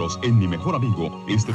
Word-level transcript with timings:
nosotros 0.00 0.18
en 0.22 0.38
Mi 0.38 0.46
Mejor 0.46 0.74
Amigo. 0.74 1.24
Este... 1.28 1.52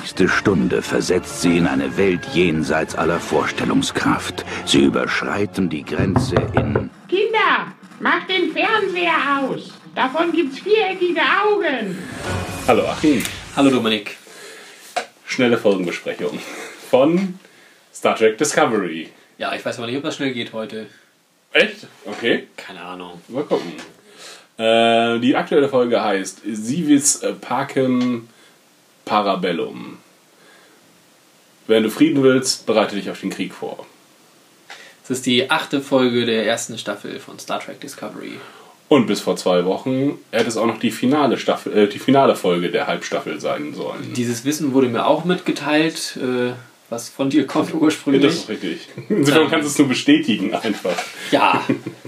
nächste 0.00 0.28
Stunde 0.28 0.82
versetzt 0.82 1.42
sie 1.42 1.56
in 1.58 1.66
eine 1.66 1.96
Welt 1.96 2.20
jenseits 2.34 2.94
aller 2.94 3.18
Vorstellungskraft. 3.18 4.44
Sie 4.64 4.84
überschreiten 4.84 5.68
die 5.68 5.84
Grenze 5.84 6.36
in... 6.54 6.90
Kinder, 7.08 7.72
macht 8.00 8.28
den 8.28 8.52
Fernseher 8.52 9.40
aus. 9.40 9.72
Davon 9.94 10.32
gibt's 10.32 10.58
viereckige 10.60 11.20
Augen. 11.20 11.98
Hallo 12.68 12.86
Achim. 12.88 13.22
Hallo 13.56 13.70
Dominik. 13.70 14.16
Schnelle 15.26 15.58
Folgenbesprechung 15.58 16.38
von 16.90 17.38
Star 17.92 18.16
Trek 18.16 18.38
Discovery. 18.38 19.10
Ja, 19.38 19.54
ich 19.54 19.64
weiß 19.64 19.78
aber 19.78 19.86
nicht, 19.88 19.96
ob 19.96 20.04
das 20.04 20.16
schnell 20.16 20.32
geht 20.32 20.52
heute. 20.52 20.86
Echt? 21.54 21.86
Okay. 22.04 22.48
Keine 22.56 22.82
Ahnung. 22.82 23.20
Mal 23.28 23.44
gucken. 23.44 23.72
Äh, 24.58 25.20
die 25.20 25.34
aktuelle 25.34 25.68
Folge 25.68 26.02
heißt 26.02 26.42
Sivis 26.44 27.22
Pacem 27.40 28.28
Parabellum. 29.04 29.98
Wenn 31.66 31.82
du 31.84 31.90
Frieden 31.90 32.22
willst, 32.22 32.66
bereite 32.66 32.96
dich 32.96 33.08
auf 33.08 33.20
den 33.20 33.30
Krieg 33.30 33.54
vor. 33.54 33.86
Es 35.04 35.10
ist 35.10 35.26
die 35.26 35.50
achte 35.50 35.80
Folge 35.80 36.26
der 36.26 36.46
ersten 36.46 36.76
Staffel 36.76 37.20
von 37.20 37.38
Star 37.38 37.60
Trek 37.60 37.80
Discovery. 37.80 38.32
Und 38.88 39.06
bis 39.06 39.20
vor 39.20 39.36
zwei 39.36 39.64
Wochen 39.64 40.18
hätte 40.30 40.48
es 40.48 40.56
auch 40.56 40.66
noch 40.66 40.78
die 40.78 40.90
finale 40.90 41.38
Staffel, 41.38 41.76
äh, 41.76 41.88
die 41.88 41.98
finale 41.98 42.36
Folge 42.36 42.70
der 42.70 42.86
Halbstaffel 42.86 43.40
sein 43.40 43.74
sollen. 43.74 44.12
Dieses 44.14 44.44
Wissen 44.44 44.72
wurde 44.72 44.88
mir 44.88 45.06
auch 45.06 45.24
mitgeteilt, 45.24 46.18
äh, 46.20 46.52
was 46.94 47.08
von 47.08 47.28
dir 47.28 47.46
kommt 47.46 47.74
ursprünglich. 47.74 48.22
das 48.22 48.34
ist 48.34 48.48
richtig. 48.48 48.88
Insofern 49.08 49.50
kannst 49.50 49.66
du 49.66 49.70
es 49.70 49.78
nur 49.78 49.88
bestätigen 49.88 50.54
einfach. 50.54 50.96
Ja. 51.30 51.64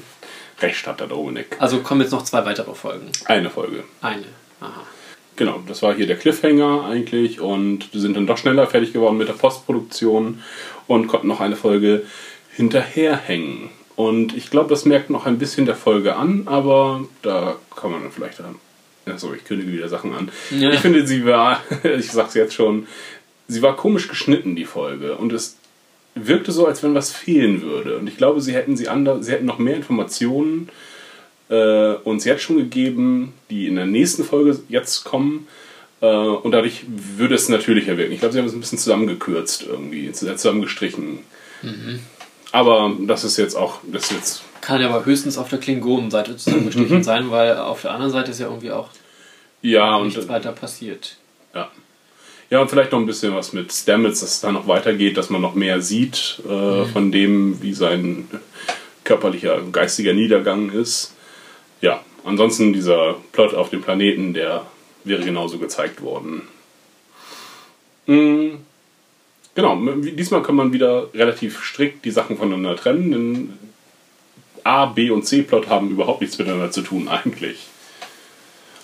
Recht 0.60 0.86
hat 0.86 1.00
der 1.00 1.08
Dominik. 1.08 1.56
Also 1.58 1.80
kommen 1.80 2.00
jetzt 2.00 2.12
noch 2.12 2.22
zwei 2.22 2.44
weitere 2.44 2.74
Folgen. 2.74 3.10
Eine 3.26 3.50
Folge. 3.50 3.84
Eine. 4.00 4.24
Aha. 4.60 4.84
Genau, 5.34 5.62
das 5.66 5.82
war 5.82 5.94
hier 5.94 6.06
der 6.06 6.16
Cliffhanger 6.16 6.86
eigentlich 6.86 7.40
und 7.40 7.92
wir 7.92 8.00
sind 8.00 8.16
dann 8.16 8.26
doch 8.26 8.38
schneller 8.38 8.66
fertig 8.66 8.94
geworden 8.94 9.18
mit 9.18 9.28
der 9.28 9.34
Postproduktion 9.34 10.42
und 10.86 11.08
konnten 11.08 11.26
noch 11.26 11.40
eine 11.40 11.56
Folge 11.56 12.04
hinterherhängen. 12.54 13.68
Und 13.96 14.34
ich 14.34 14.50
glaube, 14.50 14.70
das 14.70 14.86
merkt 14.86 15.10
noch 15.10 15.26
ein 15.26 15.38
bisschen 15.38 15.66
der 15.66 15.74
Folge 15.74 16.16
an, 16.16 16.44
aber 16.46 17.04
da 17.22 17.56
kann 17.74 17.90
man 17.90 18.02
dann 18.02 18.12
vielleicht 18.12 18.38
dann. 18.38 18.54
Achso, 19.04 19.32
ich 19.34 19.44
kündige 19.44 19.72
wieder 19.72 19.88
Sachen 19.88 20.14
an. 20.14 20.30
Ja. 20.50 20.70
Ich 20.70 20.80
finde, 20.80 21.06
sie 21.06 21.24
war, 21.26 21.62
ich 21.82 22.10
sag's 22.10 22.34
jetzt 22.34 22.54
schon, 22.54 22.86
sie 23.48 23.62
war 23.62 23.76
komisch 23.76 24.08
geschnitten, 24.08 24.56
die 24.56 24.64
Folge. 24.64 25.16
Und 25.16 25.32
es 25.32 25.56
wirkte 26.14 26.52
so, 26.52 26.66
als 26.66 26.82
wenn 26.82 26.94
was 26.94 27.12
fehlen 27.12 27.62
würde. 27.62 27.98
Und 27.98 28.08
ich 28.08 28.16
glaube, 28.16 28.40
sie 28.40 28.54
hätten 28.54 28.76
sie 28.76 28.88
anders, 28.88 29.26
sie 29.26 29.32
hätten 29.32 29.46
noch 29.46 29.58
mehr 29.58 29.76
Informationen 29.76 30.70
äh, 31.48 31.92
uns 31.92 32.24
jetzt 32.24 32.42
schon 32.42 32.56
gegeben, 32.56 33.34
die 33.50 33.66
in 33.66 33.76
der 33.76 33.86
nächsten 33.86 34.24
Folge 34.24 34.58
jetzt 34.68 35.04
kommen. 35.04 35.46
Äh, 36.00 36.06
und 36.06 36.52
dadurch 36.52 36.84
würde 36.88 37.34
es 37.34 37.48
natürlicher 37.48 37.96
wirken. 37.96 38.12
Ich 38.12 38.20
glaube, 38.20 38.32
sie 38.32 38.38
haben 38.38 38.46
es 38.46 38.54
ein 38.54 38.60
bisschen 38.60 38.78
zusammengekürzt 38.78 39.66
irgendwie, 39.66 40.10
zusammengestrichen. 40.12 41.20
Aber 42.52 42.92
das 43.00 43.24
ist 43.24 43.36
jetzt 43.36 43.54
auch, 43.54 43.80
das 43.84 44.10
jetzt, 44.10 44.42
Kann 44.60 44.80
ja 44.80 44.88
aber 44.88 45.04
höchstens 45.04 45.36
auf 45.36 45.48
der 45.48 45.58
Klingonenseite 45.58 46.36
zusammengestrichen 46.36 47.02
sein, 47.02 47.30
weil 47.30 47.56
auf 47.58 47.82
der 47.82 47.92
anderen 47.92 48.12
Seite 48.12 48.30
ist 48.30 48.40
ja 48.40 48.46
irgendwie 48.46 48.70
auch 48.70 48.88
ja, 49.62 49.96
und 49.96 50.08
nichts 50.08 50.28
weiter 50.28 50.52
passiert. 50.52 51.16
Ja. 51.54 51.70
Ja, 52.50 52.60
und 52.60 52.68
vielleicht 52.70 52.92
noch 52.92 53.00
ein 53.00 53.06
bisschen 53.06 53.34
was 53.34 53.52
mit 53.52 53.72
Stamets, 53.72 54.20
dass 54.20 54.34
es 54.34 54.40
da 54.40 54.52
noch 54.52 54.68
weitergeht, 54.68 55.16
dass 55.16 55.30
man 55.30 55.40
noch 55.42 55.54
mehr 55.54 55.80
sieht 55.82 56.40
äh, 56.48 56.84
von 56.84 57.10
dem, 57.10 57.60
wie 57.60 57.74
sein 57.74 58.28
körperlicher, 59.04 59.60
geistiger 59.72 60.12
Niedergang 60.14 60.70
ist. 60.70 61.14
Ja, 61.80 62.02
ansonsten 62.24 62.72
dieser 62.72 63.16
Plot 63.32 63.54
auf 63.54 63.70
dem 63.70 63.82
Planeten, 63.82 64.32
der 64.32 64.64
wäre 65.04 65.24
genauso 65.24 65.58
gezeigt 65.58 66.02
worden. 66.02 66.42
Mm, 68.06 68.56
Genau, 69.56 69.74
diesmal 70.02 70.42
kann 70.42 70.54
man 70.54 70.74
wieder 70.74 71.08
relativ 71.14 71.64
strikt 71.64 72.04
die 72.04 72.10
Sachen 72.10 72.36
voneinander 72.36 72.76
trennen, 72.76 73.10
denn 73.10 73.58
A, 74.64 74.84
B 74.84 75.08
und 75.08 75.24
C-Plot 75.24 75.68
haben 75.70 75.90
überhaupt 75.90 76.20
nichts 76.20 76.36
miteinander 76.36 76.70
zu 76.70 76.82
tun 76.82 77.08
eigentlich. 77.08 77.66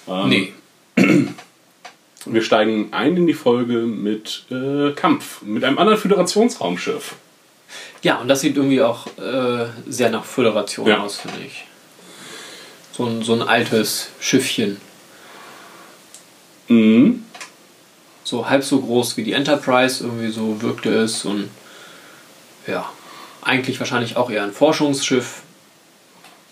Ähm, 0.09 0.29
Nee. 0.31 0.53
Wir 2.27 2.43
steigen 2.43 2.93
ein 2.93 3.17
in 3.17 3.27
die 3.27 3.35
Folge 3.35 3.79
mit 3.79 4.45
äh, 4.51 4.93
Kampf, 4.93 5.43
mit 5.43 5.65
einem 5.65 5.79
anderen 5.79 5.99
Föderationsraumschiff. 5.99 7.17
Ja, 8.03 8.17
und 8.17 8.29
das 8.29 8.41
sieht 8.41 8.57
irgendwie 8.57 8.83
auch 8.83 9.07
äh, 9.19 9.67
sehr 9.89 10.11
nach 10.11 10.25
Föderation 10.25 10.87
Ja. 10.87 11.01
aus, 11.01 11.17
finde 11.19 11.39
ich. 11.47 11.65
So 12.93 13.07
ein, 13.07 13.23
so 13.23 13.33
ein 13.33 13.43
altes 13.43 14.11
Schiffchen. 14.21 14.81
Mhm. 16.69 17.25
So 18.25 18.49
halb 18.49 18.63
so 18.65 18.81
groß 18.81 19.17
wie 19.17 19.25
die 19.25 19.33
Enterprise, 19.33 20.05
irgendwie 20.05 20.31
so 20.31 20.63
wirkte 20.63 20.91
es. 20.95 21.25
Und 21.25 21.49
ja, 22.67 22.89
eigentlich 23.41 23.79
wahrscheinlich 23.81 24.17
auch 24.17 24.31
eher 24.31 24.43
ein 24.45 24.53
Forschungsschiff. 24.53 25.43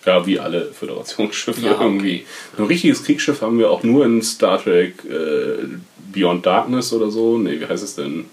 Ja, 0.06 0.26
wie 0.26 0.40
alle 0.40 0.72
Föderationsschiffe 0.72 1.60
Ja, 1.64 1.72
okay. 1.72 1.84
irgendwie. 1.84 2.26
Ein 2.58 2.64
richtiges 2.64 3.04
Kriegsschiff 3.04 3.42
haben 3.42 3.58
wir 3.58 3.70
auch 3.70 3.82
nur 3.82 4.04
in 4.04 4.22
Star 4.22 4.62
Trek 4.62 4.94
äh, 5.04 5.66
Beyond 6.12 6.46
Darkness 6.46 6.92
oder 6.92 7.10
so. 7.10 7.38
Nee, 7.38 7.60
wie 7.60 7.66
heißt 7.66 7.82
es 7.84 7.96
denn? 7.96 8.26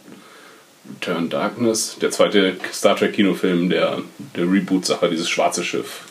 Return 0.89 1.29
Darkness. 1.29 1.97
Der 2.01 2.11
zweite 2.11 2.55
Star 2.71 2.95
Trek 2.95 3.13
Kinofilm 3.13 3.69
der, 3.69 3.99
der 4.35 4.43
Reboot-Sache, 4.43 5.09
dieses 5.09 5.29
schwarze 5.29 5.63
Schiff. 5.63 6.03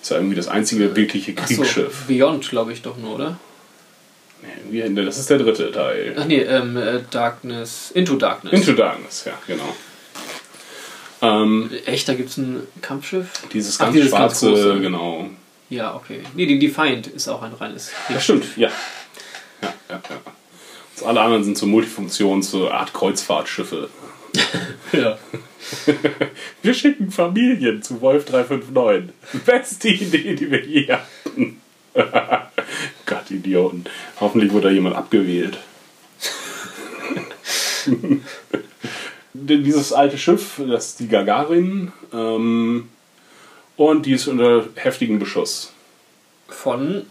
Das 0.00 0.02
ist 0.04 0.10
ja 0.10 0.16
irgendwie 0.16 0.36
das 0.36 0.48
einzige 0.48 0.96
wirkliche 0.96 1.34
Ach 1.36 1.46
so, 1.46 1.56
Kriegsschiff. 1.56 2.04
Beyond, 2.08 2.48
glaube 2.48 2.72
ich 2.72 2.80
doch 2.80 2.96
nur, 2.96 3.16
oder? 3.16 3.38
Nee, 4.70 5.04
das 5.04 5.18
ist 5.18 5.28
der 5.28 5.38
dritte 5.38 5.70
Teil. 5.70 6.14
Ach 6.18 6.24
nee, 6.24 6.40
ähm, 6.40 6.76
äh, 6.76 7.00
Darkness, 7.10 7.90
Into 7.92 8.16
Darkness. 8.16 8.52
Into 8.54 8.72
Darkness, 8.72 9.24
ja, 9.26 9.34
genau. 9.46 9.76
Ähm, 11.22 11.70
Echt, 11.86 12.08
da 12.08 12.14
gibt 12.14 12.30
es 12.30 12.36
ein 12.38 12.62
Kampfschiff? 12.80 13.28
dieses 13.52 13.76
Ach, 13.78 13.84
ganz 13.84 13.94
dieses 13.94 14.10
ganz 14.10 14.40
schwarze, 14.40 14.50
große. 14.50 14.80
genau. 14.80 15.28
Ja, 15.68 15.94
okay. 15.94 16.22
Nee, 16.34 16.46
die 16.46 16.58
Defiant 16.58 17.06
ist 17.06 17.28
auch 17.28 17.42
ein 17.42 17.52
reines. 17.52 17.92
Das 18.08 18.24
stimmt, 18.24 18.56
ja. 18.56 18.70
Ja, 19.62 19.74
ja, 19.88 20.02
ja. 20.08 20.16
Und 21.00 21.06
alle 21.06 21.20
anderen 21.20 21.44
sind 21.44 21.56
so 21.58 21.66
Multifunktions-, 21.66 22.50
so 22.50 22.70
Art 22.70 22.92
Kreuzfahrtschiffe. 22.92 23.88
Ja. 24.92 25.18
Wir 26.62 26.74
schicken 26.74 27.10
Familien 27.12 27.80
zu 27.82 28.00
Wolf 28.00 28.24
359. 28.24 29.12
Beste 29.44 29.88
Idee, 29.88 30.34
die 30.34 30.50
wir 30.50 30.64
je 30.64 30.88
hatten. 30.92 31.60
Gott, 33.06 33.30
Idioten. 33.30 33.84
Hoffentlich 34.18 34.52
wurde 34.52 34.68
da 34.68 34.74
jemand 34.74 34.96
abgewählt. 34.96 35.58
Dieses 39.32 39.92
alte 39.92 40.18
Schiff, 40.18 40.60
das 40.66 40.88
ist 40.88 41.00
die 41.00 41.08
Gagarin. 41.08 41.92
Ähm, 42.12 42.88
und 43.76 44.06
die 44.06 44.12
ist 44.12 44.26
unter 44.26 44.64
heftigem 44.74 45.18
Beschuss 45.18 45.72
Von 46.48 47.06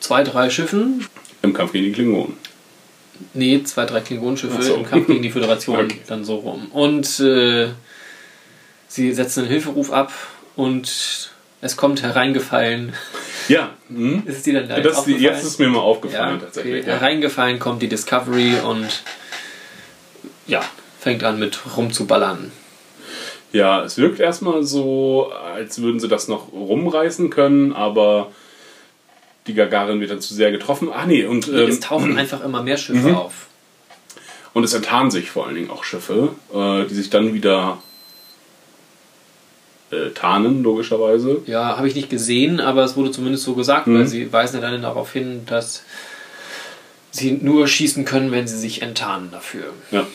zwei, 0.00 0.22
drei 0.24 0.48
Schiffen. 0.48 1.06
im 1.42 1.52
Kampf 1.52 1.72
gegen 1.72 1.86
die 1.86 1.92
Klingonen. 1.92 2.36
Nee, 3.34 3.62
zwei, 3.64 3.84
drei 3.84 4.00
Klingonenschiffe 4.00 4.62
so. 4.62 4.74
im 4.76 4.86
Kampf 4.86 5.06
gegen 5.06 5.22
die 5.22 5.30
Föderation. 5.30 5.76
Okay. 5.84 6.00
Dann 6.06 6.24
so 6.24 6.36
rum. 6.36 6.68
Und 6.72 7.20
äh, 7.20 7.68
sie 8.88 9.12
setzen 9.12 9.40
einen 9.40 9.48
Hilferuf 9.50 9.92
ab 9.92 10.12
und 10.56 11.30
es 11.60 11.76
kommt 11.76 12.02
hereingefallen. 12.02 12.92
Ja, 13.48 13.70
hm? 13.88 14.22
Ist 14.26 14.38
es 14.38 14.42
dir 14.44 14.54
dann 14.54 14.68
da 14.68 14.80
das, 14.80 14.96
aufgefallen? 14.96 15.22
jetzt 15.22 15.44
ist 15.44 15.58
mir 15.58 15.68
mal 15.68 15.78
ja, 15.78 15.82
aufgefallen 15.82 16.36
okay. 16.36 16.44
tatsächlich. 16.44 16.86
Ja. 16.86 16.94
Hereingefallen 16.94 17.58
kommt 17.58 17.82
die 17.82 17.88
Discovery 17.88 18.54
und 18.64 19.02
ja, 20.46 20.62
fängt 21.02 21.24
an 21.24 21.38
mit 21.38 21.58
rumzuballern. 21.76 22.52
Ja, 23.52 23.82
es 23.84 23.98
wirkt 23.98 24.20
erstmal 24.20 24.62
so, 24.62 25.30
als 25.54 25.82
würden 25.82 26.00
sie 26.00 26.08
das 26.08 26.28
noch 26.28 26.52
rumreißen 26.52 27.28
können, 27.28 27.72
aber 27.72 28.30
die 29.46 29.54
Gagarin 29.54 30.00
wird 30.00 30.10
dann 30.10 30.20
zu 30.20 30.32
sehr 30.34 30.52
getroffen. 30.52 30.88
Ah 30.92 31.04
nee, 31.06 31.24
und, 31.26 31.48
ähm, 31.48 31.68
es 31.68 31.80
tauchen 31.80 32.16
einfach 32.16 32.42
immer 32.44 32.62
mehr 32.62 32.76
Schiffe 32.78 33.16
auf. 33.16 33.46
und 34.54 34.64
es 34.64 34.72
enttarnen 34.74 35.10
sich 35.10 35.30
vor 35.30 35.46
allen 35.46 35.54
Dingen 35.56 35.70
auch 35.70 35.82
Schiffe, 35.84 36.30
äh, 36.54 36.84
die 36.88 36.94
sich 36.94 37.10
dann 37.10 37.34
wieder 37.34 37.82
äh, 39.90 40.10
tarnen, 40.10 40.62
logischerweise. 40.62 41.42
Ja, 41.46 41.76
habe 41.76 41.88
ich 41.88 41.94
nicht 41.94 42.08
gesehen, 42.10 42.60
aber 42.60 42.84
es 42.84 42.96
wurde 42.96 43.10
zumindest 43.10 43.44
so 43.44 43.54
gesagt, 43.54 43.86
Mhm. 43.86 43.98
weil 43.98 44.06
sie 44.06 44.32
weisen 44.32 44.60
ja 44.62 44.70
dann 44.70 44.80
darauf 44.82 45.12
hin, 45.12 45.42
dass 45.46 45.82
sie 47.10 47.32
nur 47.32 47.66
schießen 47.68 48.04
können, 48.06 48.30
wenn 48.30 48.46
sie 48.46 48.56
sich 48.58 48.80
enttarnen 48.82 49.30
dafür. 49.30 49.64
Ja. 49.90 50.06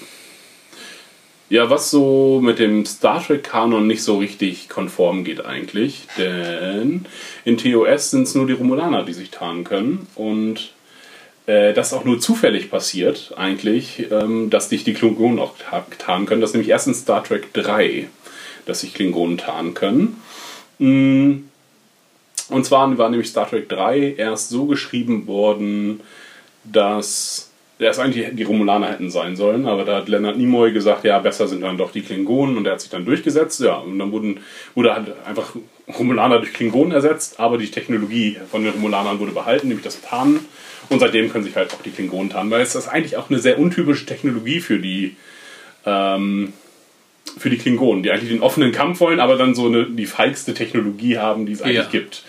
Ja, 1.50 1.70
was 1.70 1.90
so 1.92 2.42
mit 2.44 2.60
dem 2.60 2.86
Star 2.86 3.26
Trek-Kanon 3.26 3.88
nicht 3.88 4.04
so 4.04 4.18
richtig 4.18 4.68
konform 4.68 5.24
geht 5.24 5.46
eigentlich, 5.46 6.02
denn 6.18 7.06
in 7.46 7.58
TOS 7.58 8.12
sind 8.12 8.24
es 8.24 8.36
nur 8.36 8.48
die 8.48 8.54
Romulaner, 8.54 9.04
die 9.04 9.14
sich 9.14 9.32
tarnen 9.32 9.64
können 9.64 10.08
und 10.16 10.74
äh, 11.46 11.74
das 11.74 11.94
auch 11.94 12.04
nur 12.04 12.20
zufällig 12.20 12.70
passiert 12.70 13.34
eigentlich, 13.38 14.08
ähm, 14.12 14.50
dass 14.50 14.68
sich 14.70 14.84
die 14.84 14.94
Klingonen 14.94 15.40
auch 15.40 15.54
ta- 15.58 15.86
tarnen 16.00 16.26
können. 16.26 16.42
Das 16.42 16.50
ist 16.50 16.56
nämlich 16.56 16.70
erst 16.70 16.88
in 16.88 16.94
Star 16.94 17.24
Trek 17.24 17.54
3, 17.54 18.10
dass 18.66 18.82
sich 18.82 18.94
Klingonen 18.94 19.38
tarnen 19.38 19.74
können. 19.74 20.22
Mm, 20.80 21.44
Und 22.50 22.66
zwar 22.66 22.98
war 22.98 23.10
nämlich 23.10 23.30
Star 23.30 23.50
Trek 23.50 23.70
3 23.70 24.16
erst 24.18 24.50
so 24.50 24.66
geschrieben 24.66 25.28
worden, 25.28 26.02
dass 26.66 27.47
erst 27.80 28.00
eigentlich 28.00 28.28
die 28.34 28.44
Romulaner 28.44 28.90
hätten 28.92 29.10
sein 29.10 29.36
sollen, 29.36 29.68
aber 29.68 29.86
da 29.86 29.98
hat 29.98 30.10
Leonard 30.10 30.38
Nimoy 30.38 30.72
gesagt, 30.72 31.04
ja, 31.04 31.20
besser 31.20 31.48
sind 31.48 31.62
dann 31.62 31.78
doch 31.78 31.92
die 31.92 32.02
Klingonen 32.02 32.58
und 32.58 32.66
er 32.66 32.74
hat 32.74 32.82
sich 32.82 32.90
dann 32.90 33.06
durchgesetzt. 33.06 33.60
Ja, 33.62 33.76
und 33.76 34.00
dann 34.00 34.12
wurden, 34.12 34.40
wurde 34.76 34.94
halt 34.96 35.14
einfach 35.26 35.54
Romulaner 35.98 36.40
durch 36.40 36.54
Klingonen 36.54 36.92
ersetzt, 36.92 37.40
aber 37.40 37.58
die 37.58 37.70
Technologie 37.70 38.38
von 38.50 38.64
den 38.64 38.74
Romulanern 38.74 39.20
wurde 39.20 39.32
behalten, 39.32 39.68
nämlich 39.68 39.84
das 39.86 40.02
Tarnen. 40.02 40.40
Und 40.90 41.00
seitdem 41.00 41.32
können 41.32 41.44
sich 41.44 41.56
halt 41.56 41.74
auch 41.74 41.82
die 41.82 41.92
Klingonen 41.92 42.30
tarnen, 42.30 42.50
weil 42.52 42.62
es 42.62 42.74
ist 42.76 42.88
eigentlich 42.88 43.18
auch 43.18 43.30
eine 43.30 43.40
sehr 43.40 43.60
untypische 43.60 44.06
Technologie 44.06 44.60
für 44.60 44.80
die 44.80 45.16
ähm, 45.86 46.54
für 47.38 47.50
die 47.50 47.58
Klingonen, 47.58 48.04
die 48.04 48.12
eigentlich 48.12 48.30
den 48.30 48.42
offenen 48.42 48.72
Kampf 48.72 49.00
wollen, 49.00 49.20
aber 49.20 49.36
dann 49.36 49.54
so 49.54 49.68
eine, 49.68 49.86
die 49.86 50.06
feigste 50.06 50.54
Technologie 50.54 51.18
haben, 51.18 51.46
die 51.46 51.52
es 51.54 51.62
eigentlich 51.62 51.76
Ja. 51.76 51.84
gibt. 51.92 52.24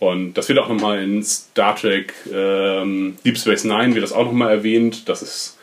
Und 0.00 0.34
das 0.34 0.48
wird 0.48 0.58
auch 0.58 0.68
nochmal 0.68 1.02
in 1.02 1.22
Star 1.22 1.76
Trek 1.76 2.14
ähm, 2.32 3.18
Deep 3.24 3.36
Space 3.36 3.64
Nine 3.64 3.94
wird 3.94 4.02
das 4.02 4.12
auch 4.12 4.24
nochmal 4.24 4.50
erwähnt, 4.50 5.08
dass 5.08 5.22
es 5.22 5.56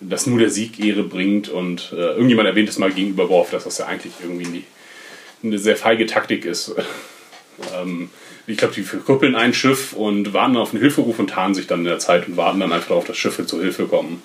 dass 0.00 0.26
nur 0.26 0.38
der 0.38 0.48
Sieg 0.48 0.78
Ehre 0.78 1.02
bringt 1.02 1.48
und 1.48 1.92
äh, 1.92 1.96
irgendjemand 1.96 2.48
erwähnt 2.48 2.68
es 2.68 2.78
mal 2.78 2.92
gegenüber 2.92 3.28
Worf, 3.28 3.50
dass 3.50 3.64
das 3.64 3.78
ja 3.78 3.86
eigentlich 3.86 4.12
irgendwie 4.22 4.62
eine 5.42 5.58
sehr 5.58 5.76
feige 5.76 6.06
Taktik 6.06 6.44
ist. 6.44 6.74
ähm, 7.76 8.08
ich 8.46 8.56
glaube, 8.56 8.74
die 8.74 8.82
verkuppeln 8.82 9.34
ein 9.34 9.52
Schiff 9.52 9.92
und 9.92 10.32
warten 10.32 10.56
auf 10.56 10.72
einen 10.72 10.80
Hilferuf 10.80 11.18
und 11.18 11.30
tarnen 11.30 11.54
sich 11.54 11.66
dann 11.66 11.80
in 11.80 11.86
der 11.86 11.98
Zeit 11.98 12.28
und 12.28 12.36
warten 12.36 12.60
dann 12.60 12.72
einfach 12.72 12.88
darauf, 12.88 13.06
dass 13.06 13.16
Schiffe 13.16 13.44
zur 13.44 13.60
Hilfe 13.60 13.86
kommen. 13.86 14.22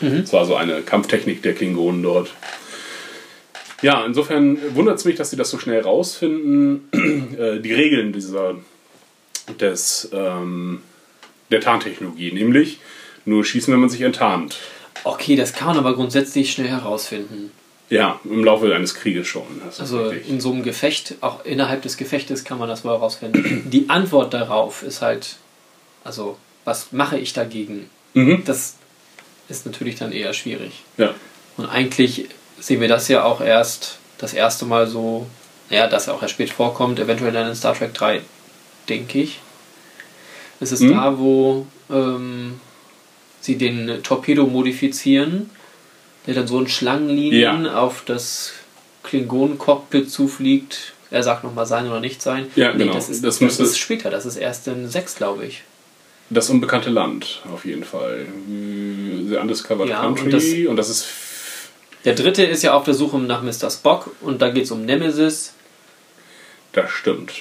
Das 0.00 0.32
war 0.34 0.44
so 0.44 0.54
eine 0.54 0.82
Kampftechnik 0.82 1.42
der 1.42 1.54
Klingonen 1.54 2.02
dort. 2.02 2.34
Ja, 3.80 4.04
insofern 4.04 4.58
wundert 4.74 4.98
es 4.98 5.06
mich, 5.06 5.16
dass 5.16 5.30
sie 5.30 5.36
das 5.36 5.50
so 5.50 5.58
schnell 5.58 5.80
rausfinden. 5.80 6.88
Äh, 7.36 7.60
die 7.60 7.74
Regeln 7.74 8.12
dieser 8.12 8.56
des, 9.60 10.08
ähm, 10.12 10.82
der 11.50 11.60
Tarntechnologie, 11.60 12.32
nämlich 12.32 12.78
nur 13.24 13.44
schießen, 13.44 13.72
wenn 13.72 13.80
man 13.80 13.90
sich 13.90 14.02
enttarnt. 14.02 14.58
Okay, 15.04 15.36
das 15.36 15.52
kann 15.52 15.68
man 15.68 15.78
aber 15.78 15.94
grundsätzlich 15.94 16.52
schnell 16.52 16.68
herausfinden. 16.68 17.50
Ja, 17.88 18.18
im 18.24 18.42
Laufe 18.42 18.74
eines 18.74 18.94
Krieges 18.94 19.28
schon. 19.28 19.62
Also 19.78 20.08
richtig. 20.08 20.28
in 20.28 20.40
so 20.40 20.52
einem 20.52 20.64
Gefecht, 20.64 21.14
auch 21.20 21.44
innerhalb 21.44 21.82
des 21.82 21.96
Gefechtes 21.96 22.44
kann 22.44 22.58
man 22.58 22.68
das 22.68 22.84
wohl 22.84 22.92
herausfinden. 22.92 23.70
Die 23.70 23.88
Antwort 23.88 24.34
darauf 24.34 24.82
ist 24.82 25.02
halt, 25.02 25.36
also 26.02 26.36
was 26.64 26.90
mache 26.90 27.18
ich 27.18 27.32
dagegen? 27.32 27.88
Mhm. 28.14 28.42
Das 28.44 28.74
ist 29.48 29.66
natürlich 29.66 29.94
dann 29.94 30.10
eher 30.10 30.32
schwierig. 30.32 30.82
Ja. 30.96 31.14
Und 31.56 31.66
eigentlich 31.66 32.26
sehen 32.58 32.80
wir 32.80 32.88
das 32.88 33.06
ja 33.08 33.22
auch 33.22 33.40
erst 33.40 33.98
das 34.18 34.34
erste 34.34 34.64
Mal 34.64 34.88
so, 34.88 35.26
naja, 35.70 35.86
dass 35.86 36.08
er 36.08 36.14
auch 36.14 36.22
erst 36.22 36.34
spät 36.34 36.50
vorkommt, 36.50 36.98
eventuell 36.98 37.32
dann 37.32 37.48
in 37.48 37.54
Star 37.54 37.74
Trek 37.74 37.94
3, 37.94 38.22
denke 38.88 39.20
ich. 39.20 39.40
Es 40.60 40.72
ist 40.72 40.80
Mhm. 40.80 40.92
da, 40.92 41.18
wo 41.18 41.66
ähm, 41.90 42.60
sie 43.40 43.56
den 43.58 44.02
Torpedo 44.02 44.46
modifizieren, 44.46 45.50
der 46.26 46.34
dann 46.34 46.46
so 46.46 46.58
in 46.58 46.68
Schlangenlinien 46.68 47.64
Ja. 47.66 47.78
auf 47.78 48.02
das 48.04 48.52
Klingonen-Cockpit 49.04 50.10
zufliegt. 50.10 50.92
Er 51.10 51.22
sagt 51.22 51.44
nochmal 51.44 51.66
sein 51.66 51.86
oder 51.86 52.00
nicht 52.00 52.20
sein. 52.20 52.48
Ja, 52.56 52.72
genau. 52.72 52.94
Das 52.94 53.08
ist, 53.08 53.22
Das 53.22 53.38
das, 53.38 53.60
ist 53.60 53.78
später, 53.78 54.10
das 54.10 54.26
ist 54.26 54.36
erst 54.36 54.66
in 54.66 54.88
6, 54.88 55.14
glaube 55.14 55.46
ich. 55.46 55.62
Das 56.30 56.50
unbekannte 56.50 56.90
Land, 56.90 57.42
auf 57.52 57.64
jeden 57.64 57.84
Fall. 57.84 58.26
The 58.48 59.36
Undiscovered 59.36 59.88
Ja, 59.88 60.02
und 60.04 60.16
Country. 60.16 60.32
das- 60.64 60.68
und 60.70 60.76
das 60.76 60.88
ist. 60.88 61.06
Der 62.04 62.14
dritte 62.16 62.44
ist 62.44 62.62
ja 62.62 62.72
auf 62.74 62.82
der 62.84 62.94
Suche 62.94 63.18
nach 63.18 63.42
Mr. 63.42 63.70
Spock 63.70 64.10
und 64.20 64.42
da 64.42 64.48
geht 64.50 64.64
es 64.64 64.70
um 64.72 64.84
Nemesis. 64.84 65.52
Das 66.72 66.90
stimmt. 66.90 67.32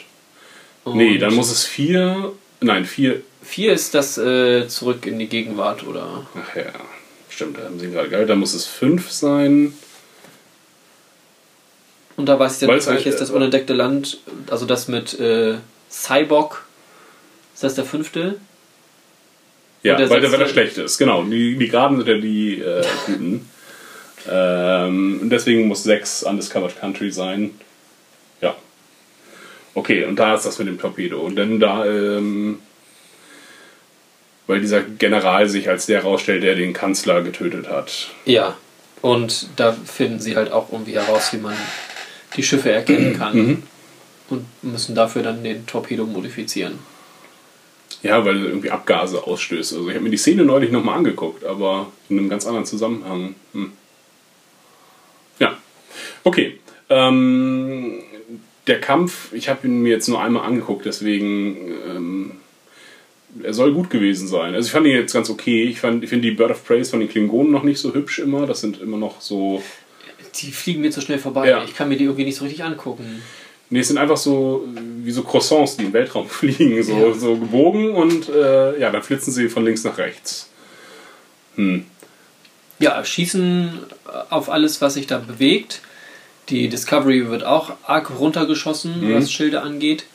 Und 0.86 0.96
Nee, 0.98 1.18
dann 1.18 1.34
muss 1.36 1.52
es 1.52 1.66
vier. 1.66 2.32
Nein, 2.62 2.86
vier. 2.86 3.22
Vier 3.44 3.74
ist 3.74 3.94
das 3.94 4.18
äh, 4.18 4.68
zurück 4.68 5.06
in 5.06 5.20
die 5.20 5.28
Gegenwart, 5.28 5.86
oder? 5.86 6.26
Ach 6.36 6.56
ja, 6.56 6.72
stimmt, 7.30 7.58
da 7.58 7.64
haben 7.66 7.78
sie 7.80 7.92
gerade 7.92 8.10
geil. 8.10 8.26
Dann 8.26 8.40
muss 8.40 8.54
es 8.54 8.66
fünf 8.66 9.12
sein. 9.12 9.74
Und 12.18 12.28
da 12.28 12.40
weiß 12.40 12.62
ich 12.62 12.68
dann 12.68 12.76
nicht, 12.78 12.88
welches 12.88 13.18
das 13.18 13.30
äh, 13.30 13.34
unentdeckte 13.34 13.74
Land, 13.74 14.20
also 14.50 14.66
das 14.66 14.88
mit 14.88 15.20
äh, 15.20 15.56
Cyborg, 15.92 16.64
ist 17.54 17.64
das 17.64 17.76
der 17.76 17.84
fünfte? 17.86 18.36
Ja, 19.84 19.96
der 19.98 20.10
weil 20.10 20.22
der, 20.22 20.30
sechste- 20.30 20.50
schlecht 20.50 20.78
ist. 20.78 20.98
Genau, 20.98 21.24
die, 21.24 21.58
die 21.58 21.68
Geraden 21.68 21.98
sind 21.98 22.08
ja 22.08 22.18
die 22.18 22.62
äh, 22.62 22.84
Guten. 23.06 23.50
ähm, 24.30 25.20
und 25.22 25.30
deswegen 25.30 25.68
muss 25.68 25.84
sechs 25.84 26.24
Undiscovered 26.24 26.80
Country 26.80 27.12
sein. 27.12 27.52
Okay, 29.76 30.06
und 30.06 30.16
da 30.16 30.34
ist 30.34 30.46
das 30.46 30.58
mit 30.58 30.70
dem 30.70 30.80
Torpedo. 30.80 31.20
Und 31.20 31.36
dann 31.36 31.60
da, 31.60 31.86
ähm, 31.86 32.60
weil 34.48 34.62
dieser 34.62 34.82
General 34.82 35.48
sich 35.50 35.70
als 35.70 35.86
der 35.86 36.02
herausstellt, 36.02 36.44
der 36.44 36.56
den 36.56 36.74
Kanzler 36.74 37.22
getötet 37.22 37.68
hat. 37.70 38.10
Ja. 38.26 38.58
Und 39.02 39.50
da 39.58 39.74
finden 39.74 40.20
sie 40.20 40.36
halt 40.36 40.52
auch 40.52 40.72
irgendwie 40.72 40.94
heraus, 40.94 41.32
wie 41.34 41.38
man 41.38 41.56
die 42.36 42.44
Schiffe 42.44 42.72
erkennen 42.72 43.16
kann. 43.20 43.38
Mhm. 43.38 43.64
Und 44.30 44.46
müssen 44.64 44.96
dafür 44.96 45.22
dann 45.22 45.44
den 45.44 45.68
Torpedo 45.68 46.06
modifizieren. 46.06 46.80
Ja, 48.02 48.24
weil 48.24 48.38
er 48.38 48.46
irgendwie 48.46 48.72
Abgase 48.72 49.24
ausstößt. 49.24 49.74
Also 49.74 49.90
ich 49.90 49.96
habe 49.96 50.04
mir 50.04 50.10
die 50.10 50.18
Szene 50.18 50.46
neulich 50.46 50.72
nochmal 50.72 50.98
angeguckt, 50.98 51.44
aber 51.44 51.92
in 52.10 52.18
einem 52.18 52.30
ganz 52.30 52.46
anderen 52.46 52.66
Zusammenhang. 52.66 53.36
Hm. 53.54 53.74
Ja, 55.40 55.58
okay. 56.24 56.60
Ähm, 56.90 58.04
der 58.68 58.82
Kampf, 58.82 59.32
ich 59.34 59.50
habe 59.50 59.68
ihn 59.68 59.82
mir 59.82 59.90
jetzt 59.92 60.08
nur 60.08 60.22
einmal 60.22 60.46
angeguckt, 60.46 60.86
deswegen 60.86 61.58
ähm, 61.90 62.32
er 63.44 63.54
soll 63.54 63.74
gut 63.74 63.90
gewesen 63.90 64.28
sein. 64.28 64.54
Also 64.56 64.66
ich 64.68 64.72
fand 64.72 64.88
ihn 64.88 64.94
jetzt 64.94 65.14
ganz 65.14 65.30
okay. 65.30 65.64
Ich, 65.64 65.80
fand- 65.82 66.04
ich 66.04 66.10
finde 66.10 66.28
die 66.30 66.36
Bird 66.36 66.52
of 66.52 66.66
Praise 66.66 66.90
von 66.90 67.00
den 67.00 67.10
Klingonen 67.10 67.52
noch 67.52 67.64
nicht 67.64 67.80
so 67.80 67.94
hübsch 67.94 68.20
immer. 68.20 68.48
Das 68.48 68.62
sind 68.62 68.82
immer 68.82 68.98
noch 68.98 69.20
so... 69.22 69.62
Die 70.42 70.52
fliegen 70.52 70.82
mir 70.82 70.92
zu 70.92 71.02
schnell 71.02 71.20
vorbei. 71.20 71.50
Ja. 71.50 71.64
Ich 71.64 71.76
kann 71.76 71.90
mir 71.90 71.98
die 71.98 72.06
irgendwie 72.06 72.24
nicht 72.26 72.36
so 72.38 72.44
richtig 72.46 72.64
angucken. 72.64 73.22
Nee, 73.70 73.80
es 73.80 73.88
sind 73.88 73.98
einfach 73.98 74.18
so 74.18 74.68
wie 75.04 75.12
so 75.12 75.24
Croissants, 75.24 75.76
die 75.78 75.86
im 75.86 75.94
Weltraum 75.94 76.28
fliegen, 76.30 76.82
so, 76.84 76.94
Ja. 76.94 77.14
so 77.14 77.36
gebogen 77.38 77.92
und 77.92 78.30
äh, 78.30 78.80
ja, 78.80 78.90
dann 78.92 79.02
flitzen 79.04 79.32
sie 79.34 79.50
von 79.50 79.66
links 79.66 79.84
nach 79.84 79.98
rechts. 79.98 80.50
Hm. 81.56 81.86
Ja, 82.80 83.04
schießen 83.04 83.80
auf 84.30 84.50
alles, 84.50 84.82
was 84.82 84.94
sich 84.96 85.08
da 85.08 85.18
bewegt. 85.20 85.82
Die 86.50 86.68
Discovery 86.70 87.30
wird 87.30 87.44
auch 87.44 87.72
arg 87.86 88.12
runtergeschossen, 88.20 89.02
Mhm. 89.02 89.16
was 89.16 89.32
Schilde 89.32 89.62
angeht. 89.62 90.06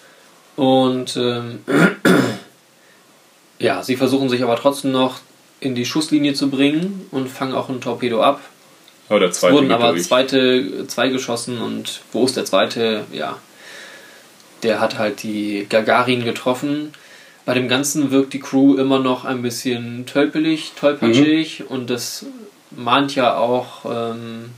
Und 0.57 1.17
ähm, 1.17 1.61
ja, 3.59 3.83
sie 3.83 3.97
versuchen 3.97 4.29
sich 4.29 4.43
aber 4.43 4.57
trotzdem 4.57 4.93
noch 4.93 5.21
in 5.61 5.75
die 5.75 5.85
Schusslinie 5.85 6.35
zu 6.35 6.49
bringen 6.51 7.07
und 7.11 7.29
fangen 7.29 7.55
auch 7.55 7.69
ein 7.69 7.81
Torpedo 7.81 8.23
ab. 8.23 8.41
Aber 9.09 9.21
der 9.21 9.29
Es 9.31 9.41
zweite 9.41 9.55
wurden 9.55 9.69
geht 9.69 9.75
aber 9.75 9.97
zweite, 9.99 10.87
zwei 10.87 11.09
geschossen 11.09 11.61
und 11.61 12.01
wo 12.13 12.25
ist 12.25 12.37
der 12.37 12.45
zweite? 12.45 13.05
Ja, 13.13 13.39
der 14.63 14.81
hat 14.81 14.99
halt 14.99 15.23
die 15.23 15.67
Gagarin 15.69 16.25
getroffen. 16.25 16.93
Bei 17.45 17.55
dem 17.55 17.69
Ganzen 17.69 18.11
wirkt 18.13 18.33
die 18.33 18.41
Crew 18.41 18.77
immer 18.77 18.99
noch 19.01 19.25
ein 19.25 19.43
bisschen 19.43 20.07
tölpelig, 20.07 20.73
tollpatschig 20.79 21.65
und 21.69 21.91
das 21.91 22.27
mahnt 22.71 23.15
ja 23.17 23.37
auch 23.37 23.85
ähm, 23.85 24.51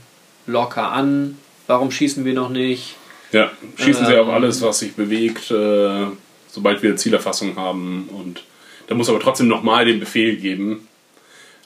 locker 0.45 0.91
an. 0.91 1.37
Warum 1.67 1.91
schießen 1.91 2.25
wir 2.25 2.33
noch 2.33 2.49
nicht? 2.49 2.95
Ja, 3.31 3.51
schießen 3.77 4.05
sie 4.05 4.13
Ähm, 4.13 4.19
auf 4.27 4.29
alles, 4.33 4.61
was 4.61 4.79
sich 4.79 4.93
bewegt, 4.93 5.49
äh, 5.51 6.05
sobald 6.49 6.83
wir 6.83 6.95
Zielerfassung 6.97 7.55
haben. 7.55 8.09
Und 8.11 8.43
da 8.87 8.95
muss 8.95 9.09
aber 9.09 9.19
trotzdem 9.19 9.47
nochmal 9.47 9.85
den 9.85 9.99
Befehl 9.99 10.35
geben. 10.37 10.87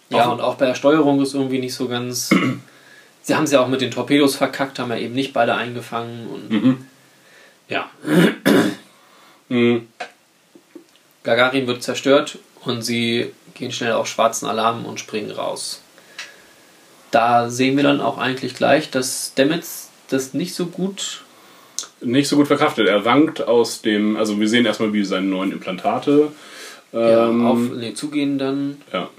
Ja, 0.09 0.25
Auch- 0.27 0.33
und 0.33 0.41
auch 0.41 0.55
bei 0.55 0.65
der 0.67 0.75
Steuerung 0.75 1.21
ist 1.21 1.33
irgendwie 1.33 1.59
nicht 1.59 1.73
so 1.73 1.87
ganz. 1.87 2.29
Sie 3.23 3.35
haben 3.35 3.43
es 3.43 3.51
ja 3.51 3.59
auch 3.59 3.67
mit 3.67 3.81
den 3.81 3.91
Torpedos 3.91 4.35
verkackt, 4.37 4.79
haben 4.79 4.91
ja 4.91 4.97
eben 4.97 5.13
nicht 5.13 5.33
beide 5.33 5.55
eingefangen 5.55 6.27
und 6.27 6.49
Mhm. 6.49 6.85
ja. 7.67 7.89
Mhm. 9.49 9.87
Gagarin 11.23 11.67
wird 11.67 11.81
zerstört 11.83 12.37
und 12.65 12.81
sie 12.81 13.31
gehen 13.53 13.71
schnell 13.71 13.93
auf 13.93 14.07
schwarzen 14.07 14.45
Alarm 14.45 14.85
und 14.85 14.99
springen 14.99 15.31
raus. 15.31 15.81
Da 17.11 17.49
sehen 17.49 17.77
wir 17.77 17.83
dann 17.83 18.01
auch 18.01 18.17
eigentlich 18.17 18.55
gleich, 18.55 18.91
dass 18.91 19.29
Stamets 19.31 19.86
das 20.09 20.33
nicht 20.33 20.53
so 20.53 20.67
gut. 20.67 21.23
Nicht 22.01 22.27
so 22.27 22.35
gut 22.35 22.47
verkraftet. 22.47 22.87
Er 22.87 23.05
wankt 23.05 23.41
aus 23.41 23.81
dem, 23.81 24.17
also 24.17 24.39
wir 24.39 24.47
sehen 24.47 24.65
erstmal, 24.65 24.93
wie 24.93 25.03
seine 25.03 25.27
neuen 25.27 25.51
Implantate 25.51 26.31
Ja, 26.93 27.29
ähm, 27.29 27.45
auf 27.45 27.59
nee, 27.75 27.93
zugehen 27.93 28.37
dann. 28.37 28.81
ja. 28.93 29.09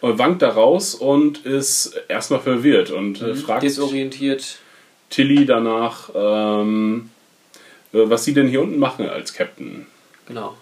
Und 0.00 0.18
wankt 0.18 0.42
da 0.42 0.50
raus 0.50 0.94
und 0.94 1.46
ist 1.46 1.98
erstmal 2.08 2.40
verwirrt 2.40 2.90
und 2.90 3.22
Mhm. 3.22 3.28
äh, 3.28 3.34
fragt 3.36 3.62
Desorientiert. 3.62 4.58
Tilly 5.08 5.46
danach, 5.46 6.10
ähm, 6.14 7.10
äh, 7.92 8.00
was 8.04 8.24
sie 8.24 8.34
denn 8.34 8.48
hier 8.48 8.60
unten 8.60 8.78
machen 8.78 9.08
als 9.08 9.32
Captain. 9.32 9.86
Genau. 10.26 10.56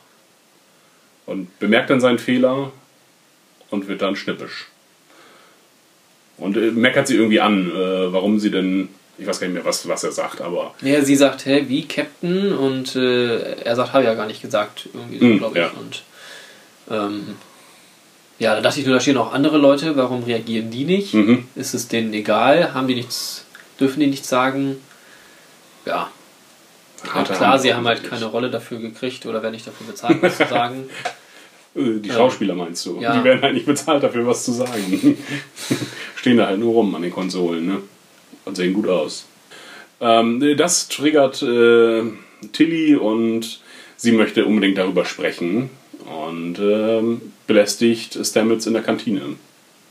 Und 1.27 1.59
bemerkt 1.59 1.91
dann 1.91 2.01
seinen 2.01 2.19
Fehler 2.19 2.71
und 3.71 3.89
wird 3.89 4.03
dann 4.03 4.15
schnippisch. 4.15 4.67
Und 6.37 6.57
äh, 6.57 6.71
meckert 6.71 7.07
sie 7.09 7.17
irgendwie 7.17 7.41
an, 7.41 7.71
äh, 7.71 8.13
warum 8.13 8.39
sie 8.39 8.51
denn 8.51 8.89
Ich 9.19 9.27
weiß 9.27 9.39
gar 9.41 9.47
nicht 9.47 9.55
mehr, 9.55 9.65
was, 9.65 9.87
was 9.89 10.05
er 10.05 10.13
sagt, 10.13 10.41
aber. 10.41 10.75
Ja, 10.83 11.03
sie 11.03 11.17
sagt, 11.17 11.45
hä, 11.47 11.65
wie 11.69 11.87
Captain? 11.87 12.53
Und 12.53 12.97
äh, 12.97 13.55
er 13.63 13.77
sagt, 13.77 13.93
habe 13.93 14.03
ich 14.05 14.09
ja 14.09 14.15
gar 14.15 14.27
nicht 14.27 14.43
gesagt, 14.43 14.89
irgendwie 14.95 15.19
so, 15.19 15.25
Hm, 15.27 15.39
glaube 15.39 15.59
ich. 15.59 15.65
ja. 15.65 15.71
Und 15.79 16.03
ähm, 16.91 17.37
ja, 18.39 18.55
da 18.57 18.61
dachte 18.63 18.81
ich 18.81 18.87
nur, 18.87 18.95
da 18.97 19.01
stehen 19.01 19.17
auch 19.19 19.33
andere 19.33 19.59
Leute, 19.59 19.97
warum 19.97 20.25
reagieren 20.25 20.71
die 20.71 20.85
nicht? 20.85 21.15
Mhm. 21.15 21.47
Ist 21.55 21.75
es 21.75 21.89
denen 21.89 22.13
egal? 22.15 22.75
Haben 22.75 22.89
die 22.89 22.95
nichts, 22.97 23.45
dürfen 23.79 24.01
die 24.01 24.07
nichts 24.09 24.29
sagen? 24.29 24.77
Ja. 25.85 26.11
Harte 27.13 27.35
klar, 27.35 27.53
Hand 27.53 27.63
sie 27.63 27.75
haben 27.75 27.87
halt 27.87 28.03
keine 28.09 28.27
Rolle 28.27 28.49
dafür 28.51 28.79
gekriegt 28.79 29.27
oder 29.27 29.43
werden 29.43 29.55
nicht 29.55 29.67
dafür 29.67 29.87
bezahlt, 29.89 30.23
was 30.23 30.37
zu 30.39 30.47
sagen. 30.49 30.85
Äh, 31.75 32.01
Die 32.01 32.11
Ja. 32.11 32.17
Schauspieler 32.17 32.55
meinst 32.55 32.85
du? 32.85 33.01
Ja. 33.01 33.17
Die 33.17 33.25
werden 33.25 33.41
halt 33.41 33.55
nicht 33.55 33.65
bezahlt 33.65 34.03
dafür, 34.03 34.27
was 34.27 34.45
zu 34.45 34.53
sagen. 34.53 35.17
Stehen 36.17 36.37
da 36.37 36.47
halt 36.49 36.59
nur 36.61 36.75
rum 36.75 36.95
an 36.95 37.01
den 37.01 37.11
Konsolen, 37.11 37.65
ne? 37.67 37.79
Und 38.45 38.57
sehen 38.57 38.75
gut 38.75 38.89
aus. 38.89 39.27
Ähm, 40.01 40.57
das 40.57 40.89
triggert 40.89 41.43
äh, 41.43 42.03
Tilly 42.53 42.97
und 42.97 43.61
sie 43.97 44.13
möchte 44.13 44.45
unbedingt 44.45 44.79
darüber 44.79 45.05
sprechen 45.05 45.71
und 46.29 46.59
ähm, 46.59 47.21
belästigt 47.47 48.19
Stamets 48.25 48.67
in 48.67 48.73
der 48.73 48.83
Kantine. 48.83 49.23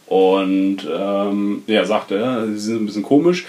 Und 0.08 0.80
ähm, 0.94 1.64
ja, 1.68 1.86
sagt 1.86 2.12
er, 2.12 2.46
sie 2.48 2.58
sind 2.58 2.84
ein 2.84 2.86
bisschen 2.86 3.04
komisch. 3.04 3.46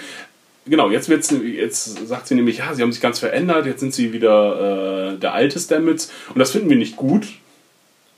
Genau, 0.65 0.89
jetzt, 0.89 1.09
wird's, 1.09 1.33
jetzt 1.43 2.07
sagt 2.07 2.27
sie 2.27 2.35
nämlich, 2.35 2.59
ja, 2.59 2.73
sie 2.73 2.81
haben 2.81 2.93
sich 2.93 3.01
ganz 3.01 3.19
verändert, 3.19 3.65
jetzt 3.65 3.81
sind 3.81 3.93
sie 3.93 4.13
wieder 4.13 5.11
äh, 5.15 5.19
der 5.19 5.33
alte 5.33 5.59
Stamets 5.59 6.09
und 6.33 6.39
das 6.39 6.51
finden 6.51 6.69
wir 6.69 6.77
nicht 6.77 6.95
gut. 6.95 7.27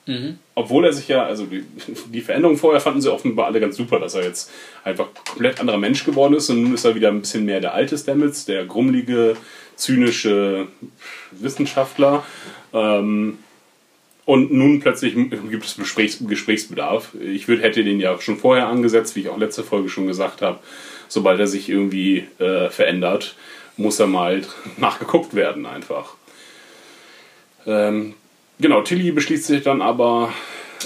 Mhm. 0.08 0.38
Obwohl 0.54 0.86
er 0.86 0.94
sich 0.94 1.08
ja, 1.08 1.26
also 1.26 1.46
die, 1.46 1.64
die 2.14 2.22
Veränderung 2.22 2.58
vorher 2.58 2.82
fanden 2.82 3.02
sie 3.02 3.12
offenbar 3.12 3.48
alle 3.48 3.60
ganz 3.60 3.78
super, 3.78 4.00
dass 4.00 4.14
er 4.14 4.24
jetzt 4.24 4.52
einfach 4.84 5.08
komplett 5.28 5.60
anderer 5.60 5.78
Mensch 5.78 6.06
geworden 6.06 6.36
ist 6.36 6.50
und 6.50 6.64
nun 6.64 6.74
ist 6.74 6.86
er 6.86 6.96
wieder 6.96 7.10
ein 7.10 7.22
bisschen 7.22 7.46
mehr 7.46 7.62
der 7.62 7.74
alte 7.74 7.98
Stamets, 7.98 8.46
der 8.46 8.66
grummelige, 8.66 9.36
zynische 9.76 10.68
Wissenschaftler. 11.32 12.24
Ähm, 12.74 13.40
und 14.26 14.52
nun 14.52 14.80
plötzlich 14.80 15.14
gibt 15.14 15.66
es 15.66 15.78
Gesprächs 15.78 16.18
Gesprächsbedarf. 16.28 17.14
Ich 17.22 17.48
würd, 17.48 17.62
hätte 17.62 17.84
den 17.84 18.00
ja 18.00 18.20
schon 18.20 18.38
vorher 18.38 18.68
angesetzt, 18.68 19.16
wie 19.16 19.22
ich 19.22 19.30
auch 19.30 19.38
letzte 19.38 19.64
Folge 19.64 19.90
schon 19.90 20.08
gesagt 20.08 20.42
habe. 20.42 20.60
Sobald 21.08 21.40
er 21.40 21.46
sich 21.46 21.70
irgendwie 21.70 22.26
äh, 22.40 22.70
verändert, 22.70 23.36
muss 23.78 24.00
er 24.00 24.08
mal 24.08 24.42
nachgeguckt 24.78 25.36
werden 25.36 25.68
einfach. 25.68 26.16
Ähm, 27.68 28.16
genau, 28.60 28.82
Tilly 28.82 29.12
beschließt 29.12 29.46
sich 29.46 29.64
dann 29.64 29.82
aber, 29.82 30.34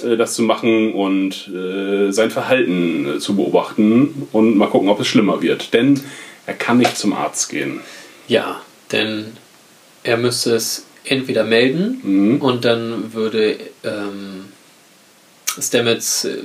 äh, 0.04 0.16
das 0.18 0.34
zu 0.36 0.44
machen 0.44 0.94
und 0.94 1.48
äh, 1.50 2.12
sein 2.12 2.32
Verhalten 2.32 3.18
äh, 3.18 3.20
zu 3.20 3.36
beobachten 3.36 4.28
und 4.32 4.58
mal 4.58 4.68
gucken, 4.70 4.90
ob 4.90 5.00
es 5.00 5.08
schlimmer 5.08 5.42
wird. 5.42 5.74
Denn 5.74 6.02
er 6.46 6.54
kann 6.54 6.78
nicht 6.78 6.98
zum 6.98 7.14
Arzt 7.14 7.50
gehen. 7.50 7.82
Ja, 8.28 8.62
denn 8.92 9.38
er 10.04 10.18
müsste 10.18 10.56
es 10.56 10.86
entweder 11.06 11.44
melden 11.44 12.00
Mhm. 12.04 12.42
und 12.42 12.66
dann 12.66 13.14
würde 13.14 13.58
ähm, 13.84 14.46
Stamets 15.60 16.26
äh, 16.26 16.38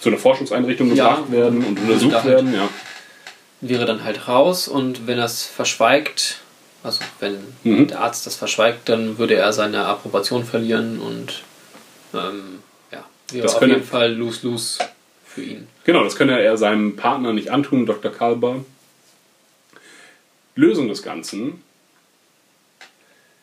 Zu 0.00 0.08
einer 0.10 0.18
Forschungseinrichtung 0.18 0.94
Ja. 0.94 1.10
gebracht 1.16 1.32
werden 1.32 1.64
und 1.64 1.78
untersucht 1.80 2.24
werden. 2.24 2.54
Ja. 2.54 2.68
wäre 3.62 3.84
dann 3.84 4.04
halt 4.04 4.26
raus 4.28 4.68
und 4.68 5.06
wenn 5.06 5.18
er 5.18 5.26
es 5.26 5.42
verschweigt, 5.44 6.40
also 6.82 7.00
wenn 7.20 7.38
Mhm. 7.64 7.88
der 7.88 8.00
Arzt 8.00 8.26
das 8.26 8.36
verschweigt, 8.36 8.88
dann 8.88 9.18
würde 9.18 9.34
er 9.34 9.52
seine 9.52 9.84
Approbation 9.86 10.44
verlieren 10.44 11.00
und 11.00 11.42
ähm, 12.14 12.60
ja, 12.90 13.04
wäre 13.30 13.42
Das 13.44 13.54
auf 13.56 13.62
jeden 13.62 13.84
Fall 13.84 14.12
lose-lose 14.14 14.78
für 15.26 15.42
ihn. 15.42 15.66
Genau, 15.84 16.02
das 16.04 16.16
könne 16.16 16.40
er 16.40 16.56
seinem 16.56 16.96
Partner 16.96 17.32
nicht 17.32 17.50
antun, 17.50 17.86
Dr. 17.86 18.10
Kalber. 18.10 18.64
Lösung 20.56 20.88
des 20.88 21.02
Ganzen 21.02 21.62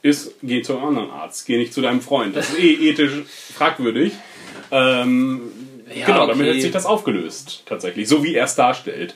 ist, 0.02 0.34
geh 0.42 0.62
zu 0.62 0.78
einem 0.78 0.88
anderen 0.90 1.12
Arzt, 1.12 1.46
geh 1.46 1.58
nicht 1.58 1.74
zu 1.74 1.82
deinem 1.82 2.02
Freund. 2.02 2.36
Das 2.36 2.50
ist 2.50 2.60
eh 2.60 2.74
ethisch 2.90 3.24
fragwürdig. 3.56 4.14
Ähm, 4.72 5.42
Ja, 5.94 6.06
genau, 6.06 6.28
damit 6.28 6.46
okay. 6.48 6.56
hat 6.56 6.62
sich 6.62 6.72
das 6.72 6.86
aufgelöst, 6.86 7.64
tatsächlich, 7.66 8.08
so 8.08 8.24
wie 8.24 8.36
er 8.36 8.46
es 8.46 8.56
darstellt. 8.56 9.16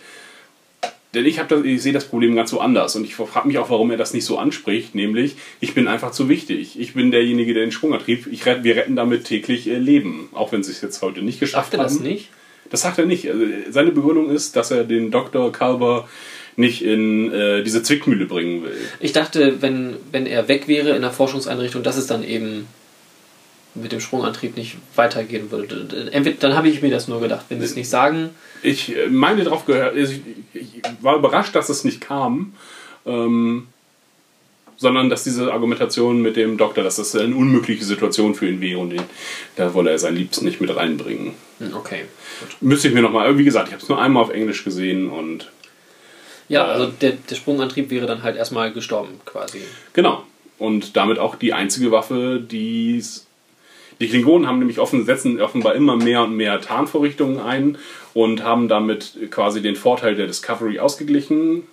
Denn 1.13 1.25
ich, 1.25 1.37
das, 1.37 1.63
ich 1.63 1.81
sehe 1.81 1.91
das 1.91 2.05
Problem 2.05 2.35
ganz 2.35 2.51
so 2.51 2.61
anders 2.61 2.95
und 2.95 3.03
ich 3.03 3.15
frage 3.15 3.47
mich 3.47 3.57
auch, 3.57 3.69
warum 3.69 3.91
er 3.91 3.97
das 3.97 4.13
nicht 4.13 4.23
so 4.23 4.37
anspricht, 4.37 4.95
nämlich, 4.95 5.35
ich 5.59 5.73
bin 5.73 5.87
einfach 5.87 6.11
zu 6.11 6.29
wichtig. 6.29 6.79
Ich 6.79 6.93
bin 6.93 7.11
derjenige, 7.11 7.53
der 7.53 7.63
den 7.63 7.71
Sprungantrieb, 7.71 8.27
ich 8.31 8.45
rett, 8.45 8.63
wir 8.63 8.77
retten 8.77 8.95
damit 8.95 9.25
täglich 9.25 9.67
äh, 9.67 9.77
Leben, 9.77 10.29
auch 10.31 10.51
wenn 10.51 10.63
sie 10.63 10.71
es 10.71 10.81
jetzt 10.81 11.01
heute 11.01 11.21
nicht 11.21 11.39
geschafft 11.39 11.71
Schafft 11.71 11.73
er 11.73 11.83
das 11.83 11.95
haben. 11.95 12.07
nicht? 12.07 12.29
Das 12.69 12.81
sagt 12.81 12.97
er 12.97 13.05
nicht. 13.05 13.29
Also 13.29 13.43
seine 13.69 13.91
Begründung 13.91 14.29
ist, 14.29 14.55
dass 14.55 14.71
er 14.71 14.85
den 14.85 15.11
Dr. 15.11 15.51
Kalber 15.51 16.07
nicht 16.55 16.81
in 16.81 17.31
äh, 17.31 17.63
diese 17.63 17.83
Zwickmühle 17.83 18.25
bringen 18.25 18.63
will. 18.63 18.77
Ich 19.01 19.11
dachte, 19.11 19.61
wenn, 19.61 19.95
wenn 20.11 20.25
er 20.25 20.47
weg 20.47 20.67
wäre 20.67 20.95
in 20.95 21.01
der 21.01 21.11
Forschungseinrichtung, 21.11 21.83
dass 21.83 21.97
es 21.97 22.07
dann 22.07 22.23
eben 22.23 22.67
mit 23.73 23.91
dem 23.91 23.99
Sprungantrieb 24.01 24.57
nicht 24.57 24.75
weitergehen 24.95 25.49
würde. 25.51 26.09
Entweder, 26.11 26.37
dann 26.39 26.55
habe 26.55 26.67
ich 26.69 26.81
mir 26.81 26.91
das 26.91 27.07
nur 27.07 27.21
gedacht, 27.21 27.45
wenn 27.49 27.59
sie 27.59 27.65
es 27.65 27.75
nicht 27.75 27.89
sagen. 27.89 28.31
Ich 28.63 28.95
äh, 28.95 29.07
meine 29.07 29.43
darauf 29.43 29.65
gehört, 29.65 29.95
also 29.95 30.13
ich, 30.53 30.65
war 31.01 31.15
überrascht, 31.15 31.55
dass 31.55 31.69
es 31.69 31.83
nicht 31.83 32.01
kam, 32.01 32.53
ähm, 33.05 33.67
sondern 34.77 35.09
dass 35.09 35.23
diese 35.23 35.53
Argumentation 35.53 36.21
mit 36.21 36.35
dem 36.35 36.57
Doktor, 36.57 36.83
dass 36.83 36.95
das 36.97 37.15
eine 37.15 37.35
unmögliche 37.35 37.83
Situation 37.85 38.33
für 38.35 38.47
ihn 38.49 38.59
wäre 38.61 38.79
und 38.79 38.91
ihn, 38.91 39.03
da 39.55 39.73
wolle 39.73 39.91
er 39.91 39.99
seinen 39.99 40.17
Liebsten 40.17 40.43
nicht 40.45 40.59
mit 40.59 40.75
reinbringen. 40.75 41.33
Hm, 41.59 41.73
Okay. 41.75 42.05
Müsste 42.59 42.87
ich 42.87 42.93
mir 42.93 43.01
nochmal, 43.03 43.37
wie 43.37 43.43
gesagt, 43.43 43.67
ich 43.67 43.73
habe 43.73 43.83
es 43.83 43.89
nur 43.89 44.01
einmal 44.01 44.23
auf 44.23 44.31
Englisch 44.31 44.63
gesehen 44.63 45.09
und 45.09 45.49
Ja, 46.49 46.65
Äh, 46.65 46.71
also 46.73 46.87
der, 46.87 47.11
der 47.29 47.35
Sprungantrieb 47.35 47.89
wäre 47.91 48.07
dann 48.07 48.23
halt 48.23 48.35
erstmal 48.35 48.73
gestorben 48.73 49.19
quasi. 49.25 49.61
Genau. 49.93 50.23
Und 50.57 50.95
damit 50.97 51.19
auch 51.19 51.35
die 51.35 51.53
einzige 51.53 51.91
Waffe, 51.91 52.39
die 52.41 52.97
es- 52.97 53.27
die 54.01 54.09
Klingonen 54.09 54.47
haben 54.47 54.59
nämlich 54.59 54.79
offen, 54.79 55.05
setzen 55.05 55.39
offenbar 55.39 55.75
immer 55.75 55.95
mehr 55.95 56.23
und 56.23 56.35
mehr 56.35 56.59
Tarnvorrichtungen 56.59 57.39
ein 57.39 57.77
und 58.13 58.43
haben 58.43 58.67
damit 58.67 59.15
quasi 59.29 59.61
den 59.61 59.75
Vorteil 59.75 60.15
der 60.15 60.27
Discovery 60.27 60.79
ausgeglichen 60.79 61.63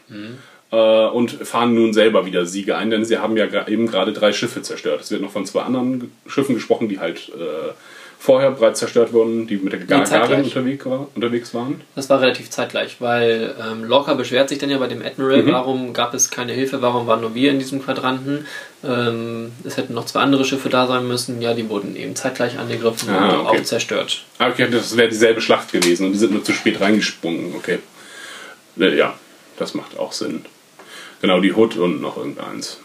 äh, 0.71 1.07
und 1.07 1.31
fahren 1.31 1.75
nun 1.75 1.95
selber 1.95 2.27
wieder 2.27 2.45
Siege 2.45 2.77
ein, 2.77 2.91
denn 2.91 3.05
sie 3.05 3.19
haben 3.19 3.37
ja 3.37 3.67
eben 3.67 3.87
gerade 3.87 4.13
drei 4.13 4.33
Schiffe 4.33 4.61
zerstört. 4.61 5.01
Es 5.01 5.11
wird 5.11 5.23
noch 5.23 5.33
von 5.33 5.47
zwei 5.47 5.63
anderen 5.63 6.13
Schiffen 6.27 6.55
gesprochen, 6.55 6.89
die 6.89 7.01
halt 7.01 7.31
äh, 7.31 7.73
vorher 8.21 8.51
bereits 8.51 8.81
zerstört 8.81 9.13
wurden, 9.13 9.47
die 9.47 9.57
mit 9.59 9.73
der 9.73 9.81
Gagarin 9.81 10.43
unterwegs, 10.43 10.85
war, 10.87 11.07
unterwegs 11.15 11.55
waren. 11.55 11.81
Das 11.95 12.11
war 12.11 12.21
relativ 12.21 12.51
zeitgleich, 12.51 13.01
weil 13.01 13.55
ähm, 13.61 13.85
Lorca 13.85 14.15
beschwert 14.15 14.49
sich 14.49 14.59
dann 14.59 14.71
ja 14.71 14.79
bei 14.79 14.89
dem 14.89 15.03
Admiral, 15.05 15.43
Mhm. 15.45 15.53
warum 15.53 15.93
gab 15.93 16.15
es 16.15 16.29
keine 16.31 16.53
Hilfe, 16.53 16.83
warum 16.83 17.07
waren 17.07 17.21
nur 17.21 17.35
wir 17.35 17.53
in 17.53 17.61
diesem 17.61 17.81
Quadranten. 17.83 18.47
Ähm, 18.85 19.53
es 19.65 19.77
hätten 19.77 19.95
noch 19.95 20.05
zwei 20.07 20.21
andere 20.21 20.45
Schiffe 20.45 20.69
da 20.69 20.87
sein 20.89 21.07
müssen. 21.07 21.41
Ja, 21.41 21.55
die 21.55 21.69
wurden 21.69 21.95
eben 21.97 22.17
zeitgleich 22.17 22.59
angegriffen 22.59 23.09
Ah, 23.11 23.39
und 23.39 23.47
okay. 23.47 23.59
auch 23.61 23.65
zerstört. 23.65 24.25
Ah, 24.39 24.49
okay, 24.49 24.69
das 24.71 24.97
wäre 24.97 25.09
dieselbe 25.09 25.41
Schlacht 25.41 25.71
gewesen 25.73 26.07
und 26.07 26.13
die 26.13 26.19
sind 26.19 26.33
nur 26.33 26.43
zu 26.45 26.53
spät 26.53 26.81
reingesprungen. 26.81 27.55
Okay. 27.57 27.79
Äh, 28.81 28.97
Ja, 28.97 29.15
das 29.59 29.75
macht 29.75 29.97
auch 29.99 30.13
Sinn. 30.13 30.45
Genau, 31.21 31.41
die 31.41 31.53
Hood 31.53 31.77
und 31.77 32.01
noch 32.01 32.17
irgendeins. 32.17 32.79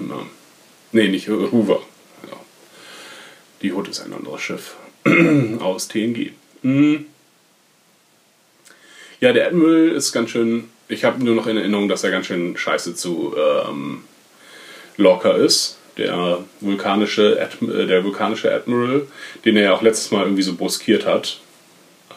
Nee, 0.92 1.08
nicht 1.08 1.28
Ho- 1.30 1.52
Hoover. 1.52 1.82
Ja. 2.30 2.38
Die 3.64 3.74
Hood 3.74 3.88
ist 3.88 4.00
ein 4.02 4.14
anderes 4.14 4.42
Schiff. 4.42 4.76
Aus 5.60 5.88
TNG. 5.88 6.32
Hm. 6.62 7.06
Ja, 9.20 9.34
der 9.34 9.48
Admiral 9.48 9.90
ist 9.90 10.12
ganz 10.12 10.32
schön. 10.32 10.70
Ich 10.88 11.04
habe 11.04 11.24
nur 11.24 11.36
noch 11.36 11.48
in 11.48 11.58
Erinnerung, 11.58 11.88
dass 11.88 12.04
er 12.04 12.12
ganz 12.12 12.28
schön 12.28 12.58
scheiße 12.58 12.96
zu 12.96 13.36
ähm, 13.38 14.04
Lorca 14.98 15.32
ist. 15.32 15.78
Der 15.98 16.40
vulkanische, 16.60 17.40
äh, 17.40 17.86
der 17.86 18.04
vulkanische 18.04 18.54
Admiral, 18.54 19.08
den 19.46 19.56
er 19.58 19.64
ja 19.64 19.74
auch 19.74 19.82
letztes 19.82 20.12
Mal 20.12 20.24
irgendwie 20.24 20.42
so 20.42 20.56
bruskiert 20.56 21.06
hat. 21.06 21.40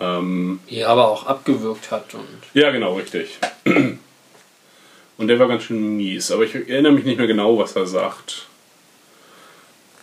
Ähm, 0.01 0.61
Die 0.71 0.85
aber 0.85 1.09
auch 1.09 1.27
abgewürgt 1.27 1.91
hat 1.91 2.15
und 2.15 2.27
ja, 2.55 2.71
genau, 2.71 2.95
richtig. 2.95 3.39
Und 5.19 5.29
der 5.29 5.39
war 5.39 5.49
ganz 5.49 5.63
schön 5.63 5.97
mies, 5.97 6.31
aber 6.31 6.45
ich 6.45 6.55
erinnere 6.55 6.93
mich 6.93 7.05
nicht 7.07 7.17
mehr 7.17 7.27
genau, 7.27 7.59
was 7.59 7.75
er 7.75 7.87
sagt. 7.87 8.47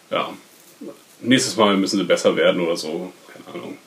Ja. 0.10 0.34
Nächstes 1.24 1.58
Mal 1.58 1.76
müssen 1.78 1.98
sie 1.98 2.04
besser 2.04 2.36
werden 2.36 2.62
oder 2.62 2.78
so. 2.78 3.12
Keine 3.34 3.58
Ahnung. 3.58 3.78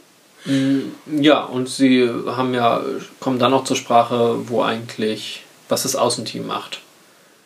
Ja, 1.07 1.45
und 1.45 1.69
sie 1.69 2.09
haben 2.27 2.55
ja, 2.55 2.81
kommen 3.21 3.39
dann 3.39 3.51
noch 3.51 3.65
zur 3.65 3.77
Sprache, 3.77 4.49
wo 4.49 4.63
eigentlich, 4.63 5.43
was 5.69 5.83
das 5.83 5.97
Außenteam 5.97 6.47
macht. 6.47 6.81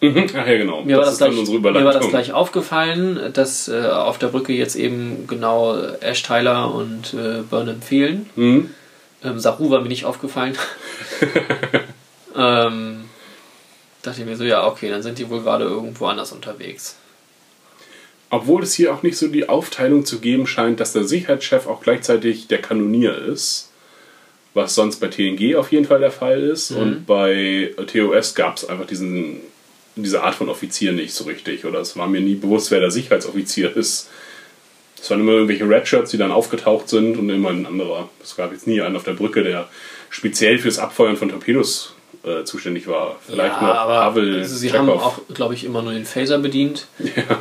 Mhm. 0.01 0.27
Ach 0.35 0.47
ja, 0.47 0.57
genau. 0.57 0.83
Mir 0.83 0.97
war, 0.97 1.05
das 1.05 1.15
ist 1.15 1.21
dann 1.21 1.33
gleich, 1.33 1.49
mir 1.49 1.85
war 1.85 1.93
das 1.93 2.09
gleich 2.09 2.33
aufgefallen, 2.33 3.33
dass 3.33 3.69
äh, 3.69 3.87
auf 3.87 4.19
der 4.19 4.29
Brücke 4.29 4.53
jetzt 4.53 4.77
eben 4.77 5.27
genau 5.27 5.77
Ash 6.01 6.23
Tyler 6.23 6.75
und 6.75 7.15
äh, 7.15 7.43
Burnham 7.43 7.83
fehlen. 7.83 8.29
Mhm. 8.37 8.71
Ähm, 9.23 9.39
Saru 9.39 9.71
war 9.71 9.81
mir 9.81 9.89
nicht 9.89 10.07
aufgefallen. 10.07 10.57
ähm, 12.37 13.05
dachte 14.03 14.21
ich 14.21 14.27
mir 14.27 14.37
so, 14.37 14.45
ja, 14.45 14.67
okay, 14.67 14.89
dann 14.89 15.03
sind 15.03 15.19
die 15.19 15.29
wohl 15.29 15.43
gerade 15.43 15.65
irgendwo 15.65 16.07
anders 16.07 16.33
unterwegs. 16.33 16.97
Obwohl 18.31 18.63
es 18.63 18.75
hier 18.75 18.95
auch 18.95 19.03
nicht 19.03 19.17
so 19.17 19.27
die 19.27 19.49
Aufteilung 19.49 20.05
zu 20.07 20.21
geben 20.21 20.47
scheint, 20.47 20.79
dass 20.79 20.93
der 20.93 21.05
Sicherheitschef 21.05 21.67
auch 21.67 21.83
gleichzeitig 21.83 22.47
der 22.47 22.63
Kanonier 22.63 23.17
ist. 23.19 23.67
was 24.55 24.75
sonst 24.75 24.97
bei 24.97 25.07
TNG 25.09 25.55
auf 25.57 25.71
jeden 25.71 25.85
Fall 25.85 26.01
der 26.01 26.11
Fall 26.11 26.41
ist. 26.43 26.71
Und 26.73 27.07
bei 27.07 27.73
TOS 27.87 28.35
gab 28.35 28.57
es 28.57 28.69
einfach 28.69 28.87
diesen, 28.87 29.41
diese 29.95 30.23
Art 30.23 30.35
von 30.35 30.49
Offizier 30.49 30.93
nicht 30.93 31.15
so 31.15 31.25
richtig. 31.25 31.65
Oder 31.65 31.81
es 31.81 31.97
war 31.97 32.09
mir 32.09 32.21
nie 32.21 32.35
bewusst, 32.35 32.71
wer 32.71 32.81
der 32.81 32.91
Sicherheitsoffizier 32.91 33.77
ist. 33.77 34.09
Es 35.01 35.09
waren 35.11 35.21
immer 35.21 35.33
irgendwelche 35.33 35.69
Redshirts, 35.69 36.11
die 36.11 36.19
dann 36.19 36.33
aufgetaucht 36.33 36.89
sind 36.89 37.17
und 37.17 37.31
immer 37.31 37.51
ein 37.51 37.65
anderer. 37.65 38.11
Es 38.23 38.37
gab 38.37 38.53
jetzt 38.53 38.67
nie 38.67 38.81
einen 38.81 38.97
auf 38.97 39.05
der 39.05 39.13
Brücke, 39.13 39.43
der 39.43 39.69
speziell 40.11 40.59
fürs 40.59 40.79
Abfeuern 40.79 41.17
von 41.17 41.29
Torpedos 41.31 41.95
äh, 42.25 42.45
zuständig 42.45 42.87
war. 42.87 43.17
Vielleicht 43.27 43.57
ja, 43.57 43.63
noch 43.63 43.75
aber 43.75 44.01
Pavel 44.01 44.39
also 44.39 44.57
sie 44.57 44.69
Chekhov. 44.71 44.79
haben 44.89 44.91
auch, 45.01 45.19
glaube 45.35 45.55
ich, 45.55 45.65
immer 45.65 45.83
nur 45.83 45.93
den 45.93 46.05
Phaser 46.05 46.39
bedient 46.39 46.87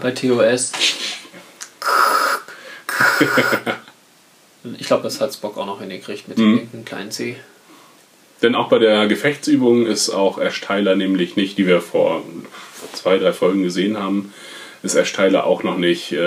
bei 0.01 0.11
TOS. 0.11 0.71
ich 4.79 4.87
glaube, 4.87 5.03
das 5.03 5.21
hat 5.21 5.33
Spock 5.33 5.57
auch 5.57 5.65
noch 5.65 5.79
hingekriegt 5.79 6.27
mit 6.27 6.37
Mhm. 6.37 6.69
dem 6.71 6.85
kleinen 6.85 7.11
C. 7.11 7.35
Denn 8.41 8.55
auch 8.55 8.69
bei 8.69 8.79
der 8.79 9.07
Gefechtsübung 9.07 9.85
ist 9.85 10.09
auch 10.09 10.37
Ash 10.37 10.61
Tyler 10.61 10.95
nämlich 10.95 11.35
nicht, 11.35 11.57
die 11.57 11.67
wir 11.67 11.81
vor 11.81 12.23
zwei, 12.93 13.17
drei 13.17 13.33
Folgen 13.33 13.63
gesehen 13.63 13.97
haben, 13.97 14.33
ist 14.81 14.95
Ash 14.95 15.11
Tyler 15.11 15.45
auch 15.45 15.63
noch 15.63 15.77
nicht. 15.77 16.13
Äh, 16.13 16.17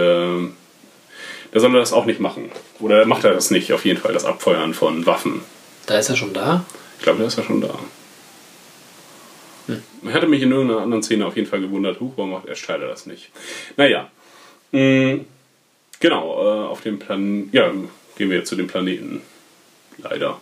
da 1.53 1.61
soll 1.61 1.75
er 1.75 1.81
das 1.81 1.93
auch 1.93 2.05
nicht 2.05 2.21
machen. 2.21 2.51
Oder 2.81 3.05
macht 3.07 3.25
er 3.25 3.33
das 3.33 3.51
nicht, 3.51 3.73
auf 3.73 3.85
jeden 3.85 4.01
Fall, 4.01 4.13
das 4.13 4.25
Abfeuern 4.25 4.75
von 4.75 5.07
Waffen. 5.07 5.43
Da 5.87 5.99
ist 5.99 6.09
er 6.11 6.17
schon 6.17 6.33
da. 6.35 6.65
Ich 6.99 7.03
glaube, 7.05 7.19
der 7.19 7.29
ist 7.29 7.37
ja 7.39 7.45
schon 7.45 7.61
da. 7.61 7.75
Man 10.03 10.15
hatte 10.15 10.27
mich 10.27 10.43
in 10.43 10.51
irgendeiner 10.51 10.81
anderen 10.81 11.03
Szene 11.03 11.25
auf 11.27 11.37
jeden 11.37 11.49
Fall 11.49 11.61
gewundert, 11.61 12.01
huch, 12.01 12.13
warum 12.17 12.33
macht 12.33 12.47
Tyler 12.47 12.89
das 12.89 13.07
nicht? 13.07 13.31
Naja. 13.77 14.11
Mm, 14.73 15.21
Genau, 16.01 16.43
äh, 16.43 16.67
auf 16.69 16.81
dem 16.81 16.99
Plan. 16.99 17.49
Ja, 17.53 17.71
gehen 18.19 18.29
wir 18.29 18.39
jetzt 18.39 18.49
zu 18.49 18.57
den 18.57 18.67
Planeten. 18.67 19.23
Leider. 19.99 20.41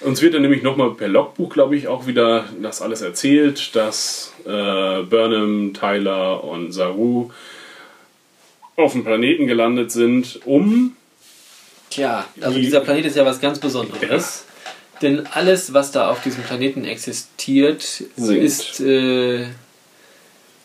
Uns 0.00 0.22
wird 0.22 0.32
dann 0.32 0.40
nämlich 0.40 0.62
nochmal 0.62 0.92
per 0.94 1.08
Logbuch, 1.08 1.50
glaube 1.52 1.76
ich, 1.76 1.86
auch 1.86 2.06
wieder 2.06 2.46
das 2.62 2.80
alles 2.80 3.02
erzählt, 3.02 3.76
dass 3.76 4.32
äh, 4.46 5.02
Burnham, 5.02 5.74
Tyler 5.74 6.42
und 6.44 6.72
Saru 6.72 7.30
auf 8.76 8.92
dem 8.92 9.04
Planeten 9.04 9.46
gelandet 9.46 9.92
sind, 9.92 10.40
um 10.46 10.96
Tja, 11.90 12.24
also 12.40 12.56
Die- 12.56 12.64
dieser 12.64 12.80
Planet 12.80 13.04
ist 13.04 13.16
ja 13.16 13.24
was 13.26 13.38
ganz 13.40 13.58
Besonderes. 13.58 14.46
Denn 15.04 15.26
alles, 15.26 15.74
was 15.74 15.92
da 15.92 16.10
auf 16.10 16.22
diesem 16.22 16.42
Planeten 16.44 16.84
existiert, 16.86 17.82
Sinkt. 18.16 18.42
ist 18.42 18.80
äh, 18.80 19.44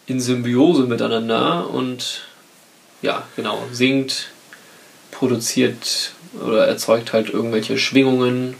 in 0.07 0.19
Symbiose 0.21 0.83
miteinander 0.83 1.69
und 1.69 2.21
ja, 3.01 3.23
genau, 3.35 3.61
singt, 3.73 4.29
produziert 5.11 6.13
oder 6.41 6.67
erzeugt 6.67 7.11
halt 7.11 7.29
irgendwelche 7.29 7.77
Schwingungen 7.77 8.55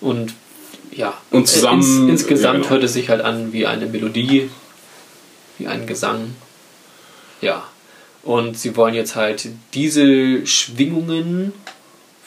und 0.00 0.34
ja, 0.92 1.14
Und 1.32 1.48
zusammen- 1.48 1.80
ins, 2.08 2.22
insgesamt 2.22 2.58
ja, 2.58 2.60
genau. 2.62 2.70
hört 2.70 2.84
es 2.84 2.92
sich 2.92 3.08
halt 3.08 3.22
an 3.22 3.52
wie 3.52 3.66
eine 3.66 3.86
Melodie, 3.86 4.48
wie 5.58 5.66
ein 5.66 5.88
Gesang. 5.88 6.36
Ja. 7.40 7.64
Und 8.22 8.56
sie 8.56 8.76
wollen 8.76 8.94
jetzt 8.94 9.16
halt 9.16 9.48
diese 9.74 10.46
Schwingungen 10.46 11.52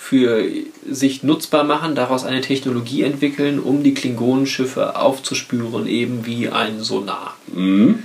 für 0.09 0.43
sich 0.89 1.21
nutzbar 1.21 1.63
machen, 1.63 1.93
daraus 1.93 2.25
eine 2.25 2.41
Technologie 2.41 3.03
entwickeln, 3.03 3.59
um 3.59 3.83
die 3.83 3.93
Klingonenschiffe 3.93 4.95
aufzuspüren, 4.95 5.85
eben 5.85 6.25
wie 6.25 6.49
ein 6.49 6.79
Sonar. 6.79 7.37
Mhm. 7.53 8.01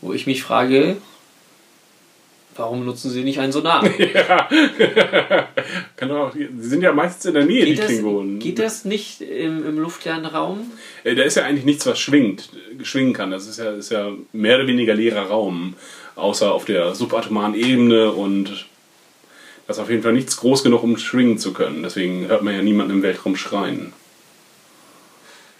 Wo 0.00 0.12
ich 0.12 0.26
mich 0.26 0.42
frage, 0.42 0.96
warum 2.56 2.84
nutzen 2.84 3.12
sie 3.12 3.22
nicht 3.22 3.38
ein 3.38 3.52
Sonar? 3.52 3.84
Doch 5.96 6.10
auch, 6.10 6.32
sie 6.34 6.48
sind 6.58 6.82
ja 6.82 6.92
meistens 6.92 7.26
in 7.26 7.34
der 7.34 7.44
Nähe, 7.44 7.66
Geht 7.66 7.74
die 7.74 7.76
das, 7.80 7.86
Klingonen. 7.86 8.38
geht 8.40 8.58
das 8.58 8.84
nicht 8.84 9.20
im, 9.20 9.64
im 9.64 9.78
luftleeren 9.78 10.26
Raum? 10.26 10.72
Äh, 11.04 11.14
Da 11.14 11.22
ist 11.22 11.36
ja 11.36 11.44
eigentlich 11.44 11.66
nichts, 11.66 11.86
was 11.86 12.00
schwingt, 12.00 12.48
schwingen 12.82 13.12
kann. 13.12 13.30
Das 13.30 13.46
ist 13.46 13.60
ja, 13.60 13.70
ist 13.70 13.92
ja 13.92 14.10
mehr 14.32 14.56
oder 14.56 14.66
weniger 14.66 14.94
leerer 14.94 15.28
Raum, 15.28 15.74
außer 16.16 16.50
auf 16.50 16.64
der 16.64 16.96
subatomaren 16.96 17.54
Ebene 17.54 18.10
und 18.10 18.66
das 19.66 19.78
ist 19.78 19.82
auf 19.82 19.90
jeden 19.90 20.02
Fall 20.02 20.12
nichts 20.12 20.36
groß 20.36 20.62
genug, 20.62 20.82
um 20.82 20.98
schwingen 20.98 21.38
zu 21.38 21.52
können. 21.52 21.82
Deswegen 21.82 22.28
hört 22.28 22.42
man 22.42 22.54
ja 22.54 22.62
niemanden 22.62 22.92
im 22.94 23.02
Weltraum 23.02 23.36
schreien. 23.36 23.92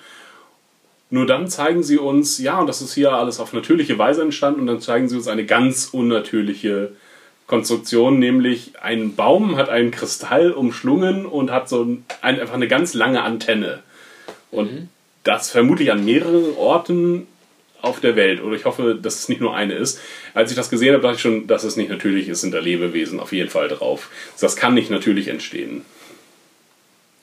Nur 1.14 1.28
dann 1.28 1.48
zeigen 1.48 1.84
sie 1.84 2.00
uns, 2.00 2.40
ja, 2.40 2.60
und 2.60 2.66
das 2.66 2.82
ist 2.82 2.96
hier 2.96 3.12
alles 3.12 3.40
auf 3.40 3.54
natürliche 3.54 4.00
Weise 4.00 4.24
entstanden, 4.24 4.62
und 4.62 4.66
dann 4.66 4.82
zeigen 4.82 5.08
sie 5.08 5.16
uns 5.16 5.28
eine 5.28 5.46
ganz 5.46 5.90
unnatürliche 5.92 6.94
Konstruktion, 7.46 8.18
nämlich 8.18 8.72
ein 8.82 9.16
Baum 9.16 9.56
hat 9.56 9.70
einen 9.70 9.92
Kristall 9.92 10.52
umschlungen 10.52 11.28
und 11.28 11.52
hat 11.52 11.70
so 11.70 11.84
ein, 11.84 12.04
ein, 12.22 12.40
einfach 12.40 12.56
eine 12.56 12.68
ganz 12.68 12.96
lange 12.96 13.22
Antenne. 13.22 13.84
Und 14.50 14.90
das 15.24 15.52
vermutlich 15.52 15.92
an 15.92 16.04
mehreren 16.04 16.56
Orten 16.58 17.28
auf 17.84 18.00
der 18.00 18.16
Welt. 18.16 18.42
Oder 18.42 18.56
ich 18.56 18.66
hoffe, 18.66 18.98
dass 19.00 19.20
es 19.20 19.30
nicht 19.30 19.40
nur 19.40 19.56
eine 19.56 19.76
ist. 19.76 20.00
Als 20.34 20.50
ich 20.50 20.58
das 20.58 20.72
gesehen 20.72 20.94
habe, 20.94 21.04
dachte 21.04 21.18
ich 21.18 21.22
schon, 21.22 21.46
dass 21.46 21.64
es 21.64 21.76
nicht 21.76 21.92
natürlich 21.92 22.28
ist, 22.28 22.42
sind 22.42 22.56
da 22.56 22.60
Lebewesen 22.60 23.20
auf 23.20 23.34
jeden 23.34 23.52
Fall 23.52 23.68
drauf. 23.68 24.10
Das 24.42 24.56
kann 24.56 24.74
nicht 24.74 24.90
natürlich 24.90 25.28
entstehen 25.28 25.86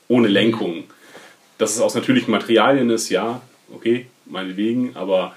ohne 0.07 0.29
Lenkung. 0.29 0.85
Dass 1.57 1.75
es 1.75 1.81
aus 1.81 1.93
natürlichen 1.93 2.31
Materialien 2.31 2.89
ist, 2.89 3.09
ja, 3.09 3.41
okay, 3.73 4.07
meinetwegen, 4.25 4.95
aber 4.95 5.35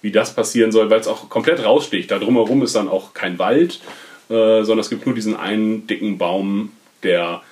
wie 0.00 0.10
das 0.10 0.34
passieren 0.34 0.72
soll, 0.72 0.90
weil 0.90 1.00
es 1.00 1.06
auch 1.06 1.28
komplett 1.28 1.64
raussticht. 1.64 2.10
Da 2.10 2.18
drumherum 2.18 2.62
ist 2.62 2.74
dann 2.74 2.88
auch 2.88 3.14
kein 3.14 3.38
Wald, 3.38 3.80
äh, 4.28 4.62
sondern 4.62 4.80
es 4.80 4.90
gibt 4.90 5.06
nur 5.06 5.14
diesen 5.14 5.36
einen 5.36 5.86
dicken 5.86 6.18
Baum, 6.18 6.72
der 7.02 7.42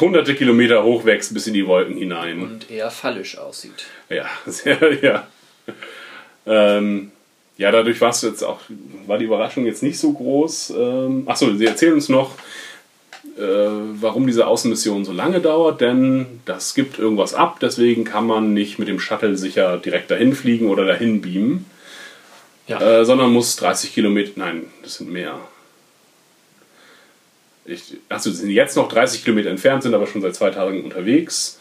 hunderte 0.00 0.34
Kilometer 0.34 0.84
hoch 0.84 1.04
wächst 1.04 1.34
bis 1.34 1.46
in 1.46 1.54
die 1.54 1.66
Wolken 1.66 1.96
hinein. 1.96 2.42
Und 2.42 2.70
eher 2.70 2.90
fallisch 2.90 3.38
aussieht. 3.38 3.86
Ja, 4.08 4.26
sehr, 4.46 4.78
ja. 5.02 5.26
Ähm, 6.46 7.12
ja, 7.56 7.70
dadurch 7.70 8.00
war 8.00 8.10
es 8.10 8.22
jetzt 8.22 8.42
auch, 8.42 8.60
war 9.06 9.18
die 9.18 9.26
Überraschung 9.26 9.66
jetzt 9.66 9.82
nicht 9.82 9.98
so 9.98 10.12
groß. 10.12 10.70
Ähm, 10.76 11.24
achso, 11.26 11.52
sie 11.54 11.66
erzählen 11.66 11.94
uns 11.94 12.08
noch, 12.08 12.34
warum 13.36 14.26
diese 14.26 14.46
Außenmission 14.46 15.04
so 15.04 15.12
lange 15.12 15.40
dauert, 15.40 15.80
denn 15.80 16.26
das 16.44 16.74
gibt 16.74 16.98
irgendwas 16.98 17.32
ab, 17.34 17.58
deswegen 17.60 18.04
kann 18.04 18.26
man 18.26 18.52
nicht 18.52 18.78
mit 18.78 18.88
dem 18.88 19.00
Shuttle 19.00 19.36
sicher 19.36 19.78
direkt 19.78 20.10
dahin 20.10 20.34
fliegen 20.34 20.68
oder 20.68 20.84
dahin 20.84 21.20
beamen, 21.22 21.66
Ja. 22.66 22.80
äh, 22.80 23.04
sondern 23.04 23.32
muss 23.32 23.56
30 23.56 23.94
Kilometer, 23.94 24.32
nein, 24.36 24.64
das 24.82 24.96
sind 24.96 25.10
mehr. 25.10 25.38
Ich, 27.64 27.96
achso, 28.08 28.30
sie 28.30 28.36
sind 28.38 28.50
jetzt 28.50 28.76
noch 28.76 28.88
30 28.88 29.24
Kilometer 29.24 29.50
entfernt, 29.50 29.82
sind 29.82 29.94
aber 29.94 30.06
schon 30.06 30.22
seit 30.22 30.34
zwei 30.34 30.50
Tagen 30.50 30.82
unterwegs. 30.82 31.60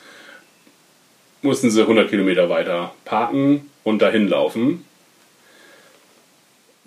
Mussten 1.42 1.70
sie 1.70 1.82
100 1.82 2.10
Kilometer 2.10 2.50
weiter 2.50 2.94
parken 3.06 3.70
und 3.84 4.02
dahin 4.02 4.28
laufen. 4.28 4.86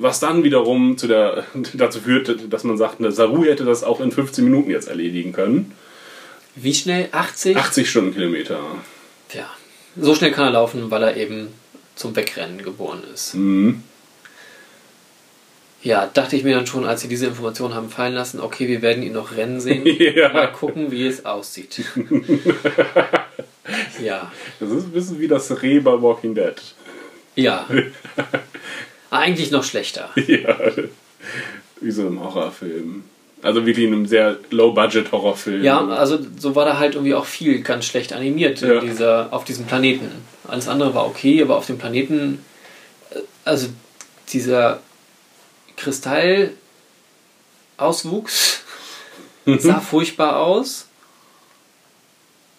Was 0.03 0.19
dann 0.19 0.43
wiederum 0.43 0.99
zu 0.99 1.07
der, 1.07 1.47
dazu 1.75 2.01
führt, 2.01 2.53
dass 2.53 2.65
man 2.65 2.77
sagt, 2.77 2.99
eine 2.99 3.13
Saru 3.13 3.45
hätte 3.45 3.65
das 3.65 3.85
auch 3.85 4.01
in 4.01 4.11
15 4.11 4.43
Minuten 4.43 4.69
jetzt 4.69 4.89
erledigen 4.89 5.33
können. 5.33 5.73
Wie 6.57 6.75
schnell? 6.75 7.09
80? 7.13 7.57
80 7.57 7.89
Stundenkilometer. 7.89 8.59
Tja. 9.29 9.49
So 9.97 10.17
schnell 10.17 10.33
kann 10.33 10.47
er 10.47 10.51
laufen, 10.51 10.91
weil 10.91 11.05
er 11.05 11.17
eben 11.17 11.49
zum 11.95 12.17
Wegrennen 12.17 12.63
geboren 12.63 13.05
ist. 13.15 13.35
Mhm. 13.35 13.85
Ja, 15.85 16.11
dachte 16.13 16.35
ich 16.35 16.43
mir 16.43 16.57
dann 16.57 16.67
schon, 16.67 16.85
als 16.85 17.03
sie 17.03 17.09
diese 17.09 17.27
Informationen 17.27 17.75
haben 17.75 17.89
fallen 17.89 18.15
lassen, 18.15 18.41
okay, 18.41 18.67
wir 18.67 18.83
werden 18.83 19.05
ihn 19.05 19.13
noch 19.13 19.37
rennen 19.37 19.61
sehen. 19.61 19.87
Ja. 19.99 20.33
Mal 20.33 20.51
gucken, 20.51 20.91
wie 20.91 21.07
es 21.07 21.25
aussieht. 21.25 21.85
ja. 24.03 24.33
Das 24.59 24.71
ist 24.71 24.85
ein 24.85 24.93
bisschen 24.93 25.21
wie 25.21 25.29
das 25.29 25.63
Reh 25.63 25.79
bei 25.79 26.03
Walking 26.03 26.35
Dead. 26.35 26.57
Ja. 27.37 27.69
Eigentlich 29.13 29.51
noch 29.51 29.63
schlechter. 29.63 30.09
ja. 30.27 30.57
Wie 31.81 31.91
so 31.91 32.07
im 32.07 32.21
Horrorfilm. 32.21 33.05
Also 33.43 33.67
wirklich 33.67 33.87
in 33.87 33.93
einem 33.93 34.07
sehr 34.07 34.39
Low-Budget-Horrorfilm. 34.51 35.63
Ja, 35.65 35.85
also 35.89 36.19
so 36.39 36.55
war 36.55 36.65
da 36.65 36.79
halt 36.79 36.95
irgendwie 36.95 37.15
auch 37.15 37.27
viel 37.27 37.61
ganz 37.63 37.85
schlecht 37.85 38.13
animiert 38.13 38.61
Ja. 38.63 38.81
dieser, 38.81 39.29
auf 39.33 39.45
diesem 39.45 39.67
Planeten. 39.67 40.11
Alles 40.49 40.69
andere 40.69 40.95
war 40.95 41.07
okay, 41.07 41.43
aber 41.43 41.57
auf 41.57 41.67
dem 41.67 41.77
Planeten, 41.77 42.43
äh, 43.11 43.19
also 43.45 43.67
dieser 44.33 44.81
Kristallauswuchs 45.77 48.63
sah 49.59 49.81
furchtbar 49.81 50.37
aus. 50.39 50.87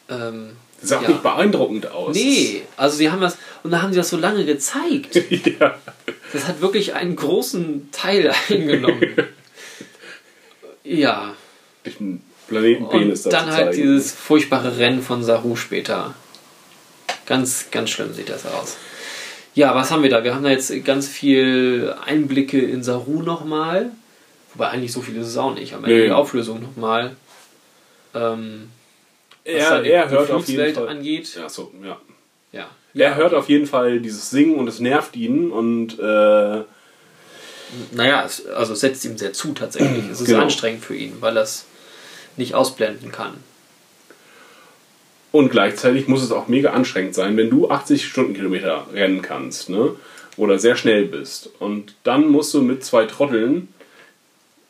Ähm, 0.10 0.58
sah 0.82 1.02
Ja. 1.02 1.08
nicht 1.08 1.24
beeindruckend 1.24 1.90
aus. 1.90 2.14
nee, 2.14 2.64
also 2.76 2.98
sie 2.98 3.10
haben 3.10 3.22
das, 3.22 3.38
und 3.64 3.72
da 3.72 3.82
haben 3.82 3.92
sie 3.94 3.98
das 3.98 4.10
so 4.10 4.18
lange 4.18 4.46
gezeigt. 4.46 5.16
ja. 5.60 5.78
Das 6.34 6.48
hat 6.48 6.62
wirklich 6.62 6.94
einen 6.94 7.16
großen 7.16 7.90
Teil 7.92 8.34
eingenommen. 8.50 9.14
Ja. 10.84 11.36
Den 11.86 12.22
Planeten 12.48 12.90
Penis 12.90 13.26
Und 13.26 13.34
da 13.34 13.42
dann 13.46 13.52
halt 13.52 13.76
dieses 13.76 14.12
furchtbare 14.12 14.78
Rennen 14.78 15.02
von 15.02 15.24
Saru 15.24 15.56
später. 15.56 16.14
Ganz, 17.26 17.68
ganz 17.72 17.90
schlimm 17.90 18.14
sieht 18.14 18.30
das 18.30 18.46
aus. 18.46 18.78
Ja, 19.56 19.76
was 19.76 19.92
haben 19.92 20.04
wir 20.04 20.10
da? 20.10 20.24
Wir 20.24 20.34
haben 20.36 20.44
da 20.44 20.50
jetzt 20.50 20.74
ganz 20.84 21.08
viel 21.08 21.94
Einblicke 22.06 22.60
in 22.60 22.84
Saru 22.84 23.22
nochmal. 23.22 23.92
Wobei 24.54 24.70
eigentlich 24.70 24.92
so 24.92 25.02
viel 25.02 25.16
ist 25.18 25.28
es 25.28 25.38
auch 25.38 25.54
nicht. 25.54 25.74
Am 25.74 25.84
Ende 25.84 25.96
Nee. 25.98 26.06
die 26.06 26.12
Auflösung 26.12 26.62
nochmal. 26.62 27.16
Ähm, 28.14 28.70
was 29.46 29.54
er, 29.54 29.70
dann 29.70 29.84
die- 29.84 29.90
er 29.92 30.06
die 30.08 30.12
hört 30.16 30.28
Flutswelt 30.28 30.76
Fall. 30.76 30.90
angeht. 30.90 31.36
Ja, 31.36 31.50
so, 31.50 31.72
ja. 31.84 31.98
Ja. 32.52 32.68
Er 32.96 33.16
hört 33.16 33.34
auf 33.34 33.50
jeden 33.50 33.66
Fall 33.66 34.00
dieses 34.00 34.30
Singen 34.30 34.56
und 34.56 34.68
es 34.68 34.80
nervt 34.80 35.16
ihn 35.16 35.52
und 35.52 35.98
äh, 36.00 36.62
Naja, 37.92 38.24
es, 38.26 38.46
also 38.48 38.74
es 38.74 38.82
setzt 38.82 39.04
ihm 39.06 39.18
sehr 39.18 39.34
zu 39.34 39.54
tatsächlich. 39.54 40.06
Es 40.12 40.22
ist 40.22 40.28
Genau. 40.28 40.44
anstrengend 40.44 40.86
für 40.86 40.96
ihn, 40.96 41.14
weil 41.22 41.36
er 41.38 41.44
es 41.44 41.66
nicht 42.38 42.54
ausblenden 42.54 43.12
kann. 43.12 43.34
Und 45.32 45.50
gleichzeitig 45.50 46.08
muss 46.08 46.22
es 46.22 46.32
auch 46.32 46.48
mega 46.48 46.72
anstrengend 46.74 47.16
sein, 47.16 47.36
wenn 47.38 47.50
du 47.50 47.70
80 47.72 48.06
Stundenkilometer 48.06 48.88
rennen 48.94 49.24
kannst, 49.24 49.70
ne? 49.70 49.96
Oder 50.38 50.60
sehr 50.60 50.76
schnell 50.76 51.06
bist. 51.06 51.50
Und 51.60 51.96
dann 52.04 52.28
musst 52.30 52.54
du 52.54 52.62
mit 52.62 52.84
zwei 52.84 53.06
Trotteln 53.06 53.68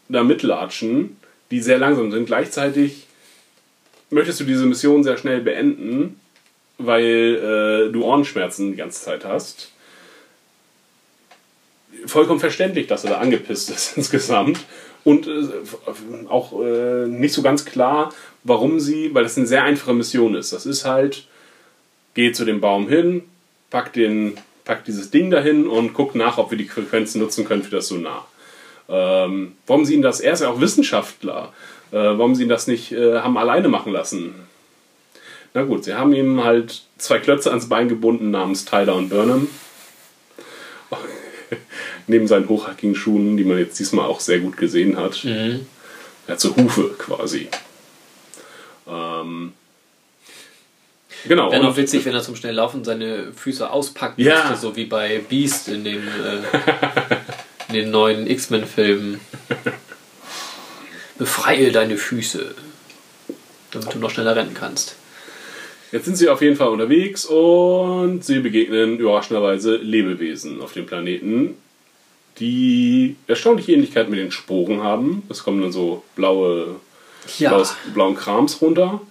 da 0.10 0.24
mitlatschen, 0.24 1.18
die 1.52 1.62
sehr 1.62 1.78
langsam 1.80 2.12
sind. 2.12 2.26
Gleichzeitig 2.26 3.08
möchtest 4.10 4.40
du 4.40 4.44
diese 4.46 4.66
Mission 4.66 5.04
sehr 5.04 5.18
schnell 5.18 5.42
beenden, 5.42 6.20
weil 6.78 7.88
äh, 7.90 7.92
du 7.92 8.04
Ohrenschmerzen 8.04 8.72
die 8.72 8.78
ganze 8.78 9.04
Zeit 9.04 9.26
hast. 9.26 9.72
Vollkommen 12.06 12.40
verständlich, 12.40 12.88
dass 12.88 13.04
er 13.04 13.12
da 13.12 13.18
angepisst 13.20 13.70
ist 13.70 13.94
insgesamt. 13.98 14.60
Und 15.04 15.28
äh, 15.28 16.30
auch 16.30 16.62
äh, 16.62 17.08
nicht 17.08 17.34
so 17.34 17.42
ganz 17.42 17.66
klar, 17.66 18.14
warum 18.44 18.80
sie, 18.80 19.14
weil 19.14 19.24
das 19.24 19.38
eine 19.38 19.48
sehr 19.48 19.64
einfache 19.64 19.94
Mission 19.94 20.36
ist. 20.36 20.54
Das 20.54 20.66
ist 20.66 20.86
halt, 20.86 21.28
geh 22.14 22.32
zu 22.32 22.46
dem 22.46 22.62
Baum 22.62 22.88
hin, 22.88 23.24
pack, 23.70 23.92
den, 23.94 24.38
pack 24.64 24.86
dieses 24.86 25.12
Ding 25.12 25.30
dahin 25.30 25.68
und 25.68 25.94
guck 25.94 26.16
nach, 26.16 26.38
ob 26.38 26.52
wir 26.52 26.58
die 26.58 26.68
Frequenzen 26.70 27.20
nutzen 27.20 27.44
können 27.44 27.64
für 27.64 27.76
das 27.76 27.90
Sonar. 27.90 28.28
Ähm, 28.88 29.54
warum 29.68 29.86
sie 29.86 29.96
ihn 29.96 30.02
das, 30.02 30.20
er 30.22 30.34
ist 30.34 30.42
ja 30.42 30.50
auch 30.50 30.62
Wissenschaftler, 30.62 31.54
äh, 31.92 31.96
warum 31.96 32.36
sie 32.36 32.44
ihn 32.44 32.50
das 32.50 32.68
nicht 32.68 32.92
äh, 32.92 33.20
haben 33.20 33.38
alleine 33.38 33.68
machen 33.68 33.92
lassen? 33.92 34.36
Na 35.54 35.62
gut, 35.64 35.84
sie 35.84 35.94
haben 35.94 36.14
ihm 36.14 36.44
halt 36.44 36.82
zwei 36.98 37.20
Klötze 37.20 37.50
ans 37.50 37.70
Bein 37.70 37.88
gebunden 37.88 38.32
namens 38.32 38.66
Tyler 38.66 38.96
und 38.96 39.10
Burnham. 39.10 39.48
Neben 42.08 42.28
seinen 42.28 42.50
hochhackigen 42.50 42.96
Schuhen, 42.96 43.38
die 43.38 43.44
man 43.44 43.60
jetzt 43.60 43.78
diesmal 43.80 44.06
auch 44.06 44.20
sehr 44.20 44.40
gut 44.40 44.58
gesehen 44.58 44.98
hat. 44.98 45.24
Mhm. 45.24 45.66
Er 46.28 46.34
hat 46.34 46.40
so 46.40 46.56
Hufe 46.56 46.96
quasi. 46.98 47.50
Ähm, 48.88 49.54
genau. 51.28 51.52
Wäre 51.52 51.64
noch 51.64 51.78
witzig, 51.78 52.04
wenn 52.06 52.14
er 52.16 52.22
zum 52.24 52.36
Schnelllaufen 52.36 52.84
seine 52.84 53.32
Füße 53.34 53.70
auspacken 53.70 54.22
Ja. 54.22 54.50
müsste, 54.50 54.58
so 54.58 54.76
wie 54.76 54.86
bei 54.86 55.20
Beast 55.30 55.68
in 55.68 55.84
den, 55.84 56.00
äh, 56.08 56.42
in 57.70 57.74
den 57.76 57.92
neuen 57.92 58.26
X-Men-Filmen. 58.28 59.20
Befreie 61.20 61.72
deine 61.72 61.98
Füße, 61.98 62.56
damit 63.72 63.94
du 63.94 64.00
noch 64.00 64.10
schneller 64.10 64.36
rennen 64.36 64.56
kannst. 64.56 64.96
Jetzt 65.94 66.06
sind 66.06 66.16
sie 66.16 66.28
auf 66.28 66.42
jeden 66.42 66.56
Fall 66.56 66.70
unterwegs 66.70 67.24
und 67.24 68.26
sie 68.26 68.40
begegnen 68.40 68.98
überraschenderweise 68.98 69.76
Lebewesen 69.76 70.60
auf 70.60 70.74
dem 70.74 70.88
Planeten, 70.88 71.54
die 72.40 73.16
erstaunliche 73.28 73.74
Ähnlichkeit 73.74 74.10
mit 74.10 74.18
den 74.18 74.32
Sporen 74.32 74.82
haben. 74.82 75.22
Es 75.30 75.44
kommen 75.44 75.62
dann 75.62 75.72
so 75.72 76.02
blaue, 76.16 76.78
Ja, 77.38 77.52
blaues, 77.52 77.76
blauen 77.94 78.16
Krams 78.16 78.60
runter 78.60 79.02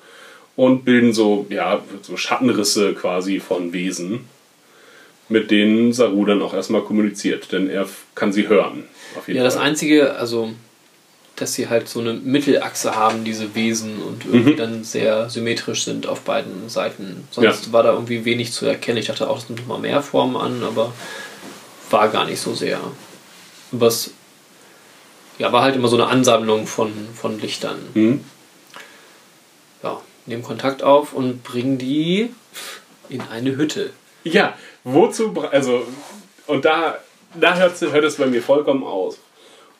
und 0.56 0.84
bilden 0.84 1.12
so, 1.12 1.46
ja, 1.50 1.80
so 2.02 2.16
Schattenrisse 2.16 2.94
quasi 2.94 3.38
von 3.38 3.72
Wesen, 3.72 4.24
mit 5.28 5.52
denen 5.52 5.92
Saru 5.92 6.24
dann 6.24 6.42
auch 6.42 6.52
erstmal 6.52 6.82
kommuniziert, 6.82 7.52
denn 7.52 7.70
er 7.70 7.88
kann 8.16 8.32
sie 8.32 8.48
hören. 8.48 8.82
Ja, 9.28 9.44
das 9.44 9.54
Fall. 9.54 9.62
Einzige, 9.66 10.16
also, 10.16 10.50
dass 11.42 11.54
sie 11.54 11.68
halt 11.68 11.88
so 11.88 12.00
eine 12.00 12.14
Mittelachse 12.14 12.94
haben, 12.94 13.24
diese 13.24 13.54
Wesen, 13.54 14.00
und 14.02 14.24
irgendwie 14.24 14.52
Mhm. 14.52 14.56
dann 14.56 14.84
sehr 14.84 15.28
symmetrisch 15.28 15.84
sind 15.84 16.06
auf 16.06 16.20
beiden 16.22 16.68
Seiten. 16.68 17.26
Sonst 17.30 17.72
war 17.72 17.82
da 17.82 17.92
irgendwie 17.92 18.24
wenig 18.24 18.52
zu 18.52 18.64
erkennen. 18.64 18.98
Ich 18.98 19.06
dachte 19.06 19.28
auch, 19.28 19.38
es 19.38 19.48
nimmt 19.48 19.60
noch 19.60 19.66
mal 19.66 19.78
mehr 19.78 20.02
Formen 20.02 20.36
an, 20.36 20.62
aber 20.62 20.92
war 21.90 22.08
gar 22.08 22.24
nicht 22.24 22.40
so 22.40 22.54
sehr. 22.54 22.80
Was 23.72 24.10
ja, 25.38 25.52
war 25.52 25.62
halt 25.62 25.74
immer 25.74 25.88
so 25.88 25.96
eine 25.96 26.06
Ansammlung 26.06 26.66
von, 26.66 26.92
von 27.14 27.40
Lichtern. 27.40 27.78
Mhm. 27.94 28.24
Ja, 29.82 30.00
nehmen 30.26 30.42
Kontakt 30.42 30.82
auf 30.82 31.12
und 31.12 31.42
bringen 31.42 31.78
die 31.78 32.30
in 33.08 33.20
eine 33.22 33.56
Hütte. 33.56 33.90
Ja, 34.24 34.56
wozu, 34.84 35.34
also, 35.50 35.86
und 36.46 36.64
da, 36.64 36.98
da 37.34 37.56
hört 37.56 37.82
es 37.82 38.16
bei 38.16 38.26
mir 38.26 38.42
vollkommen 38.42 38.84
aus. 38.84 39.18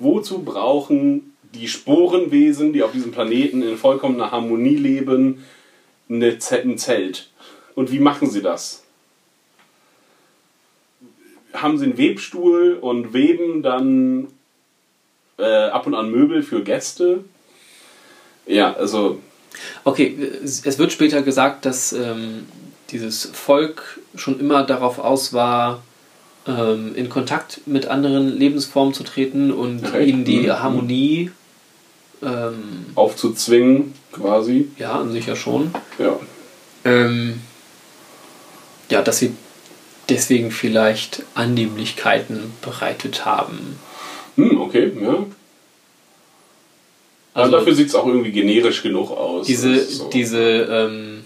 Wozu 0.00 0.42
brauchen 0.42 1.31
die 1.54 1.68
Sporenwesen, 1.68 2.72
die 2.72 2.82
auf 2.82 2.92
diesem 2.92 3.12
Planeten 3.12 3.62
in 3.62 3.76
vollkommener 3.76 4.30
Harmonie 4.30 4.76
leben, 4.76 5.44
eine 6.08 6.38
Z 6.38 6.64
ein 6.64 6.78
Zelt? 6.78 7.28
Und 7.74 7.90
wie 7.92 7.98
machen 7.98 8.30
sie 8.30 8.42
das? 8.42 8.82
Haben 11.52 11.78
sie 11.78 11.84
einen 11.84 11.98
Webstuhl 11.98 12.78
und 12.80 13.12
weben 13.12 13.62
dann 13.62 14.28
äh, 15.38 15.44
ab 15.44 15.86
und 15.86 15.94
an 15.94 16.10
Möbel 16.10 16.42
für 16.42 16.62
Gäste? 16.62 17.24
Ja, 18.46 18.74
also, 18.74 19.20
Okay, 19.84 20.16
es 20.42 20.78
wird 20.78 20.92
später 20.92 21.22
gesagt, 21.22 21.66
dass 21.66 21.92
ähm, 21.92 22.46
dieses 22.90 23.26
Volk 23.26 24.00
schon 24.14 24.40
immer 24.40 24.64
darauf 24.64 24.98
aus 24.98 25.32
war, 25.32 25.82
ähm, 26.46 26.94
in 26.94 27.08
Kontakt 27.08 27.60
mit 27.66 27.86
anderen 27.86 28.28
Lebensformen 28.38 28.94
zu 28.94 29.04
treten 29.04 29.52
und 29.52 29.86
Okay. 29.86 30.04
ihnen 30.04 30.24
die 30.24 30.40
Mhm. 30.40 30.62
Harmonie, 30.62 31.30
ähm, 32.22 32.86
aufzuzwingen 32.94 33.94
quasi. 34.12 34.68
ja, 34.78 34.92
an 35.00 35.12
sich 35.12 35.26
ja 35.26 35.36
schon, 35.36 35.72
Ja. 35.98 36.18
ähm, 36.84 37.40
ja, 38.90 39.02
dass 39.02 39.18
sie 39.18 39.32
deswegen 40.08 40.50
vielleicht 40.50 41.22
Annehmlichkeiten 41.34 42.52
bereitet 42.62 43.24
haben. 43.24 43.78
Hm, 44.36 44.60
okay, 44.60 44.92
ja. 45.00 45.08
Also 45.08 45.26
Also- 47.34 47.50
dafür 47.56 47.74
sieht 47.74 47.88
es 47.88 47.94
auch 47.94 48.06
irgendwie 48.06 48.32
generisch 48.32 48.82
genug 48.82 49.10
aus. 49.10 49.46
Diese, 49.46 49.82
so. 49.84 50.08
diese 50.10 50.42
ähm, 50.42 51.24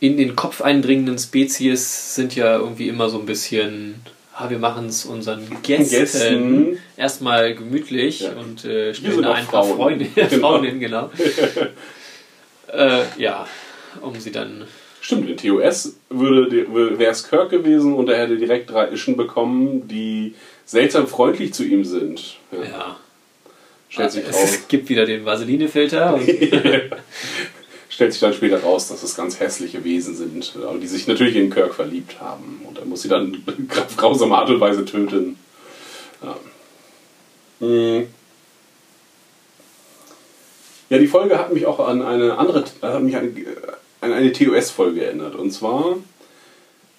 in 0.00 0.18
den 0.18 0.36
Kopf 0.36 0.60
eindringenden 0.60 1.18
Spezies 1.18 2.14
sind 2.14 2.34
ja 2.34 2.58
irgendwie 2.58 2.88
immer 2.88 3.08
so 3.08 3.18
ein 3.18 3.24
bisschen, 3.26 4.02
ah, 4.36 4.50
wir 4.50 4.58
machen 4.58 4.86
es 4.86 5.04
unseren 5.04 5.46
Gästen, 5.62 5.90
Gästen. 5.98 6.78
erstmal 6.96 7.54
gemütlich 7.54 8.20
Ja. 8.20 8.32
und 8.32 8.64
äh, 8.64 8.92
stellen 8.94 9.22
da 9.22 9.32
ein 9.32 9.46
paar 9.46 9.64
Frauen. 9.64 9.76
Freunde, 9.76 10.04
Genau. 10.14 10.38
Frauen 10.40 10.64
hin, 10.64 10.80
genau. 10.80 11.10
äh, 12.72 13.02
ja, 13.18 13.46
um 14.00 14.18
sie 14.18 14.32
dann. 14.32 14.64
Stimmt, 15.00 15.28
in 15.28 15.36
TOS 15.36 15.96
wäre 16.08 17.04
es 17.10 17.28
Kirk 17.28 17.50
gewesen 17.50 17.92
und 17.94 18.08
er 18.08 18.18
hätte 18.22 18.36
direkt 18.38 18.70
drei 18.70 18.88
Ischen 18.90 19.16
bekommen, 19.18 19.86
die 19.86 20.34
seltsam 20.64 21.06
freundlich 21.06 21.52
zu 21.52 21.62
ihm 21.62 21.84
sind. 21.84 22.36
Ja, 22.50 22.58
Ja. 22.64 22.96
stellt, 23.90 24.12
sich 24.12 24.24
raus, 24.26 24.34
Es 24.42 24.66
gibt 24.68 24.88
wieder 24.88 25.04
den 25.04 25.24
Vaseline-Filter. 25.26 26.18
stellt 27.94 28.12
sich 28.12 28.20
dann 28.20 28.34
später 28.34 28.60
raus, 28.60 28.88
dass 28.88 29.04
es 29.04 29.14
ganz 29.14 29.38
hässliche 29.38 29.84
Wesen 29.84 30.16
sind, 30.16 30.54
aber 30.66 30.78
die 30.78 30.88
sich 30.88 31.06
natürlich 31.06 31.36
in 31.36 31.48
Kirk 31.48 31.74
verliebt 31.74 32.20
haben. 32.20 32.60
Und 32.66 32.76
er 32.78 32.86
muss 32.86 33.02
sie 33.02 33.08
dann 33.08 33.40
auf 33.70 33.96
grausame 33.96 34.36
Art 34.36 34.50
und 34.50 34.58
Weise 34.58 34.84
töten. 34.84 35.38
Ja. 36.20 36.36
Hm. 37.60 38.08
Ja, 40.90 40.98
die 40.98 41.06
Folge 41.06 41.38
hat 41.38 41.52
mich 41.52 41.66
auch 41.66 41.78
an 41.78 42.02
eine 42.02 42.36
andere, 42.36 42.64
hat 42.82 43.02
mich 43.02 43.16
an, 43.16 43.32
an 44.00 44.12
eine 44.12 44.32
TOS-Folge 44.32 45.04
erinnert. 45.04 45.36
Und 45.36 45.52
zwar 45.52 45.96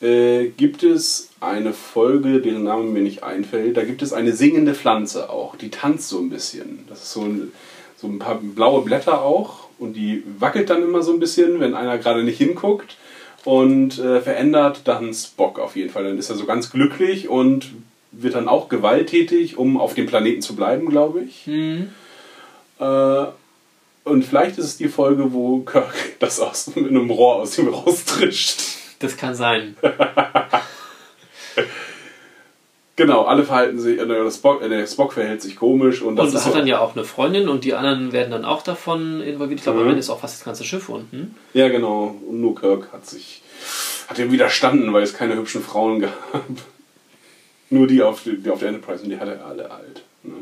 äh, 0.02 0.48
gibt 0.48 0.82
es 0.84 1.30
eine 1.42 1.74
Folge, 1.74 2.40
deren 2.40 2.64
Name 2.64 2.86
mir 2.86 3.02
nicht 3.02 3.24
einfällt. 3.24 3.76
Da 3.76 3.84
gibt 3.84 4.02
es 4.02 4.14
eine 4.14 4.32
singende 4.32 4.74
Pflanze 4.74 5.30
auch. 5.30 5.58
Die 5.58 5.72
tanzt 5.72 6.08
so 6.08 6.20
ein 6.20 6.30
bisschen. 6.30 6.86
Das 6.88 7.04
ist 7.04 7.12
so 7.12 7.24
ein, 7.24 7.52
so 7.98 8.08
ein 8.08 8.18
paar 8.18 8.36
blaue 8.36 8.82
Blätter 8.82 9.22
auch. 9.22 9.65
Und 9.78 9.94
die 9.94 10.24
wackelt 10.40 10.70
dann 10.70 10.84
immer 10.84 11.02
so 11.02 11.14
ein 11.14 11.20
bisschen, 11.20 11.60
wenn 11.60 11.74
einer 11.74 11.98
gerade 11.98 12.24
nicht 12.24 12.38
hinguckt. 12.38 12.98
Und 13.44 14.00
äh, 14.00 14.22
verändert 14.22 14.82
dann 14.86 15.14
Spock 15.14 15.60
auf 15.60 15.76
jeden 15.76 15.92
Fall. 15.92 16.04
Dann 16.04 16.18
ist 16.18 16.30
er 16.32 16.36
so 16.36 16.46
ganz 16.46 16.72
glücklich 16.72 17.30
und 17.30 17.72
wird 18.12 18.34
dann 18.34 18.48
auch 18.48 18.70
gewalttätig, 18.70 19.58
um 19.58 19.78
auf 19.80 19.94
dem 19.94 20.08
Planeten 20.08 20.42
zu 20.42 20.56
bleiben, 20.56 20.90
glaube 20.90 21.22
ich. 21.22 21.46
Hm. 21.46 21.90
Äh, 22.80 23.26
und 24.04 24.24
vielleicht 24.24 24.58
ist 24.58 24.66
es 24.66 24.78
die 24.78 24.88
Folge, 24.88 25.34
wo 25.34 25.60
Kirk 25.60 25.94
das 26.20 26.40
aus, 26.40 26.76
mit 26.76 26.88
einem 26.90 27.10
Rohr 27.10 27.36
aus 27.38 27.58
ihm 27.58 27.68
raustrischt. 27.68 28.62
Das 29.00 29.18
kann 29.18 29.36
sein. 29.36 29.76
Genau, 32.98 33.24
alle 33.24 33.44
verhalten 33.44 33.78
sich, 33.80 34.00
äh, 34.00 34.06
der 34.08 34.30
Spock, 34.32 34.62
äh, 34.62 34.70
der 34.70 34.88
Spock 34.88 35.12
verhält 35.14 35.42
sich 35.42 35.58
komisch 35.58 36.02
und 36.02 36.16
das 36.16 36.30
und 36.30 36.36
hat 36.36 36.44
so- 36.44 36.58
dann 36.58 36.66
ja 36.68 36.80
auch 36.80 36.96
eine 36.96 37.04
Freundin 37.04 37.50
und 37.50 37.66
die 37.66 37.74
anderen 37.74 38.14
werden 38.14 38.32
dann 38.32 38.46
auch 38.46 38.62
davon 38.64 39.22
involviert. 39.22 39.60
Ich 39.60 39.64
glaube, 39.64 39.80
Mhm. 39.80 39.84
am 39.84 39.90
Ende 39.90 40.00
ist 40.00 40.10
auch 40.10 40.20
fast 40.22 40.38
das 40.40 40.46
ganze 40.46 40.64
Schiff 40.64 40.88
unten. 40.88 41.36
Ja, 41.54 41.68
genau. 41.68 42.16
Und 42.30 42.40
nur 42.40 42.56
Kirk 42.56 42.92
hat 42.94 43.06
sich 43.06 43.42
hat 44.08 44.20
ihm 44.20 44.32
widerstanden, 44.32 44.94
weil 44.94 45.02
es 45.04 45.14
keine 45.16 45.36
hübschen 45.36 45.62
Frauen 45.64 46.00
gab. 46.00 46.14
nur 47.70 47.88
die 47.88 48.02
auf, 48.04 48.22
die 48.24 48.50
auf 48.50 48.60
der 48.60 48.70
Enterprise 48.70 49.04
und 49.04 49.10
die 49.10 49.18
hat 49.20 49.28
er 49.28 49.44
alle 49.46 49.70
alt. 49.72 50.04
Ne? 50.24 50.34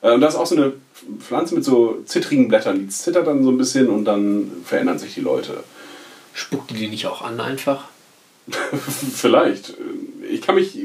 Äh, 0.00 0.14
Und 0.14 0.22
da 0.22 0.28
ist 0.28 0.34
auch 0.36 0.46
so 0.46 0.56
eine 0.56 0.72
Pflanze 1.20 1.54
mit 1.54 1.62
so 1.64 2.02
zittrigen 2.06 2.48
Blättern, 2.48 2.78
die 2.80 2.88
zittert 2.88 3.26
dann 3.26 3.44
so 3.44 3.50
ein 3.50 3.58
bisschen 3.58 3.88
und 3.90 4.06
dann 4.06 4.50
verändern 4.64 4.98
sich 4.98 5.14
die 5.14 5.20
Leute. 5.20 5.62
Spuckt 6.32 6.70
die 6.70 6.74
die 6.74 6.88
nicht 6.88 7.06
auch 7.06 7.22
an 7.22 7.38
einfach? 7.40 7.84
Vielleicht. 9.14 9.74
Ich 10.28 10.42
kann 10.42 10.54
mich 10.56 10.76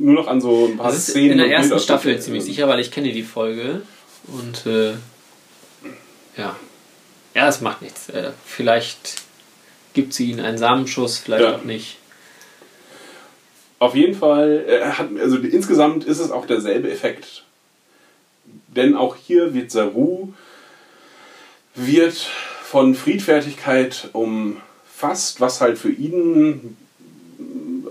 nur 0.00 0.14
noch 0.14 0.26
an 0.28 0.40
so 0.40 0.66
ein 0.66 0.76
paar 0.76 0.88
Das 0.88 0.96
ist 0.98 1.10
Szenen 1.10 1.32
in 1.32 1.38
der 1.38 1.48
ersten 1.50 1.70
Bilder 1.70 1.82
Staffel 1.82 2.08
erinnern. 2.08 2.24
ziemlich 2.24 2.44
sicher, 2.44 2.68
weil 2.68 2.80
ich 2.80 2.90
kenne 2.90 3.12
die 3.12 3.22
Folge. 3.22 3.82
Und 4.26 4.66
äh, 4.66 4.92
ja. 6.36 6.56
Ja, 7.34 7.48
es 7.48 7.60
macht 7.60 7.82
nichts. 7.82 8.08
Äh, 8.08 8.30
vielleicht 8.44 9.22
gibt 9.94 10.12
sie 10.14 10.30
ihnen 10.30 10.40
einen 10.40 10.58
Samenschuss, 10.58 11.18
vielleicht 11.18 11.44
Ja. 11.44 11.56
auch 11.56 11.64
nicht. 11.64 11.98
Auf 13.78 13.94
jeden 13.94 14.14
Fall, 14.14 14.64
äh, 14.68 14.84
hat, 14.84 15.08
also 15.20 15.36
insgesamt 15.38 16.04
ist 16.04 16.18
es 16.18 16.30
auch 16.30 16.46
derselbe 16.46 16.90
Effekt. 16.90 17.44
Denn 18.68 18.94
auch 18.94 19.16
hier 19.16 19.54
wird 19.54 19.70
Saru 19.70 20.28
wird 21.74 22.14
von 22.64 22.94
Friedfertigkeit 22.94 24.10
umfasst, 24.12 25.40
was 25.40 25.60
halt 25.60 25.78
für 25.78 25.90
ihn 25.90 26.76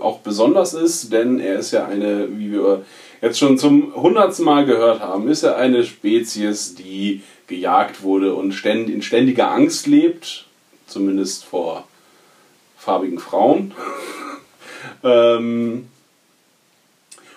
auch 0.00 0.20
besonders 0.20 0.74
ist, 0.74 1.12
denn 1.12 1.40
er 1.40 1.58
ist 1.58 1.72
ja 1.72 1.86
eine, 1.86 2.28
wie 2.38 2.52
wir 2.52 2.84
jetzt 3.20 3.38
schon 3.38 3.58
zum 3.58 3.94
hundertsten 3.94 4.44
Mal 4.44 4.64
gehört 4.64 5.00
haben, 5.00 5.28
ist 5.28 5.42
er 5.42 5.56
eine 5.56 5.84
Spezies, 5.84 6.74
die 6.74 7.22
gejagt 7.46 8.02
wurde 8.02 8.34
und 8.34 8.64
in 8.64 9.02
ständiger 9.02 9.50
Angst 9.50 9.86
lebt, 9.86 10.46
zumindest 10.86 11.44
vor 11.44 11.86
farbigen 12.78 13.18
Frauen. 13.18 13.72
Ähm, 15.02 15.88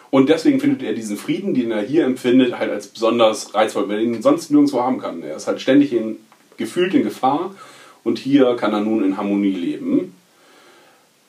und 0.10 0.30
deswegen 0.30 0.60
findet 0.60 0.84
er 0.84 0.94
diesen 0.94 1.18
Frieden, 1.18 1.54
den 1.54 1.72
er 1.72 1.82
hier 1.82 2.06
empfindet, 2.06 2.58
halt 2.60 2.72
als 2.72 2.88
besonders 2.88 3.56
reizvoll, 3.56 3.90
weil 3.90 3.98
er 3.98 4.04
ihn 4.04 4.22
sonst 4.22 4.52
nirgendwo 4.52 4.82
haben 4.82 5.00
kann. 5.00 5.24
Er 5.24 5.36
ist 5.36 5.48
halt 5.48 5.60
ständig 5.60 5.92
in, 5.92 6.18
gefühlt 6.56 6.94
in 6.94 7.04
Gefahr 7.04 7.56
und 8.04 8.20
hier 8.20 8.56
kann 8.56 8.74
er 8.74 8.82
nun 8.82 9.04
in 9.04 9.18
Harmonie 9.18 9.54
leben. 9.54 10.16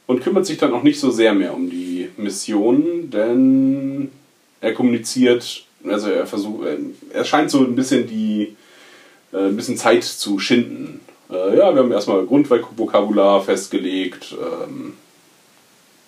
Und 0.07 0.23
kümmert 0.23 0.45
sich 0.45 0.59
dann 0.59 0.73
auch 0.75 0.83
nicht 0.83 1.01
so 1.01 1.11
sehr 1.11 1.33
mehr 1.35 1.55
um 1.55 1.71
die 1.71 2.11
Mission, 2.19 3.11
denn 3.11 4.11
er 4.61 4.75
kommuniziert, 4.75 5.65
also 5.87 6.11
er 6.11 6.27
versucht, 6.27 6.67
er 7.11 7.25
scheint 7.25 7.51
so 7.51 7.61
ein 7.61 7.75
bisschen 7.75 8.07
die, 8.07 8.55
äh, 9.33 9.39
ein 9.49 9.57
bisschen 9.57 9.79
Zeit 9.79 10.05
zu 10.05 10.39
schinden. 10.39 11.01
Äh, 11.31 11.57
ja, 11.57 11.75
wir 11.75 11.83
haben 11.83 11.93
erstmal 11.93 12.25
Grundvokabular 12.27 13.43
festgelegt. 13.43 14.35
Ähm, 14.39 14.95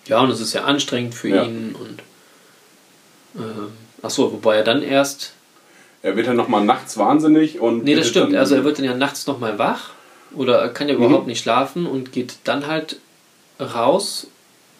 Ja, 0.05 0.19
und 0.21 0.29
es 0.29 0.39
ist 0.41 0.53
ja 0.53 0.63
anstrengend 0.63 1.15
für 1.15 1.29
Ja. 1.29 1.43
ihn 1.43 1.75
und 1.79 2.03
ähm, 3.43 3.67
achso, 4.01 4.31
wobei 4.31 4.57
er 4.57 4.63
dann 4.63 4.81
erst. 4.83 5.33
Er 6.03 6.15
wird 6.15 6.27
dann 6.27 6.35
nochmal 6.35 6.63
nachts 6.63 6.97
wahnsinnig 6.97 7.59
und. 7.59 7.83
Nee, 7.83 7.95
das 7.95 8.07
stimmt. 8.07 8.35
Also 8.35 8.55
er 8.55 8.63
wird 8.63 8.77
dann 8.77 8.85
ja 8.85 8.93
nachts 8.95 9.25
nochmal 9.27 9.57
wach 9.59 9.89
oder 10.35 10.59
er 10.59 10.69
kann 10.69 10.87
ja 10.87 10.95
überhaupt 10.95 11.27
nicht 11.27 11.41
schlafen 11.41 11.85
und 11.87 12.11
geht 12.11 12.35
dann 12.43 12.67
halt 12.67 12.97
raus 13.59 14.27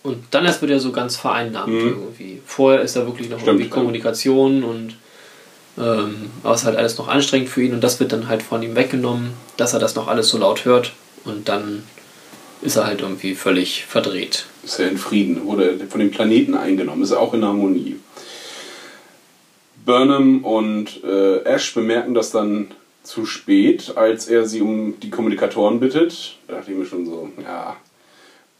und 0.03 0.23
dann 0.31 0.45
erst 0.45 0.61
wird 0.61 0.71
er 0.71 0.79
so 0.79 0.91
ganz 0.91 1.15
vereinnahmt 1.17 1.73
Mhm. 1.73 1.79
irgendwie. 1.89 2.41
Vorher 2.45 2.81
ist 2.81 2.95
er 2.95 3.05
wirklich 3.05 3.29
noch 3.29 3.37
Stimmt, 3.39 3.59
irgendwie 3.59 3.69
ja. 3.69 3.73
Kommunikation 3.75 4.63
und 4.63 4.95
ähm, 5.79 6.31
aber 6.43 6.55
es 6.55 6.61
ist 6.61 6.65
halt 6.65 6.77
alles 6.77 6.97
noch 6.97 7.07
anstrengend 7.07 7.49
für 7.49 7.61
ihn 7.61 7.73
und 7.73 7.81
das 7.83 7.99
wird 7.99 8.11
dann 8.11 8.27
halt 8.27 8.41
von 8.41 8.63
ihm 8.63 8.75
weggenommen, 8.75 9.33
dass 9.57 9.73
er 9.73 9.79
das 9.79 9.95
noch 9.95 10.07
alles 10.07 10.29
so 10.29 10.37
laut 10.39 10.65
hört 10.65 10.93
und 11.23 11.49
dann 11.49 11.83
ist 12.63 12.75
er 12.77 12.87
halt 12.87 13.01
irgendwie 13.01 13.35
völlig 13.35 13.85
verdreht. 13.85 14.45
Ist 14.63 14.79
er 14.79 14.89
in 14.89 14.97
Frieden, 14.97 15.45
wurde 15.45 15.77
von 15.87 15.99
dem 15.99 16.09
Planeten 16.09 16.55
eingenommen, 16.55 17.03
ist 17.03 17.11
er 17.11 17.19
auch 17.19 17.33
in 17.35 17.45
Harmonie. 17.45 17.97
Burnham 19.85 20.43
und 20.43 21.03
äh, 21.03 21.43
Ash 21.43 21.73
bemerken 21.73 22.13
das 22.13 22.31
dann 22.31 22.71
zu 23.03 23.25
spät, 23.25 23.93
als 23.95 24.27
er 24.27 24.45
sie 24.45 24.61
um 24.61 24.99
die 24.99 25.09
Kommunikatoren 25.09 25.79
bittet. 25.79 26.35
Da 26.47 26.55
dachte 26.55 26.71
ich 26.71 26.77
mir 26.77 26.85
schon 26.85 27.05
so, 27.05 27.29
ja. 27.41 27.77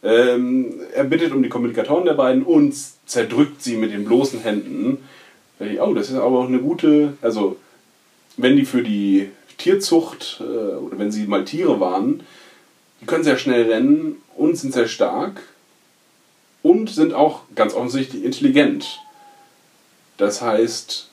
Ähm, 0.02 0.80
er 0.94 1.04
bittet 1.04 1.32
um 1.32 1.42
die 1.42 1.48
Kommunikatoren 1.48 2.04
der 2.04 2.14
beiden 2.14 2.42
und 2.42 2.74
zerdrückt 3.06 3.62
sie 3.62 3.76
mit 3.76 3.92
den 3.92 4.04
bloßen 4.04 4.40
Händen. 4.40 4.98
Ich, 5.58 5.80
Oh, 5.80 5.92
das 5.94 6.10
ist 6.10 6.16
aber 6.16 6.38
auch 6.38 6.46
eine 6.46 6.60
gute, 6.60 7.14
also 7.20 7.56
wenn 8.36 8.56
die 8.56 8.64
für 8.64 8.82
die 8.82 9.30
Tierzucht 9.58 10.40
äh, 10.40 10.76
oder 10.76 10.98
wenn 10.98 11.10
sie 11.10 11.26
mal 11.26 11.44
Tiere 11.44 11.80
waren, 11.80 12.22
die 13.00 13.06
können 13.06 13.24
sehr 13.24 13.38
schnell 13.38 13.70
rennen 13.70 14.22
und 14.36 14.56
sind 14.56 14.72
sehr 14.72 14.88
stark 14.88 15.42
und 16.62 16.90
sind 16.90 17.12
auch 17.12 17.42
ganz 17.54 17.74
offensichtlich 17.74 18.24
intelligent. 18.24 19.00
Das 20.16 20.42
heißt, 20.42 21.08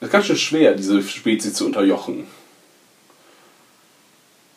es 0.00 0.06
ist 0.06 0.12
ganz 0.12 0.26
schön 0.26 0.36
schwer, 0.36 0.74
diese 0.74 1.02
Spezies 1.02 1.54
zu 1.54 1.66
unterjochen. 1.66 2.26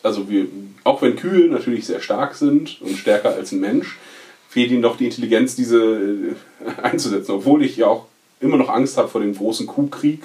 Also 0.06 0.28
wir, 0.30 0.46
auch 0.84 1.02
wenn 1.02 1.16
Kühe 1.16 1.48
natürlich 1.48 1.84
sehr 1.86 2.00
stark 2.00 2.34
sind 2.36 2.80
und 2.80 2.96
stärker 2.96 3.34
als 3.34 3.50
ein 3.52 3.60
Mensch, 3.60 3.98
fehlt 4.48 4.70
ihnen 4.70 4.82
doch 4.82 4.96
die 4.96 5.06
Intelligenz, 5.06 5.56
diese 5.56 5.78
äh, 5.84 6.34
einzusetzen. 6.82 7.32
Obwohl 7.32 7.64
ich 7.64 7.76
ja 7.76 7.88
auch 7.88 8.06
immer 8.40 8.56
noch 8.56 8.68
Angst 8.68 8.96
habe 8.96 9.08
vor 9.08 9.20
dem 9.20 9.34
großen 9.34 9.66
Kuhkrieg. 9.66 10.22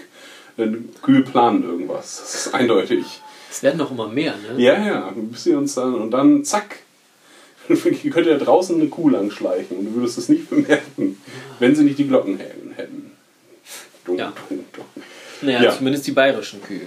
Denn 0.58 0.90
Kühe 1.02 1.22
planen 1.22 1.64
irgendwas. 1.64 2.18
Das 2.22 2.46
ist 2.48 2.54
eindeutig. 2.54 3.06
Es 3.50 3.64
werden 3.64 3.78
noch 3.78 3.90
immer 3.92 4.08
mehr, 4.08 4.36
ne? 4.36 4.62
Ja, 4.64 4.86
ja, 4.86 5.14
bis 5.16 5.46
sie 5.46 5.54
uns 5.56 5.74
dann 5.76 5.96
und 5.96 6.12
dann 6.12 6.46
zack. 6.46 6.80
könnte 7.68 8.30
ja 8.30 8.38
draußen 8.38 8.80
eine 8.80 8.90
Kuh 8.90 9.10
langschleichen 9.10 9.78
und 9.78 9.86
du 9.86 9.96
würdest 9.96 10.18
es 10.18 10.30
nicht 10.30 10.50
bemerken, 10.50 11.18
wenn 11.60 11.76
sie 11.76 11.84
nicht 11.84 11.98
die 11.98 12.08
Glocken 12.08 12.38
hätten. 12.38 13.12
Dunk, 14.06 14.20
Ja. 14.20 14.34
dunk, 14.50 14.74
dunk. 14.74 14.88
Naja, 15.42 15.64
Ja. 15.64 15.78
zumindest 15.78 16.06
die 16.08 16.12
bayerischen 16.12 16.62
Kühe. 16.62 16.82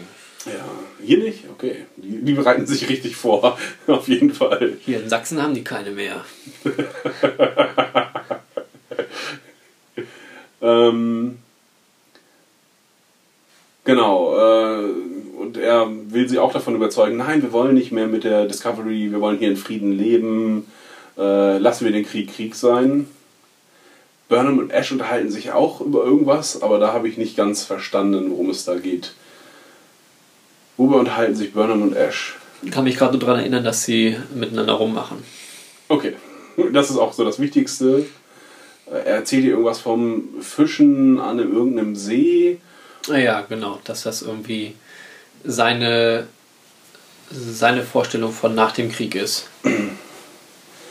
Ja, 0.47 0.65
hier 1.05 1.19
nicht? 1.19 1.45
Okay. 1.51 1.87
Die, 1.97 2.23
die 2.23 2.33
bereiten 2.35 2.67
sich 2.67 2.89
richtig 2.89 3.17
vor, 3.17 3.59
auf 3.87 4.09
jeden 4.09 4.33
Fall. 4.33 4.77
Hier 4.85 5.01
in 5.01 5.09
Sachsen 5.09 5.43
haben 5.43 5.55
die 5.55 5.65
keine 5.65 5.91
mehr. 5.91 6.25
Ähm, 10.65 11.39
genau. 13.85 14.35
Äh, 14.37 14.85
und 15.39 15.59
er 15.59 15.89
will 16.09 16.29
sie 16.29 16.39
auch 16.39 16.53
davon 16.53 16.75
überzeugen, 16.75 17.19
nein, 17.19 17.43
wir 17.43 17.53
wollen 17.53 17.75
nicht 17.75 17.93
mehr 17.93 18.07
mit 18.07 18.25
der 18.25 18.47
Discovery, 18.47 19.11
wir 19.13 19.21
wollen 19.21 19.39
hier 19.39 19.51
in 19.51 19.59
Frieden 19.59 19.93
leben, 19.93 20.67
äh, 21.19 21.59
lassen 21.59 21.85
wir 21.85 21.93
den 21.93 22.07
Krieg 22.07 22.35
Krieg 22.35 22.55
sein. 22.55 23.07
Burnham 24.31 24.59
und 24.59 24.71
Ash 24.71 24.91
unterhalten 24.91 25.31
sich 25.31 25.53
auch 25.53 25.83
über 25.83 26.03
irgendwas, 26.03 26.63
aber 26.63 26.79
da 26.79 26.95
habe 26.95 27.09
ich 27.09 27.19
nicht 27.19 27.37
ganz 27.37 27.63
verstanden, 27.63 28.31
worum 28.31 28.49
es 28.49 28.65
da 28.65 28.77
geht. 28.77 29.13
Worüber 30.77 30.97
unterhalten 30.97 31.35
sich 31.35 31.53
Burnham 31.53 31.83
und 31.83 31.97
Ash? 31.97 32.35
Ich 32.63 32.71
kann 32.71 32.85
mich 32.85 32.97
gerade 32.97 33.13
nur 33.13 33.21
daran 33.21 33.41
erinnern, 33.41 33.65
dass 33.65 33.85
sie 33.85 34.17
miteinander 34.35 34.73
rummachen. 34.75 35.19
Okay, 35.89 36.15
das 36.73 36.91
ist 36.91 36.97
auch 36.99 37.13
so 37.13 37.25
das 37.25 37.39
Wichtigste. 37.39 38.07
Er 38.91 39.05
erzählt 39.07 39.45
ihr 39.45 39.51
irgendwas 39.51 39.81
vom 39.81 40.25
Fischen 40.41 41.19
an 41.21 41.39
einem, 41.41 41.53
irgendeinem 41.53 41.95
See. 41.97 42.59
Ah 43.11 43.17
Ja, 43.17 43.41
genau, 43.43 43.81
dass 43.85 44.03
das 44.03 44.23
irgendwie 44.23 44.75
seine, 45.45 46.27
seine 47.31 47.83
Vorstellung 47.83 48.33
von 48.33 48.55
nach 48.55 48.73
dem 48.73 48.91
Krieg 48.91 49.15
ist. 49.15 49.47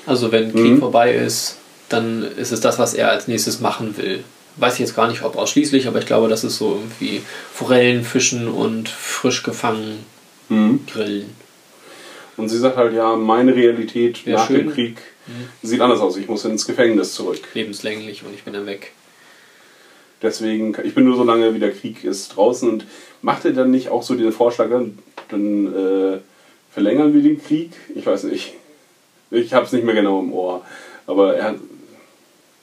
Also 0.05 0.31
wenn 0.31 0.51
Krieg 0.51 0.73
Mhm. 0.73 0.79
vorbei 0.79 1.13
ist, 1.13 1.57
dann 1.89 2.23
ist 2.23 2.51
es 2.51 2.59
das, 2.61 2.77
was 2.79 2.93
er 2.93 3.09
als 3.09 3.27
nächstes 3.27 3.59
machen 3.59 3.95
will. 3.97 4.23
Weiß 4.57 4.73
ich 4.73 4.79
jetzt 4.81 4.95
gar 4.95 5.07
nicht, 5.07 5.23
ob 5.23 5.35
ausschließlich, 5.35 5.87
aber 5.87 5.99
ich 5.99 6.05
glaube, 6.05 6.29
das 6.29 6.43
ist 6.43 6.57
so 6.57 6.73
irgendwie 6.73 7.21
Forellen, 7.51 8.03
Fischen 8.03 8.47
und 8.47 8.87
frisch 8.87 9.43
gefangen 9.43 10.05
grillen. 10.87 11.29
Und 12.37 12.49
sie 12.49 12.57
sagt 12.57 12.77
halt, 12.77 12.93
ja, 12.93 13.15
meine 13.15 13.55
Realität 13.55 14.25
Wär 14.25 14.37
nach 14.37 14.47
schön. 14.47 14.57
Mhm. 14.57 14.69
dem 14.69 14.73
Krieg 14.73 14.97
sieht 15.61 15.81
anders 15.81 15.99
aus. 15.99 16.17
Ich 16.17 16.27
muss 16.27 16.45
ins 16.45 16.65
Gefängnis 16.65 17.13
zurück. 17.13 17.39
Lebenslänglich 17.53 18.23
und 18.23 18.33
ich 18.33 18.43
bin 18.43 18.53
dann 18.53 18.65
weg. 18.65 18.91
Deswegen, 20.21 20.75
ich 20.83 20.95
bin 20.95 21.05
nur 21.05 21.17
so 21.17 21.23
lange, 21.23 21.53
wie 21.53 21.59
der 21.59 21.71
Krieg 21.71 22.03
ist, 22.03 22.35
draußen. 22.35 22.67
Und 22.69 22.85
macht 23.21 23.45
er 23.45 23.51
dann 23.51 23.71
nicht 23.71 23.89
auch 23.89 24.03
so 24.03 24.15
den 24.15 24.31
Vorschlag, 24.31 24.69
dann, 24.69 24.97
dann 25.29 25.67
äh, 25.67 26.19
verlängern 26.71 27.13
wir 27.13 27.21
den 27.21 27.43
Krieg? 27.43 27.71
Ich 27.93 28.05
weiß 28.05 28.23
nicht. 28.23 28.53
Ich 29.31 29.53
habe 29.53 29.65
es 29.65 29.71
nicht 29.71 29.83
mehr 29.83 29.95
genau 29.95 30.19
im 30.19 30.31
Ohr. 30.31 30.65
Aber 31.07 31.35
er, 31.35 31.55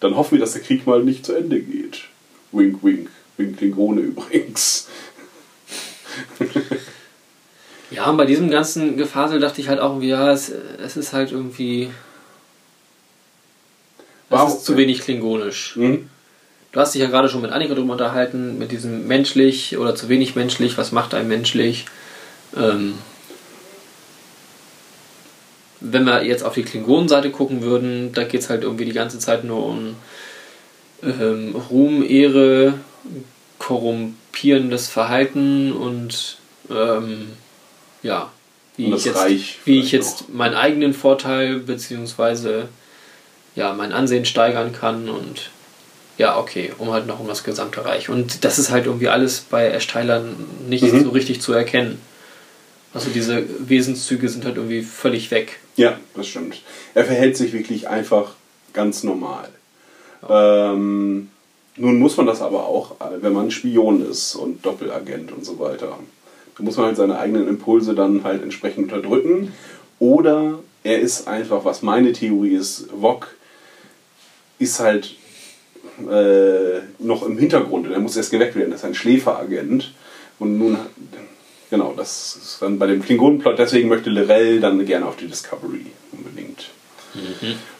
dann 0.00 0.16
hoffen 0.16 0.32
wir, 0.32 0.40
dass 0.40 0.52
der 0.52 0.62
Krieg 0.62 0.86
mal 0.86 1.02
nicht 1.02 1.24
zu 1.24 1.34
Ende 1.34 1.60
geht. 1.60 2.02
Wink, 2.52 2.82
wink. 2.82 3.10
Wink 3.36 3.58
Klingone 3.58 4.00
übrigens. 4.00 4.88
Ja, 7.92 8.08
und 8.08 8.16
bei 8.16 8.24
diesem 8.24 8.50
ganzen 8.50 8.96
Gefasel 8.96 9.40
dachte 9.40 9.60
ich 9.60 9.68
halt 9.68 9.80
auch 9.80 9.90
irgendwie, 9.90 10.10
ja, 10.10 10.30
es, 10.30 10.48
es 10.48 10.96
ist 10.96 11.12
halt 11.12 11.32
irgendwie. 11.32 11.90
Es 14.30 14.54
ist 14.54 14.64
zu 14.64 14.76
wenig 14.76 15.00
klingonisch. 15.00 15.74
Hm? 15.74 16.08
du 16.72 16.80
hast 16.80 16.94
dich 16.94 17.02
ja 17.02 17.08
gerade 17.08 17.28
schon 17.28 17.42
mit 17.42 17.52
Annika 17.52 17.74
drüber 17.74 17.92
unterhalten, 17.92 18.58
mit 18.58 18.70
diesem 18.70 19.06
menschlich 19.06 19.76
oder 19.76 19.94
zu 19.94 20.08
wenig 20.08 20.36
menschlich, 20.36 20.78
was 20.78 20.92
macht 20.92 21.14
einen 21.14 21.28
menschlich? 21.28 21.86
Ähm, 22.56 22.94
wenn 25.80 26.04
wir 26.04 26.24
jetzt 26.24 26.44
auf 26.44 26.54
die 26.54 26.62
Klingonenseite 26.62 27.30
gucken 27.30 27.62
würden, 27.62 28.12
da 28.12 28.24
geht 28.24 28.40
es 28.42 28.50
halt 28.50 28.62
irgendwie 28.62 28.84
die 28.84 28.92
ganze 28.92 29.18
Zeit 29.18 29.44
nur 29.44 29.66
um 29.66 29.96
ähm, 31.02 31.54
Ruhm, 31.70 32.04
Ehre, 32.06 32.74
korrumpierendes 33.58 34.88
Verhalten 34.88 35.72
und 35.72 36.36
ähm, 36.70 37.28
ja, 38.02 38.30
wie 38.76 38.92
ich, 38.94 39.04
jetzt, 39.04 39.16
Reich 39.16 39.58
wie 39.64 39.80
ich 39.80 39.92
jetzt 39.92 40.32
meinen 40.32 40.54
eigenen 40.54 40.94
Vorteil 40.94 41.58
beziehungsweise 41.58 42.68
ja, 43.56 43.72
mein 43.72 43.92
Ansehen 43.92 44.24
steigern 44.24 44.72
kann 44.72 45.08
und 45.08 45.50
ja, 46.18 46.38
okay, 46.38 46.72
um 46.78 46.90
halt 46.92 47.06
noch 47.06 47.18
um 47.18 47.26
das 47.26 47.44
gesamte 47.44 47.84
Reich. 47.84 48.10
Und 48.10 48.44
das 48.44 48.58
ist 48.58 48.70
halt 48.70 48.84
irgendwie 48.84 49.08
alles 49.08 49.40
bei 49.40 49.70
Tyler 49.78 50.22
nicht 50.68 50.82
Mhm. 50.84 51.04
so 51.04 51.10
richtig 51.10 51.40
zu 51.40 51.52
erkennen. 51.52 51.98
Also 52.92 53.10
diese 53.10 53.44
Wesenszüge 53.68 54.28
sind 54.28 54.44
halt 54.44 54.56
irgendwie 54.56 54.82
völlig 54.82 55.30
weg. 55.30 55.60
Ja, 55.76 55.98
das 56.14 56.26
stimmt. 56.26 56.60
Er 56.94 57.04
verhält 57.04 57.36
sich 57.36 57.52
wirklich 57.52 57.88
einfach 57.88 58.34
ganz 58.72 59.04
normal. 59.04 59.48
Ähm, 60.28 61.30
nun 61.76 61.98
muss 61.98 62.16
man 62.16 62.26
das 62.26 62.42
aber 62.42 62.66
auch, 62.66 63.00
äh, 63.00 63.22
wenn 63.22 63.32
man 63.32 63.50
Spion 63.50 64.08
ist 64.08 64.34
und 64.34 64.64
Doppelagent 64.66 65.32
und 65.32 65.44
so 65.44 65.58
weiter. 65.58 65.98
Da 66.56 66.62
muss 66.64 66.76
man 66.76 66.86
halt 66.86 66.96
seine 66.96 67.18
eigenen 67.18 67.48
Impulse 67.48 67.94
dann 67.94 68.24
halt 68.24 68.42
entsprechend 68.42 68.92
unterdrücken. 68.92 69.52
Oder 69.98 70.58
er 70.82 71.00
ist 71.00 71.28
einfach, 71.28 71.64
was 71.64 71.82
meine 71.82 72.12
Theorie 72.12 72.54
ist, 72.54 72.88
Vok 72.92 73.34
ist 74.58 74.80
halt 74.80 75.14
äh, 76.10 76.80
noch 76.98 77.22
im 77.22 77.38
Hintergrund 77.38 77.86
und 77.86 77.92
er 77.92 78.00
muss 78.00 78.16
erst 78.16 78.30
geweckt 78.30 78.56
werden. 78.56 78.70
Das 78.70 78.80
ist 78.80 78.86
ein 78.86 78.94
Schläferagent. 78.94 79.92
Und 80.38 80.58
nun, 80.58 80.78
genau, 81.70 81.94
das 81.96 82.36
ist 82.36 82.58
dann 82.60 82.78
bei 82.78 82.86
dem 82.86 83.02
Klingonenplot. 83.02 83.58
Deswegen 83.58 83.88
möchte 83.88 84.10
Lorel 84.10 84.60
dann 84.60 84.84
gerne 84.84 85.06
auf 85.06 85.16
die 85.16 85.26
Discovery 85.26 85.86
unbedingt, 86.12 86.70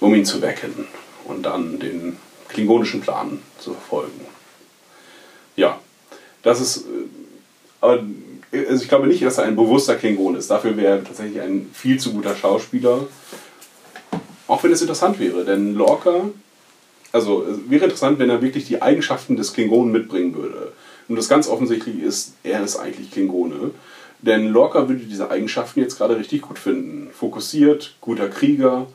um 0.01 0.15
ihn 0.15 0.25
zu 0.25 0.41
wecken 0.43 0.87
und 1.25 1.43
dann 1.43 1.79
den 1.79 2.17
klingonischen 2.49 3.01
Plan 3.01 3.41
zu 3.59 3.73
verfolgen. 3.73 4.21
Ja, 5.57 5.79
das 6.43 6.61
ist. 6.61 6.79
äh, 6.79 7.07
Aber 7.81 8.03
also 8.53 8.83
ich 8.83 8.89
glaube 8.89 9.07
nicht, 9.07 9.23
dass 9.23 9.39
er 9.39 9.45
ein 9.45 9.55
bewusster 9.55 9.95
Klingon 9.95 10.35
ist. 10.35 10.51
Dafür 10.51 10.77
wäre 10.77 10.99
er 10.99 11.05
tatsächlich 11.05 11.41
ein 11.41 11.71
viel 11.73 12.01
zu 12.01 12.13
guter 12.13 12.35
Schauspieler. 12.35 13.07
Auch 14.49 14.65
wenn 14.65 14.73
es 14.73 14.81
interessant 14.81 15.21
wäre, 15.21 15.45
denn 15.45 15.75
Lorca 15.75 16.31
also 17.13 17.45
es 17.45 17.59
wäre 17.69 17.85
interessant, 17.85 18.19
wenn 18.19 18.31
er 18.31 18.43
wirklich 18.43 18.67
die 18.67 18.83
Eigenschaften 18.83 19.37
des 19.37 19.53
Klingonen 19.53 19.93
mitbringen 19.93 20.35
würde. 20.35 20.73
Und 21.11 21.17
das 21.17 21.29
ganz 21.29 21.49
offensichtlich 21.49 22.01
ist, 22.01 22.35
er 22.45 22.63
ist 22.63 22.77
eigentlich 22.77 23.11
Klingone. 23.11 23.73
Denn 24.21 24.47
Lorca 24.47 24.89
würde 24.89 25.03
diese 25.03 25.29
Eigenschaften 25.29 25.81
jetzt 25.81 25.99
gerade 25.99 26.17
richtig 26.17 26.43
gut 26.43 26.57
finden. 26.57 27.11
Fokussiert, 27.13 27.97
guter 28.01 28.29
Krieger. 28.29 28.87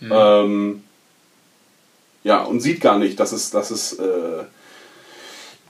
Ähm, 0.00 0.82
ja, 2.24 2.42
und 2.42 2.58
sieht 2.58 2.80
gar 2.80 2.98
nicht, 2.98 3.20
dass 3.20 3.30
es, 3.30 3.50
dass, 3.50 3.70
es, 3.70 3.92
äh, 3.92 4.42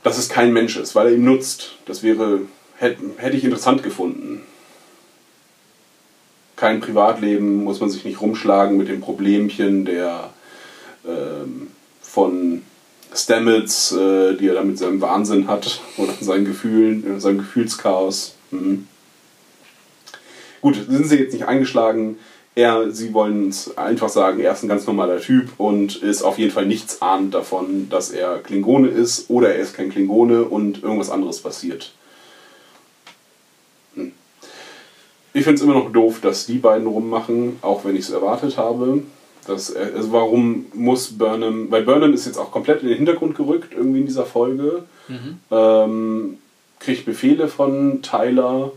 dass 0.03 0.17
es 0.17 0.31
kein 0.31 0.55
Mensch 0.55 0.79
ist, 0.79 0.95
weil 0.95 1.09
er 1.09 1.13
ihn 1.13 1.25
nutzt. 1.25 1.73
Das 1.85 2.03
wäre, 2.03 2.41
hätte, 2.79 3.03
hätte 3.19 3.37
ich 3.37 3.45
interessant 3.45 3.83
gefunden. 3.83 4.41
Kein 6.57 6.81
Privatleben, 6.81 7.65
muss 7.65 7.81
man 7.81 7.91
sich 7.91 8.07
nicht 8.07 8.23
rumschlagen 8.23 8.79
mit 8.79 8.89
dem 8.89 9.03
Problemchen 9.03 9.85
der 9.85 10.31
ähm, 11.07 11.69
von 12.01 12.63
Stamets, 13.15 13.93
äh, 13.93 14.35
die 14.35 14.49
er 14.49 14.55
da 14.55 14.63
mit 14.63 14.79
seinem 14.79 15.01
Wahnsinn 15.01 15.47
hat 15.49 15.81
oder 15.97 16.13
seinen 16.21 16.45
Gefühlen, 16.45 17.17
äh, 17.17 17.21
seinem 17.21 17.39
Gefühlschaos. 17.39 18.35
Mhm. 18.51 18.87
Gut, 20.61 20.77
sind 20.89 21.09
sie 21.09 21.17
jetzt 21.17 21.33
nicht 21.33 21.47
eingeschlagen. 21.47 22.19
Er, 22.55 22.91
sie 22.91 23.15
wollen 23.15 23.49
es 23.49 23.77
einfach 23.79 24.11
sagen, 24.11 24.39
er 24.41 24.53
ist 24.53 24.63
ein 24.63 24.69
ganz 24.69 24.87
normaler 24.87 25.21
Typ 25.21 25.59
und 25.59 25.97
ist 25.97 26.23
auf 26.23 26.39
jeden 26.39 26.53
Fall 26.53 26.67
nichts 26.67 27.01
ahnend 27.01 27.33
davon, 27.33 27.89
dass 27.89 28.11
er 28.11 28.39
Klingone 28.39 28.89
ist 28.89 29.31
oder 29.31 29.55
er 29.55 29.61
ist 29.61 29.75
kein 29.75 29.91
Klingone 29.91 30.45
und 30.45 30.83
irgendwas 30.83 31.11
anderes 31.11 31.41
passiert. 31.41 31.93
Hm. 33.95 34.13
Ich 35.33 35.45
finde 35.45 35.57
es 35.57 35.63
immer 35.63 35.75
noch 35.75 35.91
doof, 35.91 36.21
dass 36.21 36.45
die 36.45 36.59
beiden 36.59 36.87
rummachen, 36.87 37.57
auch 37.63 37.87
wenn 37.87 37.97
ich 37.97 38.03
es 38.03 38.11
erwartet 38.11 38.59
habe. 38.59 39.03
Das, 39.47 39.71
äh, 39.75 39.93
also 39.95 40.13
warum 40.13 40.67
muss 40.75 41.19
Burnham, 41.19 41.71
weil 41.71 41.83
Burnham 41.83 42.15
ist 42.15 42.27
jetzt 42.27 42.39
auch 42.39 42.51
komplett 42.51 42.83
in 42.83 42.89
den 42.89 42.97
Hintergrund 42.97 43.37
gerückt, 43.37 43.73
irgendwie 43.73 44.01
in 44.01 44.07
dieser 44.07 44.27
Folge. 44.27 44.85
Ähm, 45.51 46.39
kriegt 46.79 47.05
Befehle 47.05 47.49
von 47.49 48.03
Tyler 48.03 48.73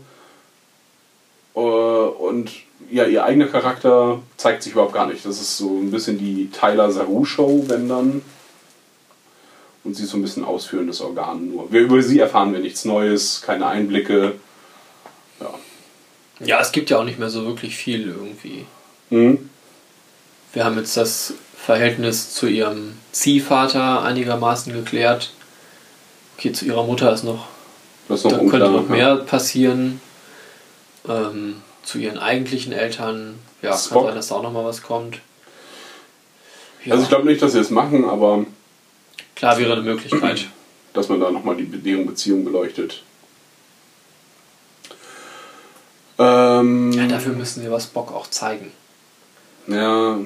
äh, 1.54 1.58
und 1.58 2.50
ja, 2.90 3.04
ihr 3.04 3.24
eigener 3.24 3.46
Charakter 3.46 4.20
zeigt 4.36 4.62
sich 4.62 4.72
überhaupt 4.72 4.92
gar 4.92 5.06
nicht. 5.06 5.24
Das 5.24 5.40
ist 5.40 5.56
so 5.56 5.78
ein 5.78 5.90
bisschen 5.90 6.18
die 6.18 6.50
Tyler 6.50 6.90
Saru-Show, 6.92 7.64
wenn 7.68 7.88
dann. 7.88 8.22
Und 9.82 9.94
sie 9.94 10.04
ist 10.04 10.10
so 10.10 10.18
ein 10.18 10.22
bisschen 10.22 10.44
ausführendes 10.44 11.00
Organ 11.00 11.48
nur. 11.48 11.72
Wir, 11.72 11.82
über 11.82 12.02
sie 12.02 12.18
erfahren 12.18 12.52
wir 12.52 12.60
nichts 12.60 12.84
Neues, 12.84 13.42
keine 13.42 13.66
Einblicke. 13.66 14.34
Ja. 15.40 15.54
Ja, 16.40 16.60
es 16.60 16.72
gibt 16.72 16.90
ja 16.90 16.98
auch 16.98 17.04
nicht 17.04 17.18
mehr 17.18 17.30
so 17.30 17.46
wirklich 17.46 17.76
viel 17.76 18.08
irgendwie. 18.08 18.66
Mhm. 19.10 19.48
Wir 20.52 20.64
haben 20.64 20.76
jetzt 20.78 20.96
das 20.96 21.34
Verhältnis 21.56 22.32
zu 22.32 22.46
ihrem 22.46 22.96
Ziehvater 23.12 24.02
einigermaßen 24.02 24.72
geklärt. 24.72 25.32
Okay, 26.36 26.52
zu 26.52 26.64
ihrer 26.64 26.84
Mutter 26.84 27.12
ist 27.12 27.24
noch, 27.24 27.46
Das 28.08 28.20
ist 28.20 28.24
noch 28.24 28.32
da 28.32 28.38
unklar. 28.38 28.60
könnte 28.60 28.76
noch 28.76 28.88
ja. 28.88 28.94
mehr 28.94 29.16
passieren. 29.16 30.00
Ähm, 31.08 31.62
zu 31.82 31.98
ihren 31.98 32.18
eigentlichen 32.18 32.72
Eltern, 32.72 33.38
ja, 33.62 33.70
kann 33.70 33.78
Spock. 33.78 34.06
sein, 34.06 34.14
dass 34.16 34.28
da 34.28 34.34
auch 34.36 34.42
noch 34.42 34.52
mal 34.52 34.64
was 34.64 34.82
kommt. 34.82 35.20
Ja, 36.84 36.92
Also 36.92 37.04
ich 37.04 37.08
glaube 37.08 37.26
nicht, 37.26 37.40
dass 37.40 37.52
sie 37.52 37.60
es 37.60 37.70
machen, 37.70 38.04
aber 38.04 38.44
klar 39.36 39.56
wäre 39.58 39.72
eine 39.74 39.82
Möglichkeit. 39.82 40.46
dass 40.94 41.08
man 41.08 41.20
da 41.20 41.30
nochmal 41.30 41.56
die, 41.56 41.66
deren 41.66 42.06
Beziehung 42.06 42.44
beleuchtet. 42.44 43.02
Ähm, 46.18 46.92
Ja, 46.92 47.06
dafür 47.06 47.32
müssen 47.34 47.62
wir 47.62 47.70
was 47.70 47.86
Bock 47.86 48.12
auch 48.12 48.28
zeigen. 48.28 48.72
Ja. 49.66 50.20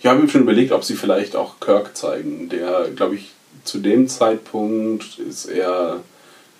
Ich 0.00 0.06
habe 0.06 0.20
mir 0.20 0.28
schon 0.28 0.42
überlegt, 0.42 0.72
ob 0.72 0.84
sie 0.84 0.94
vielleicht 0.94 1.34
auch 1.34 1.60
Kirk 1.60 1.96
zeigen. 1.96 2.48
Der, 2.48 2.88
glaube 2.94 3.16
ich, 3.16 3.32
zu 3.64 3.78
dem 3.78 4.06
Zeitpunkt 4.08 5.18
ist 5.18 5.46
er 5.46 6.00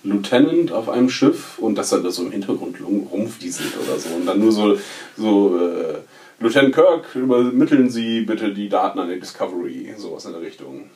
Lieutenant 0.03 0.71
auf 0.71 0.89
einem 0.89 1.09
Schiff 1.09 1.57
und 1.59 1.75
dass 1.75 1.91
er 1.91 1.99
da 1.99 2.11
so 2.11 2.23
im 2.23 2.31
Hintergrund 2.31 2.77
rum- 2.81 3.07
rumwieselt 3.11 3.73
oder 3.83 3.99
so. 3.99 4.09
Und 4.09 4.25
dann 4.25 4.39
nur 4.39 4.51
so, 4.51 4.77
so 5.15 5.57
äh, 5.59 5.95
Lieutenant 6.39 6.73
Kirk, 6.75 7.15
übermitteln 7.15 7.89
Sie 7.89 8.21
bitte 8.21 8.53
die 8.53 8.69
Daten 8.69 8.99
an 8.99 9.09
die 9.09 9.19
Discovery. 9.19 9.93
Sowas 9.97 10.25
in 10.25 10.33
der 10.33 10.41
Richtung. 10.41 10.89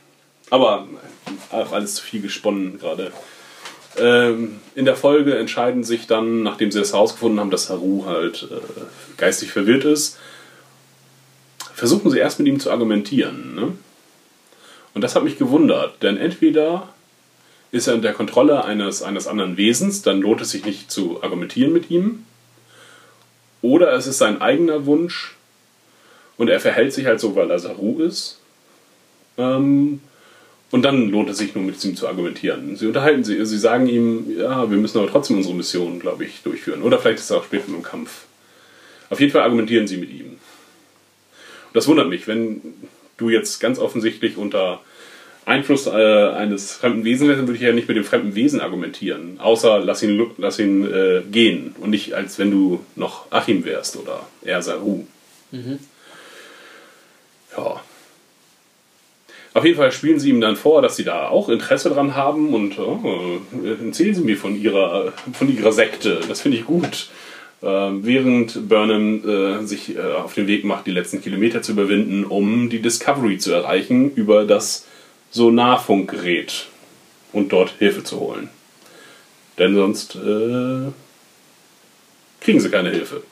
Aber 0.49 0.87
äh, 1.51 1.55
alles 1.71 1.95
zu 1.95 2.03
viel 2.03 2.21
gesponnen 2.21 2.79
gerade. 2.79 3.11
Ähm, 3.97 4.59
in 4.75 4.85
der 4.85 4.95
Folge 4.95 5.37
entscheiden 5.37 5.83
sich 5.83 6.07
dann, 6.07 6.43
nachdem 6.43 6.71
sie 6.71 6.79
das 6.79 6.93
herausgefunden 6.93 7.39
haben, 7.39 7.51
dass 7.51 7.69
Haru 7.69 8.05
halt 8.05 8.47
äh, 8.51 8.55
geistig 9.17 9.51
verwirrt 9.51 9.85
ist, 9.85 10.17
versuchen 11.79 12.11
sie 12.11 12.19
erst 12.19 12.39
mit 12.39 12.47
ihm 12.47 12.59
zu 12.59 12.71
argumentieren. 12.71 13.55
Ne? 13.55 13.73
Und 14.93 15.01
das 15.01 15.15
hat 15.15 15.23
mich 15.23 15.37
gewundert, 15.37 16.03
denn 16.03 16.17
entweder 16.17 16.89
ist 17.71 17.87
er 17.87 17.95
unter 17.95 18.13
Kontrolle 18.13 18.65
eines, 18.65 19.03
eines 19.03 19.27
anderen 19.27 19.57
Wesens, 19.57 20.01
dann 20.01 20.21
lohnt 20.21 20.41
es 20.41 20.51
sich 20.51 20.65
nicht 20.65 20.91
zu 20.91 21.23
argumentieren 21.23 21.71
mit 21.71 21.89
ihm, 21.89 22.25
oder 23.61 23.93
es 23.93 24.07
ist 24.07 24.17
sein 24.17 24.41
eigener 24.41 24.85
Wunsch 24.85 25.35
und 26.37 26.49
er 26.49 26.59
verhält 26.59 26.93
sich 26.93 27.05
halt 27.05 27.19
so, 27.19 27.35
weil 27.35 27.51
er 27.51 27.59
Saru 27.59 27.99
ist. 27.99 28.39
Ähm, 29.37 30.01
und 30.71 30.83
dann 30.83 31.09
lohnt 31.09 31.29
es 31.29 31.39
sich 31.39 31.55
nur 31.55 31.63
mit 31.63 31.83
ihm 31.83 31.95
zu 31.95 32.07
argumentieren. 32.07 32.75
Sie 32.75 32.87
unterhalten 32.87 33.23
sie, 33.23 33.43
sie 33.45 33.57
sagen 33.57 33.87
ihm, 33.87 34.37
ja, 34.37 34.69
wir 34.69 34.77
müssen 34.77 34.99
aber 34.99 35.09
trotzdem 35.09 35.37
unsere 35.37 35.55
Mission, 35.55 35.99
glaube 35.99 36.25
ich, 36.25 36.41
durchführen. 36.43 36.83
Oder 36.83 36.99
vielleicht 36.99 37.19
ist 37.19 37.25
es 37.25 37.31
auch 37.31 37.43
später 37.43 37.67
im 37.67 37.83
Kampf. 37.83 38.25
Auf 39.09 39.19
jeden 39.19 39.31
Fall 39.31 39.41
argumentieren 39.41 39.87
sie 39.87 39.97
mit 39.97 40.11
ihm. 40.11 40.28
Das 41.73 41.87
wundert 41.87 42.09
mich, 42.09 42.27
wenn 42.27 42.61
du 43.17 43.29
jetzt 43.29 43.59
ganz 43.59 43.79
offensichtlich 43.79 44.37
unter 44.37 44.81
Einfluss 45.45 45.87
äh, 45.87 45.89
eines 45.89 46.73
fremden 46.73 47.03
Wesens 47.03 47.27
wärst, 47.27 47.39
dann 47.39 47.47
würde 47.47 47.57
ich 47.57 47.63
ja 47.63 47.73
nicht 47.73 47.87
mit 47.87 47.97
dem 47.97 48.03
fremden 48.03 48.35
Wesen 48.35 48.61
argumentieren. 48.61 49.39
Außer 49.39 49.79
lass 49.79 50.03
ihn, 50.03 50.31
lass 50.37 50.59
ihn 50.59 50.85
äh, 50.91 51.21
gehen. 51.29 51.75
Und 51.79 51.89
nicht, 51.89 52.13
als 52.13 52.37
wenn 52.37 52.51
du 52.51 52.81
noch 52.95 53.31
Achim 53.31 53.65
wärst 53.65 53.97
oder 53.97 54.27
er 54.43 54.61
Saru. 54.61 55.05
Ja. 57.57 57.81
Auf 59.55 59.65
jeden 59.65 59.77
Fall 59.77 59.91
spielen 59.91 60.19
sie 60.19 60.29
ihm 60.29 60.41
dann 60.41 60.55
vor, 60.55 60.83
dass 60.83 60.95
sie 60.95 61.03
da 61.03 61.27
auch 61.27 61.49
Interesse 61.49 61.89
dran 61.89 62.15
haben 62.15 62.53
und 62.53 62.77
oh, 62.77 63.41
erzählen 63.83 64.13
sie 64.13 64.21
mir 64.21 64.37
von 64.37 64.55
ihrer, 64.55 65.13
von 65.33 65.53
ihrer 65.53 65.71
Sekte. 65.71 66.21
Das 66.27 66.41
finde 66.41 66.59
ich 66.59 66.65
gut. 66.65 67.09
Ähm, 67.61 68.05
während 68.05 68.69
Burnham 68.69 69.27
äh, 69.27 69.65
sich 69.65 69.95
äh, 69.95 70.01
auf 70.01 70.33
den 70.33 70.47
Weg 70.47 70.63
macht, 70.63 70.87
die 70.87 70.91
letzten 70.91 71.21
Kilometer 71.21 71.61
zu 71.61 71.73
überwinden, 71.73 72.23
um 72.23 72.69
die 72.69 72.81
Discovery 72.81 73.37
zu 73.37 73.51
erreichen 73.51 74.13
über 74.15 74.45
das 74.45 74.85
Sonarfunkgerät 75.31 76.67
und 77.33 77.51
dort 77.51 77.73
Hilfe 77.77 78.03
zu 78.03 78.19
holen. 78.19 78.49
Denn 79.57 79.75
sonst 79.75 80.15
äh, 80.15 80.91
kriegen 82.39 82.61
sie 82.61 82.69
keine 82.69 82.91
Hilfe. 82.91 83.23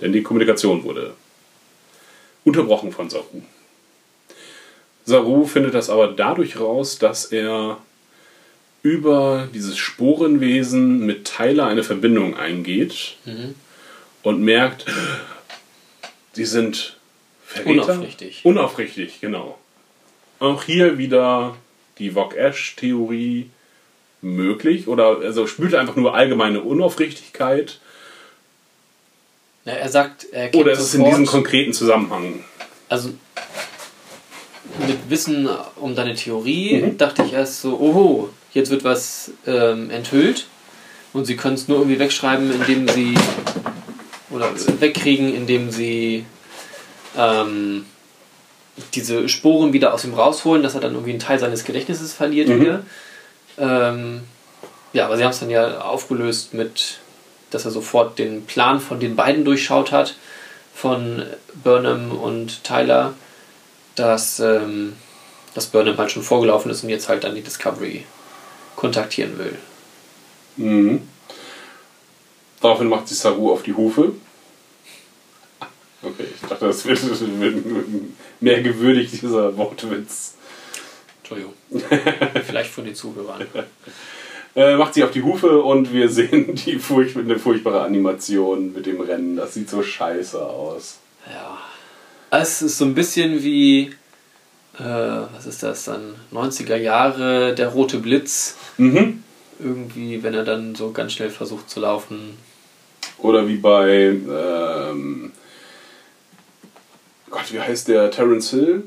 Denn 0.00 0.12
die 0.12 0.22
Kommunikation 0.22 0.82
wurde 0.82 1.12
unterbrochen 2.44 2.90
von 2.90 3.08
Saru. 3.08 3.42
Saru 5.04 5.46
findet 5.46 5.74
das 5.74 5.90
aber 5.90 6.08
dadurch 6.08 6.58
raus, 6.58 6.98
dass 6.98 7.26
er 7.26 7.78
über 8.82 9.48
dieses 9.52 9.76
Sporenwesen 9.76 11.04
mit 11.04 11.24
Tyler 11.26 11.66
eine 11.66 11.82
Verbindung 11.84 12.36
eingeht 12.36 13.16
und 14.22 14.40
merkt, 14.42 14.86
sie 16.32 16.44
sind 16.46 16.96
Verräter? 17.46 17.70
Unaufrichtig. 17.94 18.40
Unaufrichtig, 18.44 19.20
genau. 19.20 19.58
Auch 20.38 20.62
hier 20.64 20.96
wieder 20.98 21.56
die 21.98 22.12
Vog-Ash-Theorie 22.12 23.50
möglich 24.22 24.86
oder 24.88 25.18
also 25.20 25.46
spürt 25.46 25.74
einfach 25.74 25.96
nur 25.96 26.14
allgemeine 26.14 26.60
Unaufrichtigkeit 26.60 27.78
Ja, 29.64 29.72
er 29.72 29.88
sagt, 29.88 30.26
er 30.32 30.48
kennt 30.48 30.62
oder 30.62 30.72
ist 30.72 30.80
es 30.80 30.94
in 30.94 31.04
diesem 31.04 31.26
konkreten 31.26 31.72
Zusammenhang? 31.72 32.44
also 32.88 33.10
mit 34.86 35.10
Wissen 35.10 35.48
um 35.76 35.94
deine 35.94 36.14
Theorie 36.14 36.80
Mhm. 36.82 36.98
dachte 36.98 37.22
ich 37.24 37.32
erst 37.32 37.60
so, 37.62 37.78
oho, 37.78 38.30
jetzt 38.52 38.70
wird 38.70 38.84
was 38.84 39.32
ähm, 39.46 39.90
enthüllt 39.90 40.46
und 41.12 41.24
sie 41.24 41.36
können 41.36 41.54
es 41.54 41.68
nur 41.68 41.78
irgendwie 41.78 41.98
wegschreiben, 41.98 42.50
indem 42.52 42.88
sie 42.88 43.14
oder 44.30 44.50
wegkriegen, 44.80 45.34
indem 45.34 45.70
sie 45.70 46.24
ähm, 47.16 47.84
diese 48.94 49.28
Sporen 49.28 49.72
wieder 49.72 49.92
aus 49.92 50.04
ihm 50.04 50.14
rausholen, 50.14 50.62
dass 50.62 50.74
er 50.74 50.80
dann 50.80 50.92
irgendwie 50.92 51.10
einen 51.10 51.18
Teil 51.20 51.38
seines 51.38 51.64
Gedächtnisses 51.64 52.12
verliert 52.12 52.48
Mhm. 52.48 52.60
wieder. 52.60 52.82
Ähm, 53.58 54.20
ja, 54.92 55.06
aber 55.06 55.16
sie 55.16 55.24
haben 55.24 55.30
es 55.30 55.40
dann 55.40 55.50
ja 55.50 55.80
aufgelöst 55.82 56.54
mit, 56.54 56.98
dass 57.50 57.64
er 57.64 57.70
sofort 57.70 58.18
den 58.18 58.46
Plan 58.46 58.80
von 58.80 59.00
den 59.00 59.16
beiden 59.16 59.44
durchschaut 59.44 59.92
hat, 59.92 60.14
von 60.74 61.24
Burnham 61.62 62.12
und 62.12 62.64
Tyler, 62.64 63.12
dass, 63.96 64.40
ähm, 64.40 64.94
dass 65.54 65.66
Burnham 65.66 65.98
halt 65.98 66.10
schon 66.10 66.22
vorgelaufen 66.22 66.70
ist 66.70 66.82
und 66.82 66.88
jetzt 66.88 67.08
halt 67.08 67.24
dann 67.24 67.34
die 67.34 67.42
Discovery 67.42 68.04
kontaktieren 68.80 69.38
will. 69.38 69.58
Mhm. 70.56 71.02
Daraufhin 72.62 72.88
macht 72.88 73.08
sich 73.08 73.18
Saru 73.18 73.52
auf 73.52 73.62
die 73.62 73.74
Hufe. 73.74 74.12
Okay, 76.02 76.24
ich 76.34 76.48
dachte, 76.48 76.66
das 76.66 76.86
wird, 76.86 77.40
wird 77.40 77.56
mehr 78.40 78.62
gewürdigt, 78.62 79.12
dieser 79.12 79.54
Wortwitz. 79.58 80.34
Entschuldigung. 81.18 81.52
Vielleicht 82.46 82.70
von 82.70 82.84
den 82.84 82.94
Zuhörern. 82.94 83.46
Äh, 84.56 84.74
macht 84.74 84.94
sie 84.94 85.04
auf 85.04 85.12
die 85.12 85.22
Hufe 85.22 85.62
und 85.62 85.92
wir 85.92 86.08
sehen 86.08 86.56
die 86.56 86.80
furcht 86.80 87.16
eine 87.16 87.38
furchtbare 87.38 87.82
Animation 87.82 88.72
mit 88.72 88.84
dem 88.84 89.00
Rennen. 89.00 89.36
Das 89.36 89.54
sieht 89.54 89.70
so 89.70 89.80
scheiße 89.80 90.44
aus. 90.44 90.98
Ja. 91.32 91.56
Es 92.32 92.60
ist 92.60 92.78
so 92.78 92.84
ein 92.84 92.96
bisschen 92.96 93.44
wie, 93.44 93.92
äh, 94.80 95.26
was 95.34 95.46
ist 95.46 95.62
das 95.62 95.84
dann? 95.84 96.14
90er 96.32 96.76
Jahre, 96.76 97.54
der 97.54 97.68
rote 97.68 97.98
Blitz. 97.98 98.56
Mhm. 98.78 99.22
Irgendwie, 99.58 100.22
wenn 100.22 100.34
er 100.34 100.44
dann 100.44 100.74
so 100.74 100.90
ganz 100.90 101.12
schnell 101.12 101.28
versucht 101.30 101.68
zu 101.68 101.80
laufen. 101.80 102.38
Oder 103.18 103.46
wie 103.46 103.56
bei, 103.56 104.16
ähm, 104.16 105.32
Gott, 107.28 107.52
wie 107.52 107.60
heißt 107.60 107.88
der? 107.88 108.10
Terence 108.10 108.50
Hill? 108.50 108.84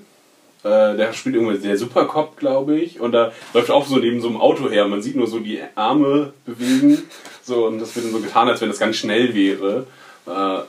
Äh, 0.63 0.95
der 0.95 1.13
spielt 1.13 1.35
irgendwie 1.35 1.59
der 1.59 1.77
Supercop, 1.77 2.37
glaube 2.37 2.79
ich. 2.79 2.99
Und 2.99 3.11
da 3.11 3.31
läuft 3.53 3.69
auch 3.69 3.85
so 3.85 3.97
neben 3.97 4.19
so 4.19 4.29
einem 4.29 4.41
Auto 4.41 4.69
her. 4.69 4.87
Man 4.87 5.01
sieht 5.01 5.15
nur 5.15 5.27
so 5.27 5.39
die 5.39 5.59
Arme 5.75 6.33
bewegen. 6.45 7.03
So, 7.43 7.67
und 7.67 7.79
das 7.79 7.95
wird 7.95 8.05
dann 8.05 8.13
so 8.13 8.19
getan, 8.19 8.47
als 8.47 8.61
wenn 8.61 8.69
das 8.69 8.79
ganz 8.79 8.95
schnell 8.95 9.35
wäre. 9.35 9.85
Äh, 10.25 10.59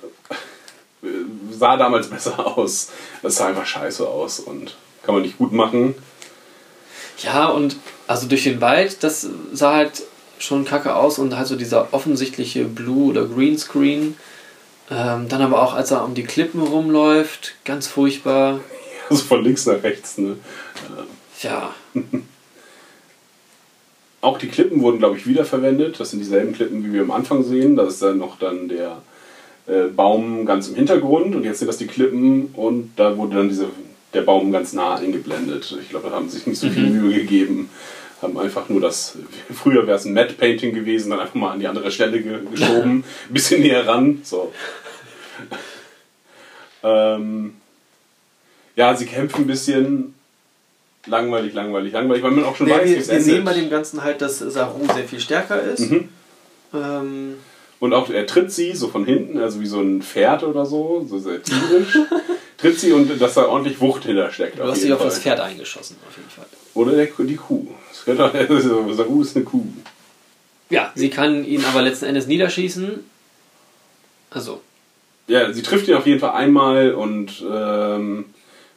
sah 1.50 1.76
damals 1.76 2.08
besser 2.08 2.44
aus. 2.58 2.90
Das 3.22 3.36
sah 3.36 3.46
einfach 3.46 3.64
scheiße 3.64 4.06
aus 4.06 4.40
und 4.40 4.76
kann 5.04 5.14
man 5.14 5.22
nicht 5.22 5.38
gut 5.38 5.52
machen. 5.52 5.94
Ja, 7.18 7.48
und 7.48 7.76
also 8.06 8.26
durch 8.26 8.44
den 8.44 8.60
Wald, 8.60 9.02
das 9.02 9.28
sah 9.52 9.74
halt 9.74 10.02
schon 10.38 10.64
kacke 10.64 10.96
aus 10.96 11.18
und 11.18 11.36
halt 11.36 11.46
so 11.46 11.56
dieser 11.56 11.92
offensichtliche 11.92 12.64
Blue- 12.64 13.10
oder 13.10 13.24
Greenscreen. 13.26 14.16
Ähm, 14.90 15.28
dann 15.28 15.40
aber 15.40 15.62
auch, 15.62 15.74
als 15.74 15.90
er 15.90 16.04
um 16.04 16.14
die 16.14 16.24
Klippen 16.24 16.60
rumläuft, 16.60 17.54
ganz 17.64 17.86
furchtbar. 17.86 18.60
Also 19.10 19.22
von 19.24 19.44
links 19.44 19.66
nach 19.66 19.82
rechts, 19.82 20.16
ne? 20.16 20.38
Ja, 21.42 21.74
Auch 24.24 24.38
die 24.38 24.48
Klippen 24.48 24.80
wurden, 24.80 25.00
glaube 25.00 25.18
ich, 25.18 25.26
wiederverwendet. 25.26 26.00
Das 26.00 26.10
sind 26.10 26.20
dieselben 26.20 26.54
Klippen, 26.54 26.82
wie 26.82 26.94
wir 26.94 27.02
am 27.02 27.10
Anfang 27.10 27.44
sehen. 27.44 27.76
Da 27.76 27.84
ist 27.84 28.00
dann 28.00 28.16
noch 28.16 28.38
dann 28.38 28.68
der 28.68 29.02
äh, 29.66 29.88
Baum 29.94 30.46
ganz 30.46 30.68
im 30.68 30.76
Hintergrund 30.76 31.34
und 31.34 31.44
jetzt 31.44 31.58
sind 31.58 31.68
das 31.68 31.76
die 31.76 31.86
Klippen 31.86 32.46
und 32.54 32.92
da 32.96 33.18
wurde 33.18 33.36
dann 33.36 33.50
diese, 33.50 33.66
der 34.14 34.22
Baum 34.22 34.52
ganz 34.52 34.72
nah 34.72 34.96
eingeblendet. 34.96 35.76
Ich 35.80 35.90
glaube, 35.90 36.08
da 36.08 36.16
haben 36.16 36.28
sie 36.28 36.38
sich 36.38 36.46
nicht 36.46 36.60
so 36.60 36.70
viel 36.70 36.88
Mühe 36.88 37.20
gegeben. 37.20 37.68
Haben 38.22 38.38
einfach 38.38 38.68
nur 38.68 38.80
das, 38.80 39.18
früher 39.52 39.86
wäre 39.86 39.98
es 39.98 40.04
ein 40.04 40.14
Matte 40.14 40.34
Painting 40.34 40.74
gewesen, 40.74 41.10
dann 41.10 41.20
einfach 41.20 41.34
mal 41.34 41.52
an 41.52 41.60
die 41.60 41.66
andere 41.66 41.90
Stelle 41.90 42.20
ge 42.20 42.38
geschoben, 42.50 43.04
ein 43.28 43.32
bisschen 43.32 43.62
näher 43.62 43.86
ran. 43.86 44.20
So. 44.22 44.52
ähm, 46.82 47.54
ja, 48.76 48.94
sie 48.96 49.06
kämpfen 49.06 49.42
ein 49.42 49.46
bisschen 49.46 50.14
langweilig, 51.06 51.52
langweilig, 51.54 51.92
langweilig, 51.92 52.22
weil 52.22 52.30
man 52.30 52.44
auch 52.44 52.56
schon 52.56 52.66
Ja, 52.68 52.78
weiß, 52.78 52.88
wie 52.88 52.92
wir, 52.92 52.98
es 53.00 53.10
wir 53.10 53.20
sehen 53.20 53.44
bei 53.44 53.52
dem 53.54 53.70
Ganzen 53.70 54.02
halt, 54.02 54.20
dass 54.22 54.38
Saru 54.38 54.86
sehr 54.94 55.04
viel 55.04 55.20
stärker 55.20 55.60
ist. 55.60 55.90
Mhm. 55.90 56.08
Ähm, 56.72 57.34
Und 57.80 57.92
auch 57.92 58.08
er 58.10 58.26
tritt 58.26 58.50
sie 58.50 58.72
so 58.72 58.88
von 58.88 59.04
hinten, 59.04 59.38
also 59.38 59.60
wie 59.60 59.66
so 59.66 59.80
ein 59.80 60.02
Pferd 60.02 60.44
oder 60.44 60.64
so, 60.64 61.04
so 61.08 61.18
sehr 61.18 61.42
tierisch. 61.42 61.98
Tritt 62.58 62.78
sie 62.78 62.92
und 62.92 63.20
dass 63.20 63.34
da 63.34 63.46
ordentlich 63.46 63.80
Wucht 63.80 64.04
hintersteckt. 64.04 64.58
du 64.58 64.64
hast 64.64 64.82
dich 64.82 64.92
auf 64.92 65.02
das 65.02 65.18
Pferd 65.18 65.40
eingeschossen, 65.40 65.96
auf 66.08 66.16
jeden 66.16 66.30
Fall. 66.30 66.46
Oder 66.74 66.92
der, 66.92 67.06
die 67.06 67.36
Kuh. 67.36 67.66
Das 67.90 68.04
könnte 68.04 68.24
auch, 68.24 68.34
also 68.50 68.92
Saru 68.92 69.22
ist 69.22 69.36
eine 69.36 69.44
Kuh. 69.44 69.64
Ja, 70.70 70.92
sie 70.94 71.10
kann 71.10 71.44
ihn 71.44 71.64
aber 71.64 71.82
letzten 71.82 72.06
Endes 72.06 72.26
niederschießen. 72.26 73.00
Also, 74.30 74.60
Ja, 75.28 75.52
sie 75.52 75.62
trifft 75.62 75.88
ihn 75.88 75.94
auf 75.94 76.06
jeden 76.06 76.20
Fall 76.20 76.32
einmal 76.32 76.92
und 76.94 77.44
ähm, 77.48 78.24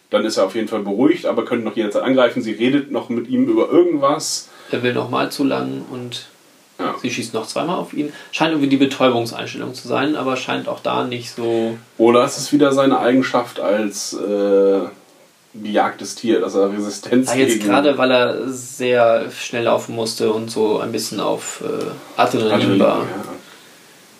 dann 0.09 0.25
ist 0.25 0.37
er 0.37 0.45
auf 0.45 0.55
jeden 0.55 0.67
Fall 0.67 0.81
beruhigt, 0.81 1.25
aber 1.25 1.45
könnte 1.45 1.65
noch 1.65 1.75
jederzeit 1.75 2.03
angreifen. 2.03 2.41
Sie 2.41 2.51
redet 2.51 2.91
noch 2.91 3.09
mit 3.09 3.27
ihm 3.27 3.47
über 3.47 3.69
irgendwas. 3.69 4.49
er 4.71 4.83
will 4.83 4.93
nochmal 4.93 5.31
zu 5.31 5.43
lang 5.43 5.83
und 5.91 6.27
Ja. 6.79 6.95
sie 7.01 7.09
schießt 7.09 7.33
noch 7.33 7.47
zweimal 7.47 7.77
auf 7.77 7.93
ihn. 7.93 8.13
Scheint 8.31 8.51
irgendwie 8.51 8.69
die 8.69 8.77
Betäubungseinstellung 8.77 9.73
zu 9.73 9.87
sein, 9.87 10.15
aber 10.15 10.37
scheint 10.37 10.67
auch 10.67 10.79
da 10.79 11.03
nicht 11.03 11.31
so. 11.31 11.77
Oder 11.97 12.23
es 12.23 12.37
ist 12.37 12.53
wieder 12.53 12.71
seine 12.71 12.99
Eigenschaft 12.99 13.59
als 13.59 14.13
äh, 14.13 14.81
gejagtes 15.55 16.15
Tier, 16.15 16.39
dass 16.39 16.55
er 16.55 16.71
Resistenz 16.71 17.29
Ja, 17.29 17.35
jetzt 17.39 17.61
gerade, 17.61 17.97
weil 17.97 18.11
er 18.11 18.47
sehr 18.47 19.31
schnell 19.31 19.63
laufen 19.63 19.95
musste 19.95 20.31
und 20.31 20.51
so 20.51 20.79
ein 20.79 20.91
bisschen 20.91 21.19
auf 21.19 21.61
äh, 21.63 22.19
Adrenalin 22.19 22.53
Adrenalin, 22.53 22.79
war, 22.79 22.99
ja, 22.99 23.23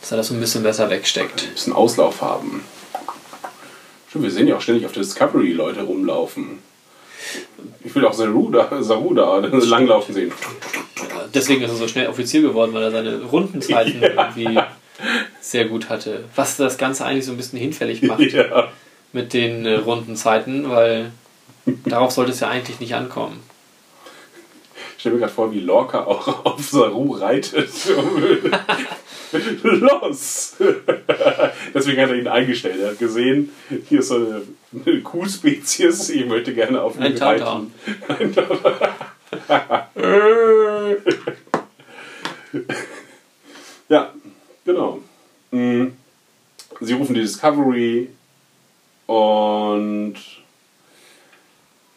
dass 0.01 0.11
er 0.11 0.17
das 0.17 0.27
so 0.29 0.33
ein 0.33 0.39
bisschen 0.39 0.63
besser 0.63 0.89
wegsteckt. 0.89 1.43
ein 1.43 1.53
bisschen 1.53 1.73
Auslauf 1.73 2.21
haben. 2.21 2.63
Stimmt, 4.09 4.23
wir 4.23 4.31
sehen 4.31 4.47
ja 4.47 4.55
auch 4.55 4.61
ständig 4.61 4.85
auf 4.85 4.93
der 4.93 5.03
Discovery 5.03 5.51
Leute 5.51 5.81
rumlaufen. 5.81 6.59
Ich 7.83 7.93
will 7.95 8.05
auch 8.05 8.13
Saru 8.13 8.49
da, 8.51 8.81
Saru 8.81 9.13
da 9.13 9.37
langlaufen 9.51 10.13
sehen. 10.13 10.31
Deswegen 11.33 11.63
ist 11.63 11.71
er 11.71 11.75
so 11.77 11.87
schnell 11.87 12.07
Offizier 12.07 12.41
geworden, 12.41 12.73
weil 12.73 12.83
er 12.83 12.91
seine 12.91 13.21
Rundenzeiten 13.23 14.01
irgendwie 14.03 14.59
sehr 15.41 15.65
gut 15.65 15.89
hatte. 15.89 16.23
Was 16.35 16.57
das 16.57 16.77
Ganze 16.77 17.05
eigentlich 17.05 17.25
so 17.25 17.31
ein 17.31 17.37
bisschen 17.37 17.59
hinfällig 17.59 18.01
macht 18.03 18.19
Ja. 18.33 18.69
mit 19.13 19.33
den 19.33 19.65
äh, 19.65 19.75
Rundenzeiten, 19.75 20.69
weil 20.69 21.11
darauf 21.85 22.11
sollte 22.11 22.31
es 22.31 22.39
ja 22.39 22.49
eigentlich 22.49 22.79
nicht 22.79 22.95
ankommen. 22.95 23.39
Ich 24.95 25.01
stelle 25.01 25.15
mir 25.15 25.21
gerade 25.21 25.33
vor, 25.33 25.51
wie 25.51 25.59
Lorca 25.59 26.05
auch 26.05 26.45
auf 26.45 26.61
Saru 26.67 27.13
reitet. 27.13 27.69
Los! 29.63 30.55
Deswegen 31.73 32.01
hat 32.01 32.09
er 32.09 32.15
ihn 32.15 32.27
eingestellt. 32.27 32.79
Er 32.81 32.91
hat 32.91 32.99
gesehen, 32.99 33.51
hier 33.87 33.99
ist 33.99 34.07
so 34.07 34.15
eine, 34.15 34.41
eine 34.85 35.01
Kuhspezies, 35.01 36.09
ich 36.09 36.25
möchte 36.25 36.53
gerne 36.53 36.81
auf 36.81 36.95
ihn 36.95 37.03
Ein 37.03 37.15
Tautan. 37.15 37.71
Ja, 43.89 44.13
genau. 44.65 44.99
Mm. 45.51 45.87
Sie 46.81 46.93
rufen 46.93 47.15
die 47.15 47.21
Discovery 47.21 48.09
und 49.05 50.15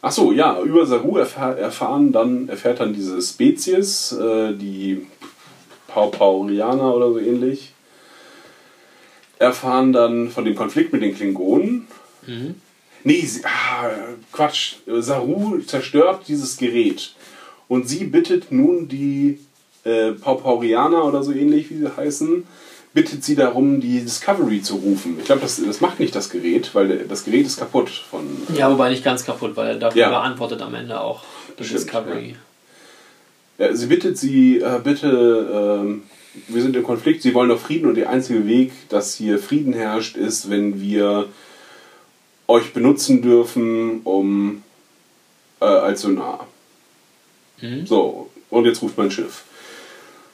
Ach 0.03 0.11
so, 0.11 0.31
ja, 0.31 0.59
über 0.61 0.85
Saru 0.85 1.17
erfahr, 1.17 1.57
erfahren 1.57 2.11
dann, 2.11 2.49
erfährt 2.49 2.79
dann 2.79 2.93
diese 2.93 3.21
Spezies, 3.21 4.11
äh, 4.13 4.53
die 4.53 5.05
Paupaurianer 5.93 6.95
oder 6.95 7.11
so 7.11 7.19
ähnlich, 7.19 7.73
erfahren 9.39 9.91
dann 9.93 10.29
von 10.29 10.45
dem 10.45 10.55
Konflikt 10.55 10.93
mit 10.93 11.01
den 11.01 11.15
Klingonen. 11.15 11.87
Nee, 13.03 13.21
sie, 13.25 13.41
ah, 13.45 13.89
Quatsch. 14.31 14.75
Saru 14.85 15.57
zerstört 15.59 16.23
dieses 16.27 16.57
Gerät. 16.57 17.13
Und 17.67 17.87
sie 17.89 18.03
bittet 18.05 18.51
nun 18.51 18.87
die 18.87 19.39
äh, 19.83 20.11
Paupaurianer 20.11 21.03
oder 21.05 21.23
so 21.23 21.31
ähnlich, 21.31 21.69
wie 21.71 21.77
sie 21.79 21.97
heißen, 21.97 22.43
bittet 22.93 23.23
sie 23.23 23.35
darum, 23.35 23.79
die 23.81 24.01
Discovery 24.01 24.61
zu 24.61 24.75
rufen. 24.75 25.15
Ich 25.17 25.25
glaube, 25.25 25.41
das, 25.41 25.59
das 25.65 25.81
macht 25.81 25.99
nicht 25.99 26.13
das 26.13 26.29
Gerät, 26.29 26.75
weil 26.75 27.05
das 27.07 27.23
Gerät 27.23 27.45
ist 27.47 27.57
kaputt 27.57 27.89
von. 27.89 28.27
Ja, 28.55 28.69
wobei 28.71 28.89
nicht 28.89 29.03
ganz 29.03 29.25
kaputt, 29.25 29.55
weil 29.55 29.67
er 29.69 29.75
dafür 29.75 30.01
Ja. 30.01 30.09
beantwortet 30.09 30.61
am 30.61 30.75
Ende 30.75 30.99
auch 31.01 31.23
die 31.57 31.63
Discovery. 31.63 32.29
Ja, 32.31 32.35
sie 33.73 33.87
bittet 33.87 34.17
sie, 34.17 34.59
äh, 34.59 34.79
bitte, 34.83 35.81
ähm, 35.83 36.03
wir 36.47 36.61
sind 36.61 36.75
im 36.75 36.83
Konflikt, 36.83 37.21
sie 37.21 37.33
wollen 37.33 37.49
doch 37.49 37.59
Frieden 37.59 37.87
und 37.87 37.95
der 37.95 38.09
einzige 38.09 38.47
Weg, 38.47 38.71
dass 38.89 39.15
hier 39.15 39.39
Frieden 39.39 39.73
herrscht, 39.73 40.15
ist, 40.15 40.49
wenn 40.49 40.81
wir 40.81 41.27
euch 42.47 42.73
benutzen 42.73 43.21
dürfen, 43.21 44.01
um 44.03 44.63
äh, 45.59 45.65
als 45.65 46.01
Sonar. 46.01 46.47
Mhm. 47.61 47.85
So, 47.85 48.29
und 48.49 48.65
jetzt 48.65 48.81
ruft 48.81 48.97
mein 48.97 49.11
Schiff. 49.11 49.43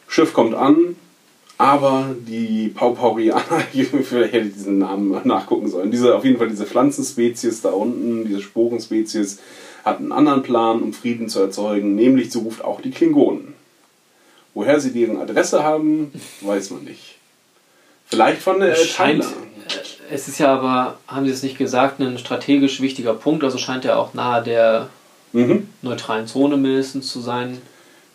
Schiff 0.08 0.34
kommt 0.34 0.56
an, 0.56 0.96
aber 1.58 2.16
die 2.28 2.70
Paupaurianer, 2.70 3.44
vielleicht 3.72 4.34
hätte 4.34 4.48
ich 4.48 4.54
diesen 4.54 4.80
Namen 4.80 5.20
nachgucken 5.26 5.68
sollen, 5.68 5.92
diese, 5.92 6.16
auf 6.16 6.24
jeden 6.24 6.38
Fall 6.38 6.50
diese 6.50 6.66
Pflanzenspezies 6.66 7.62
da 7.62 7.70
unten, 7.70 8.26
diese 8.26 8.42
Sporenspezies, 8.42 9.40
hat 9.88 10.00
einen 10.00 10.12
anderen 10.12 10.44
Plan, 10.44 10.82
um 10.82 10.94
Frieden 10.94 11.30
zu 11.30 11.40
erzeugen, 11.40 11.96
nämlich 11.96 12.32
sie 12.32 12.40
ruft 12.40 12.64
auch 12.64 12.82
die 12.82 12.92
Klingonen. 12.92 13.54
Woher 14.54 14.80
sie 14.80 14.92
deren 14.92 15.18
Adresse 15.18 15.64
haben, 15.64 16.12
weiß 16.42 16.72
man 16.72 16.84
nicht. 16.84 17.16
Vielleicht 18.08 18.42
von 18.42 18.60
der 18.60 18.72
Es 18.74 18.88
scheint, 18.88 19.24
äh, 19.24 19.28
es 20.14 20.28
ist 20.28 20.40
ja 20.40 20.54
aber, 20.54 20.98
haben 21.08 21.26
Sie 21.26 21.32
es 21.32 21.44
nicht 21.44 21.58
gesagt, 21.58 22.00
ein 22.00 22.18
strategisch 22.18 22.82
wichtiger 22.82 23.14
Punkt, 23.14 23.44
also 23.44 23.58
scheint 23.58 23.86
er 23.86 24.00
auch 24.00 24.14
nahe 24.14 24.44
der 24.44 24.90
Mhm. 25.34 25.68
neutralen 25.82 26.26
Zone 26.26 26.56
mindestens 26.58 27.12
zu 27.12 27.20
sein. 27.20 27.58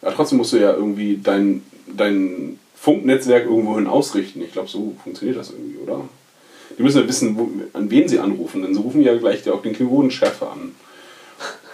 Ja, 0.00 0.10
trotzdem 0.10 0.38
musst 0.38 0.52
du 0.54 0.56
ja 0.56 0.72
irgendwie 0.72 1.20
dein, 1.22 1.62
dein 1.86 2.58
Funknetzwerk 2.74 3.44
irgendwohin 3.44 3.86
ausrichten. 3.86 4.42
Ich 4.42 4.52
glaube, 4.52 4.68
so 4.68 4.94
funktioniert 5.04 5.38
das 5.38 5.50
irgendwie, 5.50 5.78
oder? 5.78 6.00
Die 6.76 6.82
müssen 6.82 7.02
ja 7.02 7.06
wissen, 7.06 7.36
wo, 7.36 7.50
an 7.74 7.90
wen 7.90 8.08
sie 8.08 8.18
anrufen, 8.18 8.62
denn 8.62 8.74
sie 8.74 8.80
rufen 8.80 9.02
ja 9.02 9.14
gleich 9.16 9.48
auch 9.50 9.62
den 9.62 9.74
Klingonenchef 9.74 10.42
an. 10.42 10.74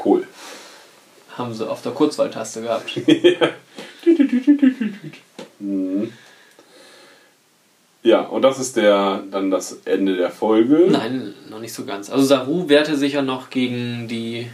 Cool. 0.04 0.26
Haben 1.36 1.54
sie 1.54 1.68
auf 1.68 1.82
der 1.82 1.92
Kurzwahltaste 1.92 2.62
gehabt. 2.62 2.90
Mhm. 5.60 6.12
Ja, 8.02 8.20
und 8.20 8.42
das 8.42 8.58
ist 8.58 8.76
der, 8.76 9.22
dann 9.30 9.50
das 9.50 9.80
Ende 9.84 10.16
der 10.16 10.30
Folge. 10.30 10.86
Nein, 10.88 11.34
noch 11.50 11.60
nicht 11.60 11.72
so 11.72 11.84
ganz. 11.84 12.10
Also 12.10 12.24
Saru 12.24 12.68
wehrte 12.68 12.96
sich 12.96 13.14
ja 13.14 13.22
noch 13.22 13.50
gegen 13.50 14.06
die. 14.08 14.48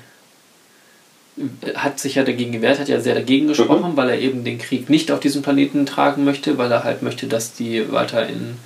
hat 1.75 1.99
sich 1.99 2.15
ja 2.15 2.25
dagegen 2.25 2.53
gewehrt, 2.53 2.79
hat 2.79 2.89
ja 2.89 3.01
sehr 3.01 3.15
dagegen 3.15 3.49
gesprochen, 3.49 3.97
weil 3.97 4.09
er 4.09 4.19
eben 4.19 4.45
den 4.45 4.59
Krieg 4.59 4.89
nicht 4.89 5.11
auf 5.13 5.21
diesem 5.21 5.43
Planeten 5.43 5.85
tragen 5.85 6.25
möchte, 6.25 6.57
weil 6.59 6.73
er 6.73 6.85
halt 6.85 7.03
möchte, 7.03 7.27
dass 7.27 7.53
die 7.53 7.93
weiter 7.93 8.27
in, 8.27 8.57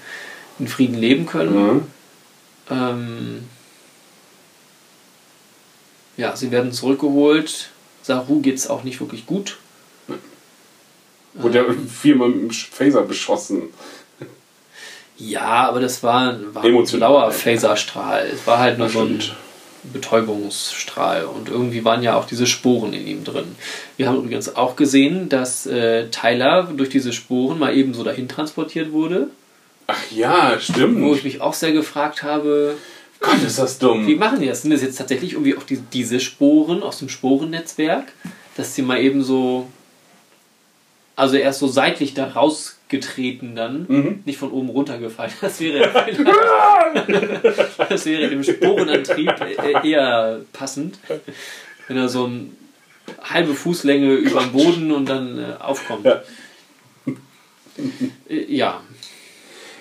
in 0.59 0.68
Frieden 0.68 0.97
leben 0.97 1.26
können. 1.26 1.74
Mhm. 1.74 1.83
Ähm, 2.70 3.49
ja, 6.18 6.36
sie 6.36 6.50
werden 6.50 6.72
zurückgeholt. 6.72 7.70
Saru 8.02 8.40
geht 8.40 8.56
es 8.56 8.68
auch 8.68 8.84
nicht 8.84 9.00
wirklich 9.00 9.24
gut. 9.24 9.56
Wurde 11.34 11.58
ja 11.58 11.64
viermal 11.88 12.28
mit 12.28 12.40
dem 12.42 12.50
Phaser 12.50 13.02
beschossen. 13.02 13.62
Ja, 15.16 15.68
aber 15.68 15.80
das 15.80 16.02
war, 16.02 16.36
war 16.52 16.64
ein 16.64 16.84
blauer 16.84 17.30
Phaserstrahl. 17.30 18.28
Es 18.32 18.46
war 18.46 18.58
halt 18.58 18.78
nur 18.78 18.88
so 18.88 19.00
ein 19.00 19.20
stimmt. 19.20 19.36
Betäubungsstrahl 19.92 21.24
und 21.24 21.48
irgendwie 21.48 21.84
waren 21.84 22.02
ja 22.02 22.16
auch 22.16 22.24
diese 22.24 22.46
Sporen 22.46 22.92
in 22.92 23.06
ihm 23.06 23.24
drin. 23.24 23.54
Wir 23.96 24.08
haben 24.08 24.18
übrigens 24.18 24.56
auch 24.56 24.74
gesehen, 24.76 25.28
dass 25.28 25.66
äh, 25.66 26.08
Tyler 26.10 26.68
durch 26.76 26.88
diese 26.88 27.12
Sporen 27.12 27.58
mal 27.58 27.76
eben 27.76 27.94
so 27.94 28.02
dahin 28.02 28.28
transportiert 28.28 28.92
wurde, 28.92 29.28
Ach 29.86 30.10
ja, 30.10 30.50
wo 30.52 30.56
ich 30.56 30.64
stimmt. 30.64 31.24
mich 31.24 31.40
auch 31.40 31.54
sehr 31.54 31.72
gefragt 31.72 32.22
habe, 32.22 32.76
Gott, 33.20 33.42
ist 33.42 33.58
das 33.58 33.80
wie 33.80 33.84
dumm. 33.84 34.16
machen 34.16 34.40
die 34.40 34.46
das? 34.46 34.62
Sind 34.62 34.70
das 34.72 34.82
jetzt 34.82 34.96
tatsächlich 34.96 35.32
irgendwie 35.32 35.56
auch 35.56 35.62
die, 35.64 35.78
diese 35.92 36.20
Sporen 36.20 36.82
aus 36.82 36.98
dem 37.00 37.08
Sporennetzwerk, 37.08 38.12
dass 38.56 38.74
sie 38.74 38.82
mal 38.82 39.00
eben 39.00 39.22
so, 39.24 39.66
also 41.16 41.36
erst 41.36 41.58
so 41.58 41.66
seitlich 41.66 42.14
da 42.14 42.28
rausgetreten 42.28 43.56
dann, 43.56 43.86
Mhm. 43.88 44.20
nicht 44.24 44.38
von 44.38 44.52
oben 44.52 44.68
runtergefallen. 44.68 45.32
Das 45.40 45.58
wäre, 45.60 45.90
das 47.88 48.06
wäre 48.06 48.28
dem 48.28 48.42
Sporenantrieb 48.44 49.32
äh, 49.40 49.88
eher 49.90 50.40
passend, 50.52 50.98
wenn 51.88 51.96
er 51.96 52.08
so 52.08 52.24
eine 52.26 52.46
halbe 53.22 53.54
Fußlänge 53.54 54.14
über 54.14 54.40
den 54.40 54.52
Boden 54.52 54.92
und 54.92 55.06
dann 55.08 55.38
äh, 55.38 55.54
aufkommt. 55.62 56.04
Ja. 56.04 56.22
Äh, 58.28 58.44
ja, 58.54 58.80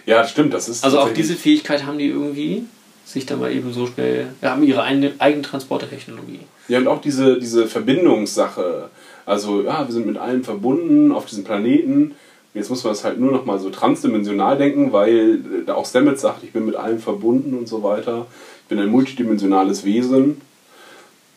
Ja, 0.06 0.28
stimmt, 0.28 0.54
das 0.54 0.70
ist. 0.70 0.84
also 0.84 1.00
auch 1.00 1.14
diese 1.14 1.36
Fähigkeit 1.36 1.86
haben 1.86 1.98
die 1.98 2.08
irgendwie, 2.08 2.64
sich 3.08 3.26
da 3.26 3.38
mal 3.38 3.52
eben 3.52 3.72
so 3.72 3.88
schnell, 3.88 4.28
ja, 4.42 4.52
haben 4.52 4.64
ihre 4.64 4.84
eigene 4.84 5.14
Eigentransportertechnologie. 5.18 6.42
Ja, 6.68 6.80
und 6.80 6.88
auch 6.88 7.00
diese, 7.00 7.40
diese 7.40 7.66
Verbindungssache. 7.68 8.90
Also, 9.26 9.62
ja, 9.62 9.88
wir 9.88 9.94
sind 9.94 10.06
mit 10.06 10.18
allem 10.18 10.44
verbunden 10.44 11.14
auf 11.14 11.26
diesem 11.26 11.46
Planeten. 11.46 12.16
Jetzt 12.54 12.70
muss 12.70 12.84
man 12.84 12.92
das 12.92 13.06
halt 13.06 13.18
nur 13.18 13.32
noch 13.32 13.46
mal 13.46 13.60
so 13.60 13.70
transdimensional 13.70 14.58
denken, 14.58 14.92
weil 14.92 15.40
äh, 15.66 15.72
auch 15.72 15.86
Stamets 15.86 16.22
sagt, 16.22 16.44
ich 16.44 16.52
bin 16.52 16.66
mit 16.66 16.76
allem 16.76 17.00
verbunden 17.00 17.58
und 17.58 17.68
so 17.70 17.82
weiter. 17.82 18.26
Ich 18.64 18.68
bin 18.68 18.80
ein 18.80 18.90
multidimensionales 18.90 19.86
Wesen. 19.86 20.42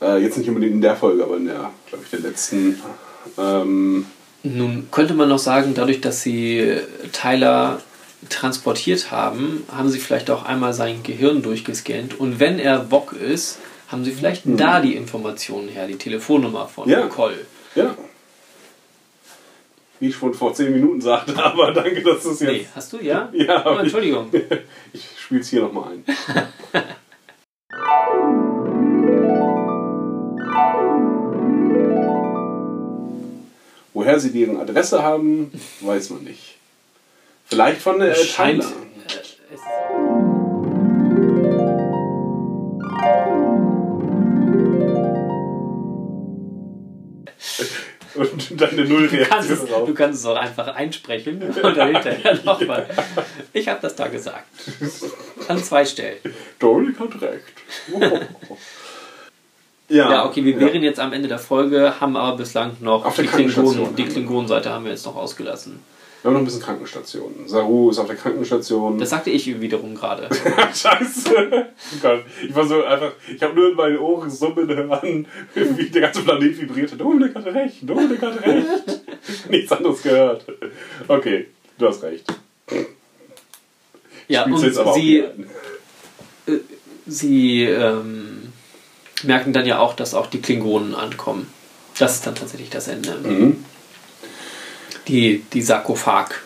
Äh, 0.03 0.23
jetzt 0.23 0.39
nicht 0.39 0.49
unbedingt 0.49 0.75
in 0.75 0.81
der 0.81 0.97
Folge, 0.97 1.23
aber 1.23 1.37
in 1.37 1.47
der, 1.47 1.71
glaube 1.87 2.05
ich, 2.05 2.11
der 2.11 2.21
letzten. 2.21 2.81
Ähm, 3.39 4.07
Nun 4.43 4.89
könnte 4.91 5.15
man 5.15 5.29
noch 5.29 5.39
sagen, 5.39 5.75
dadurch, 5.75 6.01
dass 6.01 6.23
sie 6.23 6.79
Tyler 7.13 7.81
transportiert 8.29 9.11
haben, 9.11 9.65
haben 9.75 9.89
sie 9.89 9.99
vielleicht 9.99 10.31
auch 10.31 10.45
einmal 10.45 10.73
sein 10.75 11.03
Gehirn 11.03 11.43
durchgescannt. 11.43 12.19
Und 12.21 12.39
wenn 12.41 12.59
er 12.59 12.91
Wok 12.91 13.13
ist, 13.13 13.59
haben 13.89 14.05
sie 14.05 14.13
vielleicht 14.13 14.43
da 14.47 14.81
die 14.81 14.95
Informationen 14.95 15.69
her, 15.69 15.87
die 15.87 15.97
Telefonnummer 15.97 16.69
von 16.69 16.89
Ja. 16.89 17.05
Nicole. 17.05 17.47
ja. 17.75 17.95
Wie 19.99 20.09
ich 20.09 20.17
schon 20.17 20.33
vor 20.33 20.55
10 20.55 20.73
Minuten 20.73 21.01
sagte, 21.03 21.37
aber 21.45 21.73
danke, 21.73 22.03
dass 22.03 22.23
du 22.23 22.31
es 22.31 22.41
jetzt. 22.41 22.51
Nee, 22.51 22.67
hast 22.75 22.93
du, 22.93 22.99
ja? 22.99 23.29
Ja, 23.35 23.63
Oh, 23.67 23.69
aber 23.71 23.75
ich, 23.77 23.83
Entschuldigung. 23.85 24.31
ich 24.95 25.05
spiele 25.19 25.41
es 25.43 25.49
hier 25.49 25.61
nochmal 25.63 25.93
ein. 25.93 26.05
Woher 33.93 34.19
sie 34.21 34.33
deren 34.33 34.57
Adresse 34.59 35.03
haben, 35.03 35.51
weiß 35.81 36.11
man 36.11 36.25
nicht. 36.25 36.57
Vielleicht 37.51 37.83
von 37.83 37.99
der 37.99 38.15
Scheint. 38.15 38.63
Äh, 38.63 38.67
Und 48.15 48.61
deine 48.61 48.85
Du 48.85 49.09
kannst, 49.25 49.51
es, 49.51 49.61
Nullreaktion 49.61 49.87
du 49.87 49.95
kannst 49.95 50.21
es 50.21 50.27
auch 50.27 50.37
einfach 50.37 50.69
einsprechen 50.75 51.43
und 51.63 51.77
dann 51.77 51.95
hinterher 51.95 52.39
nochmal. 52.45 52.87
Ich 53.53 53.69
habe 53.69 53.79
das 53.81 53.95
da 53.95 54.09
gesagt. 54.09 54.47
An 55.49 55.63
zwei 55.63 55.85
Stellen. 55.85 56.19
Dominik 56.59 56.99
hat 56.99 57.23
recht. 57.23 57.45
ja, 59.89 60.11
Ja, 60.11 60.27
okay, 60.27 60.45
wir 60.45 60.59
wären 60.59 60.83
jetzt 60.83 60.99
am 60.99 61.13
Ende 61.13 61.29
der 61.29 61.39
Folge, 61.39 62.01
haben 62.01 62.17
aber 62.17 62.37
bislang 62.37 62.77
noch 62.81 63.15
die 63.15 63.27
Krankenstation 63.27 63.95
die. 63.95 64.05
Klingonenseite 64.05 64.71
haben 64.71 64.85
wir 64.85 64.91
jetzt 64.91 65.07
noch 65.07 65.17
ausgelassen. 65.17 65.81
Wir 66.23 66.29
haben 66.29 66.35
noch 66.35 66.41
ein 66.41 66.45
bisschen 66.45 66.61
Krankenstationen. 66.61 67.49
Saru 67.49 67.91
ist 67.91 67.99
auf 67.99 68.07
der 68.07 68.17
Krankenstation. 68.17 68.99
Das 68.99 69.09
sagte 69.09 69.31
ich 69.31 69.59
wiederum 69.59 69.95
gerade. 69.95 70.29
Scheiße. 70.75 71.31
Oh 71.33 71.97
Gott. 72.03 72.25
Ich 72.47 72.55
war 72.55 72.67
so 72.67 72.85
einfach, 72.85 73.13
ich 73.35 73.43
habe 73.43 73.55
nur 73.55 73.71
in 73.71 73.77
meinen 73.77 73.99
Ohren 73.99 74.29
summen 74.29 74.69
hören, 74.69 75.27
wie 75.55 75.89
der 75.89 76.03
ganze 76.03 76.21
Planet 76.21 76.61
vibrierte. 76.61 76.97
Dominik 76.97 77.35
hatte 77.35 77.55
recht, 77.55 77.77
Dominik 77.83 78.21
hatte 78.21 78.43
recht. 78.43 79.01
Nichts 79.49 79.73
anderes 79.73 80.03
gehört. 80.03 80.45
Okay, 81.09 81.47
du 81.79 81.89
hast 81.89 82.03
recht. 82.03 82.27
Ja, 84.29 84.43
Spielst 84.43 84.63
und 84.63 84.69
jetzt 84.69 84.79
aber 84.79 84.91
auch 84.91 84.95
sie, 84.95 85.17
wieder 85.17 85.35
ein. 86.49 86.61
sie 87.07 87.65
ähm, 87.65 88.53
merken 89.23 89.55
dann 89.55 89.65
ja 89.65 89.79
auch, 89.79 89.95
dass 89.95 90.13
auch 90.15 90.27
die 90.27 90.43
Klingonen 90.43 90.95
ankommen. 90.95 91.47
Das 91.99 92.17
ist 92.17 92.27
dann 92.27 92.35
tatsächlich 92.35 92.69
das 92.69 92.89
Ende. 92.89 93.17
Mhm. 93.23 93.65
Die, 95.11 95.45
die 95.53 95.61
Sarkophag. 95.61 96.41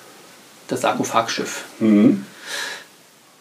Das 0.69 0.81
Sarkophagschiff. 0.81 1.67
Mhm. 1.81 2.25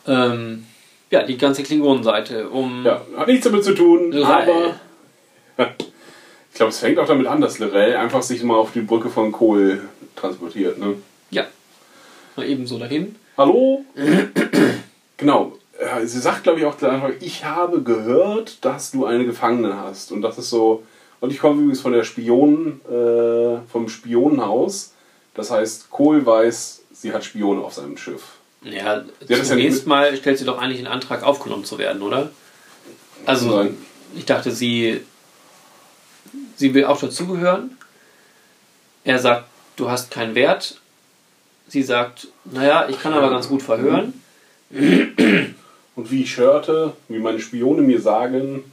Ähm, 0.06 0.66
ja, 1.10 1.24
die 1.24 1.38
ganze 1.38 1.64
Klingonenseite. 1.64 2.50
Um 2.50 2.84
Ja, 2.84 3.02
hat 3.16 3.28
nichts 3.28 3.46
damit 3.46 3.64
zu 3.64 3.74
tun, 3.74 4.12
Lorel. 4.12 4.76
aber 5.56 5.70
ich 6.52 6.56
glaube, 6.56 6.72
es 6.72 6.80
fängt 6.80 7.00
auch 7.00 7.08
damit 7.08 7.26
an, 7.28 7.40
dass 7.40 7.60
Lorel 7.60 7.96
einfach 7.96 8.22
sich 8.22 8.44
mal 8.44 8.58
auf 8.58 8.74
die 8.74 8.82
Brücke 8.82 9.10
von 9.10 9.32
Kohl 9.32 9.88
transportiert. 10.18 10.78
Ne? 10.78 10.96
Ja. 11.32 11.46
Mal 12.36 12.46
eben 12.46 12.68
so 12.68 12.78
dahin. 12.78 13.16
Hallo? 13.38 13.86
genau. 15.18 15.54
sie 16.04 16.20
sagt, 16.20 16.44
glaube 16.44 16.60
ich, 16.60 16.66
auch 16.66 16.82
einfach, 16.82 17.12
ich 17.22 17.46
habe 17.46 17.82
gehört, 17.82 18.66
dass 18.66 18.92
du 18.92 19.06
eine 19.06 19.26
Gefangene 19.26 19.80
hast. 19.80 20.12
Und 20.12 20.22
das 20.22 20.38
ist 20.38 20.50
so. 20.50 20.84
Und 21.22 21.32
ich 21.32 21.40
komme 21.40 21.62
übrigens 21.62 21.80
von 21.80 21.94
der 21.94 22.04
Spion, 22.04 22.82
äh, 22.92 23.60
vom 23.72 23.88
Spionenhaus. 23.88 24.93
Das 25.36 25.50
heißt, 25.52 25.90
Kohl 25.90 26.26
weiß, 26.26 26.82
sie 26.94 27.12
hat 27.14 27.24
Spione 27.24 27.62
auf 27.62 27.74
seinem 27.74 27.98
Schiff. 27.98 28.24
Ja, 28.62 29.04
Sie 29.26 29.34
ja 29.34 29.44
zunächst 29.44 29.80
mit- 29.80 29.88
mal 29.88 30.16
stellt 30.16 30.38
sie 30.38 30.46
doch 30.46 30.58
eigentlich 30.60 30.78
einen 30.80 30.88
Antrag, 30.88 31.24
aufgenommen 31.24 31.66
zu 31.66 31.78
werden, 31.78 32.02
oder? 32.02 32.32
Also, 33.26 33.58
Nein. 33.64 33.78
ich 34.16 34.26
dachte, 34.26 34.52
sie, 34.52 35.02
sie 36.56 36.74
will 36.74 36.86
auch 36.86 37.00
dazugehören. 37.00 37.78
Er 39.04 39.20
sagt, 39.20 39.46
du 39.76 39.90
hast 39.90 40.12
keinen 40.12 40.36
Wert. 40.36 40.80
Sie 41.68 41.84
sagt, 41.84 42.28
naja, 42.46 42.88
ich 42.90 43.02
kann 43.02 43.14
aber 43.14 43.30
ganz 43.30 43.48
gut 43.50 43.62
verhören. 43.64 44.14
Und 45.96 46.10
wie 46.12 46.24
ich 46.24 46.38
hörte, 46.38 46.94
wie 47.08 47.20
meine 47.20 47.40
Spione 47.40 47.82
mir 47.82 48.00
sagen, 48.02 48.64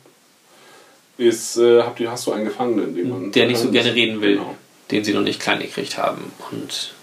ist, 1.19 1.57
äh, 1.59 1.83
habt 1.83 2.01
ihr, 2.01 2.11
hast 2.11 2.27
du 2.27 2.33
einen 2.33 2.45
Gefangenen, 2.47 2.95
den 2.95 3.09
man. 3.11 3.33
Der 3.33 3.47
nicht 3.47 3.59
so 3.59 3.71
gerne 3.71 3.93
reden 3.95 4.21
will, 4.23 4.37
Genau. 4.37 4.57
Den 4.91 5.05
sie 5.05 5.12
noch 5.12 5.22
nicht 5.22 5.41
klein 5.41 5.61
gekriegt 5.61 5.99
haben. 5.99 6.32
Und 6.51 6.95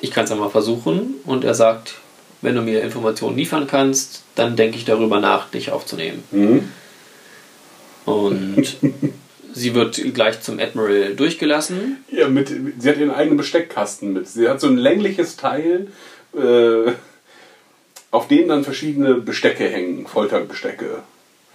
ich 0.00 0.10
kann 0.10 0.24
es 0.24 0.30
einmal 0.30 0.50
versuchen. 0.50 1.14
Und 1.24 1.44
er 1.44 1.54
sagt, 1.54 1.94
wenn 2.42 2.54
du 2.54 2.62
mir 2.62 2.82
Informationen 2.82 3.36
liefern 3.36 3.66
kannst, 3.66 4.22
dann 4.34 4.56
denke 4.56 4.76
ich 4.76 4.84
darüber 4.84 5.20
nach, 5.20 5.50
dich 5.50 5.72
aufzunehmen. 5.72 6.22
Mhm. 6.30 6.68
Und 8.04 8.76
sie 9.52 9.74
wird 9.74 10.00
gleich 10.14 10.40
zum 10.40 10.58
Admiral 10.60 11.14
durchgelassen. 11.14 11.98
Ja, 12.10 12.28
mit, 12.28 12.52
sie 12.78 12.88
hat 12.88 12.98
ihren 12.98 13.10
eigenen 13.10 13.36
Besteckkasten 13.36 14.12
mit. 14.12 14.28
Sie 14.28 14.48
hat 14.48 14.60
so 14.60 14.68
ein 14.68 14.76
längliches 14.78 15.36
Teil, 15.36 15.88
äh, 16.34 16.92
auf 18.10 18.28
dem 18.28 18.48
dann 18.48 18.64
verschiedene 18.64 19.14
Bestecke 19.14 19.68
hängen, 19.68 20.06
Folterbestecke. 20.06 21.02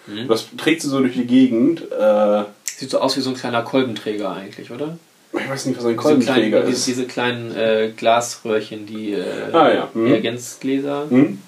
Mhm. 0.07 0.27
Das 0.27 0.47
trägt 0.57 0.81
sie 0.81 0.89
so 0.89 0.99
durch 0.99 1.13
die 1.13 1.25
Gegend. 1.25 1.91
Äh, 1.91 2.43
Sieht 2.65 2.89
so 2.89 2.99
aus 2.99 3.15
wie 3.15 3.21
so 3.21 3.29
ein 3.29 3.35
kleiner 3.35 3.61
Kolbenträger 3.61 4.31
eigentlich, 4.33 4.71
oder? 4.71 4.97
Ich 5.33 5.49
weiß 5.49 5.65
nicht, 5.65 5.77
was 5.77 5.85
ein 5.85 5.97
Diese 6.19 6.31
kleinen, 6.31 6.53
ist. 6.67 6.87
diese 6.87 7.05
kleinen 7.07 7.55
äh, 7.55 7.91
Glasröhrchen, 7.95 8.85
die 8.85 9.13
äh, 9.13 9.51
Ah, 9.51 9.73
ja. 9.73 9.89
Mhm. 9.93 10.07
Reagenzgläser. 10.07 11.07
Hm? 11.09 11.41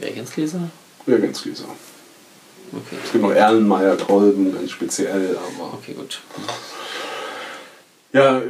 Reagenzgläser? 0.00 0.70
Ja, 1.06 1.16
ganz 1.18 1.42
Gläser. 1.42 1.64
Okay. 2.72 2.96
Es 3.04 3.12
gibt 3.12 3.24
noch 3.24 3.32
Erlenmeyer 3.32 3.96
Kolben, 3.96 4.54
ganz 4.54 4.70
speziell, 4.70 5.36
aber. 5.36 5.74
Okay, 5.74 5.92
gut. 5.94 6.20
Ja, 8.12 8.40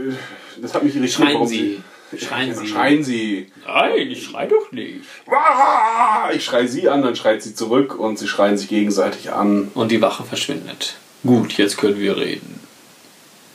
das 0.61 0.75
hat 0.75 0.83
mich 0.83 0.95
irritiert. 0.95 1.15
Schreien 1.17 1.35
warum 1.35 1.47
Sie. 1.49 1.81
Schreien 2.19 2.49
Ja, 2.49 2.55
Sie. 2.55 2.67
Schreien 2.67 3.05
Sie. 3.05 3.53
Nein, 3.67 3.93
ich 4.11 4.25
schrei 4.25 4.47
doch 4.47 4.73
nicht. 4.73 5.05
Ah! 5.31 6.31
Ich 6.35 6.45
schreie 6.45 6.67
sie 6.69 6.89
an, 6.89 7.03
dann 7.03 7.15
schreit 7.17 7.43
sie 7.43 7.55
zurück 7.55 7.99
und 7.99 8.19
sie 8.19 8.27
schreien 8.29 8.59
sich 8.59 8.69
gegenseitig 8.69 9.33
an. 9.33 9.71
Und 9.75 9.91
die 9.93 10.03
Wache 10.03 10.25
verschwindet. 10.25 10.97
Gut, 11.25 11.53
jetzt 11.57 11.79
können 11.79 11.99
wir 11.99 12.17
reden. 12.17 12.61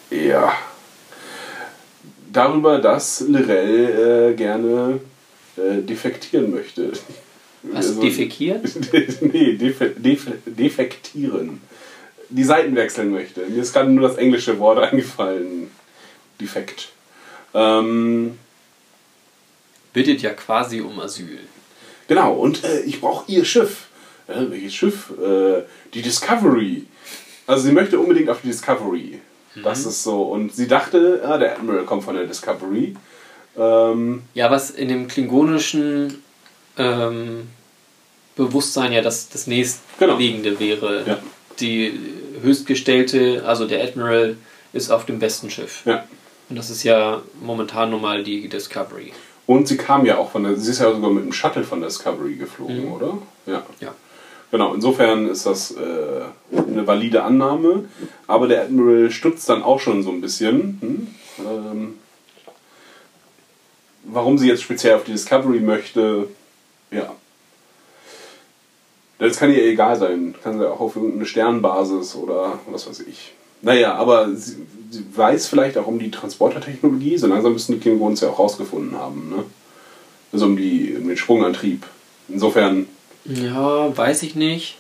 Ja. 0.10 0.54
Darüber, 2.36 2.80
dass 2.80 3.22
Lirel 3.22 4.32
äh, 4.32 4.36
gerne 4.36 5.00
äh, 5.56 5.82
defektieren 5.82 6.52
möchte. 6.52 6.92
Was? 7.64 7.88
Also- 7.88 8.02
Defekieren? 8.02 8.62
nee, 9.22 9.54
defe, 9.54 9.92
defe, 9.92 10.34
defektieren. 10.46 11.62
Die 12.28 12.44
Seiten 12.44 12.76
wechseln 12.76 13.12
möchte. 13.12 13.46
Mir 13.48 13.62
ist 13.62 13.72
gerade 13.72 13.90
nur 13.90 14.06
das 14.06 14.18
englische 14.18 14.60
Wort 14.60 14.80
eingefallen. 14.80 15.72
Defekt. 16.42 16.90
Ähm, 17.54 18.38
Bittet 19.94 20.22
ja 20.22 20.32
quasi 20.34 20.82
um 20.82 21.00
Asyl. 21.00 21.40
Genau, 22.10 22.34
und 22.34 22.66
äh, 22.66 22.82
ich 22.82 23.00
brauche 23.00 23.32
ihr 23.32 23.46
Schiff. 23.46 23.88
Äh, 24.28 24.50
welches 24.50 24.76
Schiff? 24.76 25.12
Äh, 25.12 25.62
die 25.94 26.02
Discovery. 26.02 26.86
Also 27.48 27.68
sie 27.68 27.72
möchte 27.72 27.98
unbedingt 27.98 28.30
auf 28.30 28.42
die 28.42 28.48
Discovery. 28.48 29.22
Das 29.64 29.86
ist 29.86 30.04
so. 30.04 30.24
Und 30.24 30.54
sie 30.54 30.68
dachte, 30.68 31.22
ah, 31.26 31.38
der 31.38 31.54
Admiral 31.58 31.86
kommt 31.86 32.04
von 32.04 32.16
der 32.16 32.26
Discovery. 32.26 32.96
Ähm, 33.58 34.24
Ja, 34.34 34.52
was 34.52 34.70
in 34.72 34.88
dem 34.90 35.08
klingonischen 35.08 36.22
ähm, 36.78 37.48
Bewusstsein 38.36 38.92
ja 38.92 39.02
das, 39.02 39.30
das 39.30 39.48
nächstliegende 39.48 40.60
wäre. 40.60 41.04
Genau. 41.04 41.18
Ja. 41.18 41.24
Die 41.60 41.98
höchstgestellte, 42.42 43.44
also 43.46 43.66
der 43.66 43.84
Admiral, 43.84 44.36
ist 44.74 44.92
auf 44.92 45.06
dem 45.06 45.20
besten 45.20 45.50
Schiff. 45.50 45.84
ja. 45.86 46.04
Und 46.48 46.58
das 46.58 46.70
ist 46.70 46.84
ja 46.84 47.24
momentan 47.42 47.90
nun 47.90 48.02
mal 48.02 48.24
die 48.24 48.48
Discovery. 48.48 49.14
Und 49.48 49.68
sie 49.68 49.78
kam 49.78 50.06
ja 50.06 50.18
auch 50.20 50.30
von 50.32 50.44
der, 50.44 50.56
sie 50.56 50.70
ist 50.70 50.80
ja 50.80 50.92
sogar 50.94 51.10
mit 51.10 51.24
dem 51.24 51.34
Shuttle 51.34 51.64
von 51.64 51.80
der 51.80 51.90
Discovery 51.90 52.36
geflogen, 52.36 52.92
oder? 52.92 53.18
Ja. 53.48 53.64
Ja. 53.80 53.96
Genau, 54.52 54.74
insofern 54.74 55.28
ist 55.28 55.46
das 55.46 55.72
äh, 55.72 56.56
eine 56.56 56.88
valide 56.88 57.24
Annahme. 57.24 57.86
Aber 58.28 58.48
der 58.48 58.64
Admiral 58.64 59.12
stutzt 59.12 59.50
dann 59.50 59.64
auch 59.64 59.80
schon 59.80 60.04
so 60.04 60.12
ein 60.12 60.22
bisschen. 60.22 60.78
Hm? 60.82 61.08
Ähm, 61.40 61.94
warum 64.04 64.38
sie 64.38 64.48
jetzt 64.48 64.62
speziell 64.62 64.96
auf 64.96 65.04
die 65.04 65.12
Discovery 65.12 65.60
möchte, 65.60 66.28
ja. 66.92 67.14
Das 69.18 69.38
kann 69.38 69.52
ihr 69.52 69.64
egal 69.64 69.98
sein. 69.98 70.36
Kann 70.44 70.58
sie 70.58 70.70
auch 70.70 70.80
auf 70.80 70.96
irgendeine 70.96 71.26
Sternbasis 71.26 72.16
oder 72.16 72.60
was 72.70 72.88
weiß 72.88 73.02
ich. 73.02 73.34
Naja, 73.62 73.96
aber 73.96 74.34
sie, 74.36 74.58
sie 74.92 75.06
weiß 75.16 75.48
vielleicht 75.48 75.78
auch 75.78 75.88
um 75.88 76.00
die 76.00 76.12
Transportertechnologie. 76.12 77.18
So 77.18 77.28
langsam 77.28 77.54
müssen 77.54 77.74
die 77.74 77.80
Klingonen 77.80 78.14
es 78.14 78.22
ja 78.22 78.30
auch 78.30 78.40
rausgefunden 78.40 78.98
haben. 78.98 79.30
Ne? 79.30 79.44
Also 80.32 80.46
um, 80.46 80.58
die, 80.58 80.96
um 81.00 81.08
den 81.08 81.18
Sprungantrieb. 81.18 81.86
Insofern 82.28 82.88
Ja, 83.26 83.96
weiß 83.96 84.24
ich 84.24 84.36
nicht. 84.36 84.78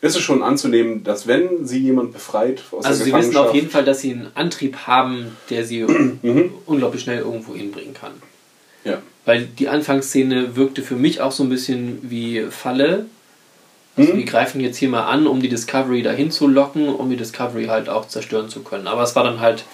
ist 0.00 0.16
es 0.16 0.22
schon 0.22 0.42
anzunehmen, 0.42 1.04
dass 1.04 1.26
wenn 1.26 1.66
sie 1.66 1.78
jemand 1.78 2.12
befreit 2.12 2.62
aus 2.72 2.84
Also 2.84 2.98
der 2.98 3.04
sie 3.06 3.12
wissen 3.12 3.30
Gefangenschaft, 3.30 3.48
auf 3.48 3.54
jeden 3.54 3.70
Fall, 3.70 3.84
dass 3.84 4.00
sie 4.00 4.12
einen 4.12 4.30
Antrieb 4.34 4.76
haben, 4.86 5.36
der 5.50 5.64
sie 5.64 5.82
Mhm. 6.22 6.52
unglaublich 6.66 7.02
schnell 7.02 7.18
irgendwo 7.18 7.54
hinbringen 7.54 7.94
kann. 7.94 8.12
ja. 8.84 8.98
Weil 9.26 9.44
die 9.44 9.68
Anfangsszene 9.68 10.56
wirkte 10.56 10.82
für 10.82 10.96
mich 10.96 11.20
auch 11.20 11.30
so 11.30 11.42
ein 11.44 11.50
bisschen 11.50 11.98
wie 12.10 12.46
Falle. 12.50 13.04
Also 13.96 14.14
Mhm. 14.14 14.16
wir 14.18 14.24
greifen 14.24 14.60
jetzt 14.62 14.78
hier 14.78 14.88
mal 14.88 15.04
an, 15.04 15.26
um 15.26 15.42
die 15.42 15.50
Discovery 15.50 16.02
dahin 16.02 16.30
zu 16.30 16.48
locken, 16.48 16.88
um 16.88 17.10
die 17.10 17.16
Discovery 17.16 17.66
halt 17.66 17.90
auch 17.90 18.08
zerstören 18.08 18.48
zu 18.48 18.60
können. 18.62 18.86
Aber 18.86 19.02
es 19.02 19.14
war 19.14 19.22
dann 19.24 19.40
halt 19.40 19.64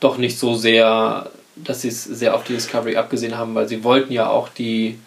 doch 0.00 0.16
nicht 0.16 0.38
so 0.38 0.54
sehr, 0.54 1.30
dass 1.56 1.82
sie 1.82 1.88
es 1.88 2.04
sehr 2.04 2.34
auf 2.34 2.44
die 2.44 2.54
Discovery 2.54 2.96
abgesehen 2.96 3.36
haben, 3.36 3.54
weil 3.54 3.68
sie 3.68 3.84
wollten 3.84 4.12
ja 4.14 4.28
auch 4.30 4.48
die 4.48 4.98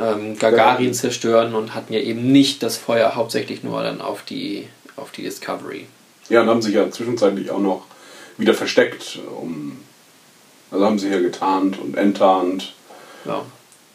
ähm, 0.00 0.38
Gagarin 0.38 0.94
zerstören 0.94 1.54
und 1.54 1.74
hatten 1.74 1.92
ja 1.92 2.00
eben 2.00 2.30
nicht 2.32 2.62
das 2.62 2.76
Feuer 2.76 3.14
hauptsächlich 3.14 3.62
nur 3.62 3.82
dann 3.82 4.00
auf 4.00 4.22
die, 4.22 4.68
auf 4.96 5.10
die 5.12 5.22
Discovery. 5.22 5.86
ja, 6.28 6.42
und 6.42 6.48
haben 6.48 6.62
sich 6.62 6.74
ja 6.74 6.90
zwischenzeitlich 6.90 7.50
auch 7.50 7.60
noch 7.60 7.84
wieder 8.38 8.54
versteckt, 8.54 9.18
um 9.40 9.78
also 10.70 10.84
haben 10.86 10.98
sie 10.98 11.08
hier 11.08 11.22
getarnt 11.22 11.78
und 11.78 11.96
enttarnt, 11.96 12.74
Ja. 13.24 13.42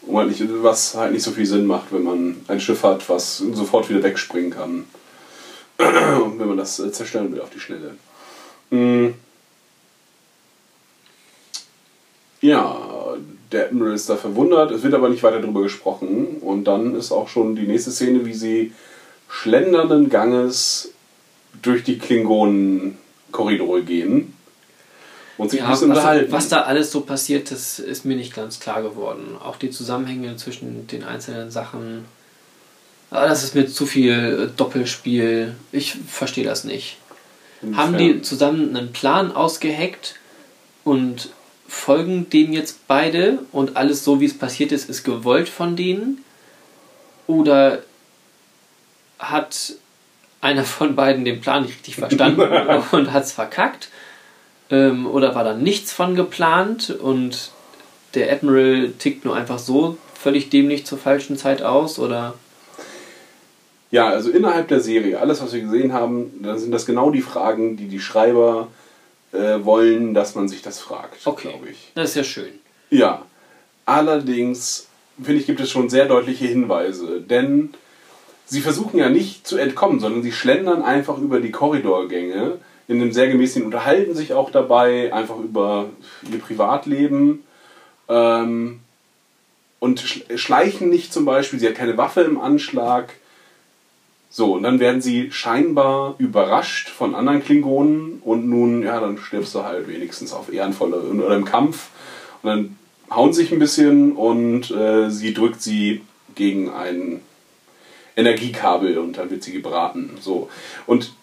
um 0.04 0.18
halt 0.18 0.30
nicht, 0.30 0.42
was 0.64 0.96
halt 0.96 1.12
nicht 1.12 1.24
so 1.24 1.32
viel 1.32 1.46
Sinn 1.46 1.66
macht, 1.66 1.92
wenn 1.92 2.04
man 2.04 2.38
ein 2.48 2.62
Schiff 2.62 2.84
hat, 2.84 3.10
was 3.10 3.40
sofort 3.40 3.90
wieder 3.90 4.02
wegspringen 4.02 4.52
kann. 4.52 4.86
Und 5.78 6.40
wenn 6.40 6.48
man 6.48 6.58
das 6.58 6.80
äh, 6.80 6.90
zerstören 6.92 7.32
will 7.34 7.42
auf 7.42 7.50
die 7.50 7.60
Schnelle. 7.60 7.96
Mm. 8.70 9.14
Ja, 12.42 12.89
der 13.52 13.66
Admiral 13.68 13.96
ist 13.96 14.10
da 14.10 14.16
verwundert, 14.16 14.72
es 14.72 14.84
wird 14.84 14.94
aber 14.94 15.10
nicht 15.10 15.24
weiter 15.24 15.40
darüber 15.40 15.62
gesprochen. 15.64 16.38
Und 16.42 16.66
dann 16.66 16.96
ist 16.96 17.12
auch 17.12 17.28
schon 17.28 17.56
die 17.56 17.68
nächste 17.68 17.92
Szene, 17.92 18.26
wie 18.26 18.34
sie 18.34 18.74
schlendernden 19.28 20.10
Ganges 20.10 20.92
durch 21.62 21.84
die 21.84 21.98
Klingonen-Korridore 21.98 23.84
gehen 23.84 24.34
und 25.38 25.50
sich 25.52 25.60
Ja, 25.60 25.66
ein 25.66 25.72
bisschen 25.72 25.90
was, 25.90 25.98
unterhalten. 25.98 26.32
was 26.32 26.50
da 26.50 26.62
alles 26.62 26.92
so 26.92 27.02
passiert, 27.02 27.52
das 27.52 27.80
ist 27.80 28.06
mir 28.06 28.16
nicht 28.16 28.36
ganz 28.36 28.60
klar 28.60 28.82
geworden. 28.82 29.36
Auch 29.44 29.58
die 29.58 29.70
Zusammenhänge 29.70 30.36
zwischen 30.36 30.88
den 30.88 31.04
einzelnen 31.04 31.50
Sachen. 31.52 32.06
Ah, 33.12 33.28
das 33.28 33.44
ist 33.44 33.56
mir 33.56 33.68
zu 33.68 33.86
viel 33.86 34.50
äh, 34.52 34.56
Doppelspiel. 34.56 35.56
Ich 35.72 35.96
verstehe 36.08 36.44
das 36.46 36.64
nicht. 36.64 36.98
Haben 37.74 37.98
die 37.98 38.22
zusammen 38.22 38.76
einen 38.76 38.94
Plan 38.94 39.34
ausgeheckt 39.34 40.16
und 40.86 41.30
folgen 41.70 42.30
dem 42.30 42.52
jetzt 42.52 42.88
beide 42.88 43.40
und 43.52 43.78
alles 43.78 44.04
so, 44.04 44.20
wie 44.20 44.26
es 44.26 44.38
passiert 44.38 44.72
ist, 44.72 44.90
ist 44.90 45.04
gewollt 45.04 45.48
von 45.48 45.76
denen? 45.76 46.24
Oder 47.28 47.84
hat 49.20 49.74
einer 50.42 50.64
von 50.64 50.96
beiden 50.96 51.26
den 51.26 51.42
Plan 51.42 51.64
nicht 51.64 51.76
richtig 51.76 51.98
verstanden 51.98 52.42
und 52.92 53.14
hat 53.14 53.24
es 53.24 53.32
verkackt? 53.32 53.90
Ähm, 54.72 55.06
oder 55.06 55.36
war 55.36 55.44
da 55.44 55.54
nichts 55.54 55.94
von 55.94 56.16
geplant 56.16 56.90
und 56.90 57.52
der 58.16 58.32
Admiral 58.32 58.92
tickt 58.98 59.26
nur 59.26 59.36
einfach 59.36 59.60
so 59.60 59.98
völlig 60.16 60.50
dämlich 60.50 60.86
zur 60.86 60.98
falschen 60.98 61.38
Zeit 61.38 61.62
aus? 61.62 62.00
Oder 62.00 62.34
Ja, 63.92 64.10
also 64.10 64.32
innerhalb 64.32 64.68
der 64.70 64.80
Serie, 64.80 65.20
alles 65.20 65.42
was 65.42 65.54
wir 65.54 65.62
gesehen 65.62 65.94
haben, 65.94 66.32
dann 66.42 66.58
sind 66.58 66.72
das 66.72 66.88
genau 66.88 67.12
die 67.12 67.22
Fragen, 67.22 67.78
die 67.78 67.88
die 67.88 68.00
Schreiber 68.00 68.70
äh, 69.32 69.64
wollen, 69.64 70.14
dass 70.14 70.36
man 70.36 70.48
sich 70.48 70.62
das 70.62 70.80
fragt, 70.80 71.26
Okay. 71.26 71.50
glaube 71.50 71.70
ich. 71.70 71.92
das 71.96 72.10
ist 72.12 72.16
ja 72.16 72.24
schön. 72.24 72.60
Ja, 72.90 73.24
allerdings 73.86 74.88
finde 75.22 75.40
ich, 75.42 75.46
gibt 75.48 75.60
es 75.60 75.70
schon 75.70 75.90
sehr 75.90 76.06
deutliche 76.06 76.46
Hinweise. 76.46 77.22
Denn 77.22 77.74
sie 78.46 78.62
versuchen 78.62 78.98
ja 78.98 79.10
nicht 79.10 79.46
zu 79.46 79.58
entkommen, 79.58 80.00
sondern 80.00 80.24
sie 80.24 80.32
schlendern 80.32 80.82
einfach 80.82 81.18
über 81.18 81.40
die 81.40 81.52
Korridorgänge 81.52 82.58
in 82.88 83.02
einem 83.02 83.12
sehr 83.12 83.28
gemäßigten, 83.28 83.66
unterhalten 83.66 84.16
sich 84.16 84.34
auch 84.34 84.50
dabei, 84.50 85.14
einfach 85.14 85.38
über 85.38 85.90
ihr 86.32 86.40
Privatleben. 86.40 87.44
Ähm, 88.08 88.80
und 89.80 90.02
sch- 90.02 90.38
schleichen 90.38 90.90
nicht 90.90 91.14
zum 91.14 91.24
Beispiel, 91.26 91.60
sie 91.60 91.68
hat 91.68 91.76
keine 91.76 91.98
Waffe 91.98 92.22
im 92.22 92.40
Anschlag. 92.42 93.14
So, 94.32 94.54
und 94.54 94.64
dann 94.64 94.80
werden 94.80 95.02
sie 95.02 95.32
scheinbar 95.32 96.16
überrascht 96.20 96.90
von 96.90 97.16
anderen 97.16 97.44
Klingonen 97.44 98.22
und 98.24 98.48
nun, 98.48 98.84
ja, 98.84 99.00
dann 99.00 99.18
stirbst 99.18 99.56
du 99.56 99.64
halt 99.64 99.88
wenigstens 99.88 100.34
auf 100.34 100.54
ehrenvolle 100.54 100.98
oder 100.98 101.36
im 101.36 101.46
Kampf. 101.46 101.90
Und 102.44 102.50
dann 102.50 102.78
hauen 103.10 103.34
sich 103.34 103.52
ein 103.52 103.60
bisschen 103.60 104.12
und 104.14 104.70
äh, 104.70 105.10
sie 105.10 105.34
drückt 105.34 105.64
sie 105.64 106.02
gegen 106.36 106.72
ein 106.72 107.22
Energiekabel 108.16 109.00
und 109.00 109.18
dann 109.18 109.32
wird 109.32 109.44
sie 109.44 109.52
gebraten. 109.52 110.12
So. 110.20 110.50
Und 110.86 111.14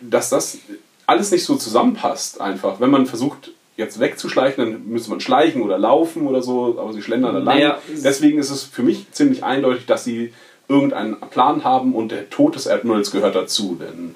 dass 0.00 0.30
das 0.30 0.58
alles 1.06 1.32
nicht 1.32 1.44
so 1.44 1.56
zusammenpasst, 1.56 2.40
einfach, 2.40 2.80
wenn 2.80 2.90
man 2.90 3.06
versucht, 3.06 3.50
jetzt 3.76 4.00
wegzuschleichen, 4.00 4.64
dann 4.64 4.88
müsste 4.88 5.10
man 5.10 5.20
schleichen 5.20 5.62
oder 5.62 5.78
laufen 5.78 6.26
oder 6.26 6.42
so, 6.42 6.78
aber 6.78 6.92
sie 6.92 7.02
schlendern 7.02 7.34
da 7.34 7.40
lang. 7.40 7.56
Naja, 7.56 7.78
Deswegen 7.88 8.38
ist 8.38 8.50
es 8.50 8.64
für 8.64 8.82
mich 8.82 9.10
ziemlich 9.12 9.44
eindeutig, 9.44 9.86
dass 9.86 10.04
sie 10.04 10.32
irgendeinen 10.68 11.18
Plan 11.30 11.64
haben 11.64 11.94
und 11.94 12.10
der 12.10 12.28
Tod 12.30 12.54
des 12.54 12.66
Admirals 12.68 13.10
gehört 13.10 13.34
dazu, 13.34 13.78
denn 13.80 14.14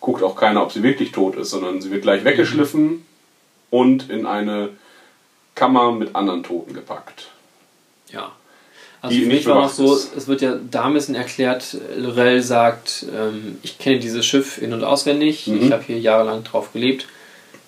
guckt 0.00 0.22
auch 0.22 0.36
keiner, 0.36 0.62
ob 0.62 0.72
sie 0.72 0.82
wirklich 0.82 1.12
tot 1.12 1.36
ist, 1.36 1.50
sondern 1.50 1.82
sie 1.82 1.90
wird 1.90 2.02
gleich 2.02 2.24
weggeschliffen 2.24 3.04
und 3.70 4.08
in 4.08 4.24
eine 4.26 4.70
Kammer 5.54 5.92
mit 5.92 6.14
anderen 6.14 6.42
Toten 6.42 6.72
gepackt. 6.74 7.28
Ja. 8.12 8.32
Also 9.02 9.16
Die 9.16 9.22
für 9.22 9.28
mich 9.28 9.46
war 9.46 9.62
noch 9.62 9.70
so, 9.70 9.94
es 9.94 10.26
wird 10.28 10.42
ja 10.42 10.56
da 10.70 10.84
ein 10.84 10.94
bisschen 10.94 11.14
erklärt, 11.14 11.76
Lorel 11.96 12.42
sagt, 12.42 13.06
ähm, 13.14 13.58
ich 13.62 13.78
kenne 13.78 13.98
dieses 13.98 14.26
Schiff 14.26 14.60
in- 14.60 14.72
und 14.74 14.84
auswendig, 14.84 15.46
Mhm. 15.46 15.62
ich 15.62 15.72
habe 15.72 15.82
hier 15.82 15.98
jahrelang 15.98 16.44
drauf 16.44 16.72
gelebt. 16.72 17.06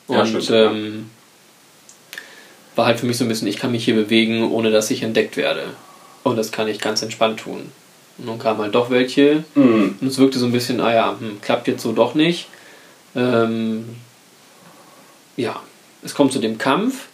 Und 0.09 0.49
ja. 0.49 0.71
ähm, 0.71 1.11
war 2.77 2.87
halt 2.87 3.01
für 3.01 3.07
mich 3.07 3.17
so 3.17 3.25
ein 3.25 3.29
bisschen, 3.29 3.49
ich 3.49 3.57
kann 3.57 3.73
mich 3.73 3.85
hier 3.85 3.95
bewegen, 3.95 4.51
ohne 4.51 4.71
dass 4.71 4.91
ich 4.91 5.03
entdeckt 5.03 5.37
werde. 5.37 5.65
Und 6.23 6.37
das 6.37 6.53
kann 6.53 6.69
ich 6.69 6.79
ganz 6.81 7.03
entspannt 7.03 7.41
tun. 7.41 7.71
Und 8.19 8.27
nun 8.27 8.39
kamen 8.39 8.61
halt 8.61 8.75
doch 8.75 8.91
welche. 8.91 9.45
Mhm. 9.55 9.97
Und 10.01 10.07
es 10.07 10.19
wirkte 10.19 10.39
so 10.39 10.47
ein 10.47 10.53
bisschen, 10.53 10.81
ah 10.81 10.93
ja, 10.93 11.17
hm, 11.19 11.41
klappt 11.41 11.69
jetzt 11.69 11.83
so 11.83 11.93
doch 11.93 12.15
nicht. 12.15 12.49
Ähm, 13.15 13.97
ja, 15.37 15.61
es 16.03 16.15
kommt 16.15 16.33
zu 16.33 16.39
dem 16.39 16.59
Kampf. 16.59 17.07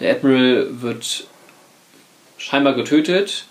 Der 0.00 0.12
Admiral 0.12 0.68
wird 0.82 1.26
scheinbar 2.36 2.74
getötet, 2.74 3.46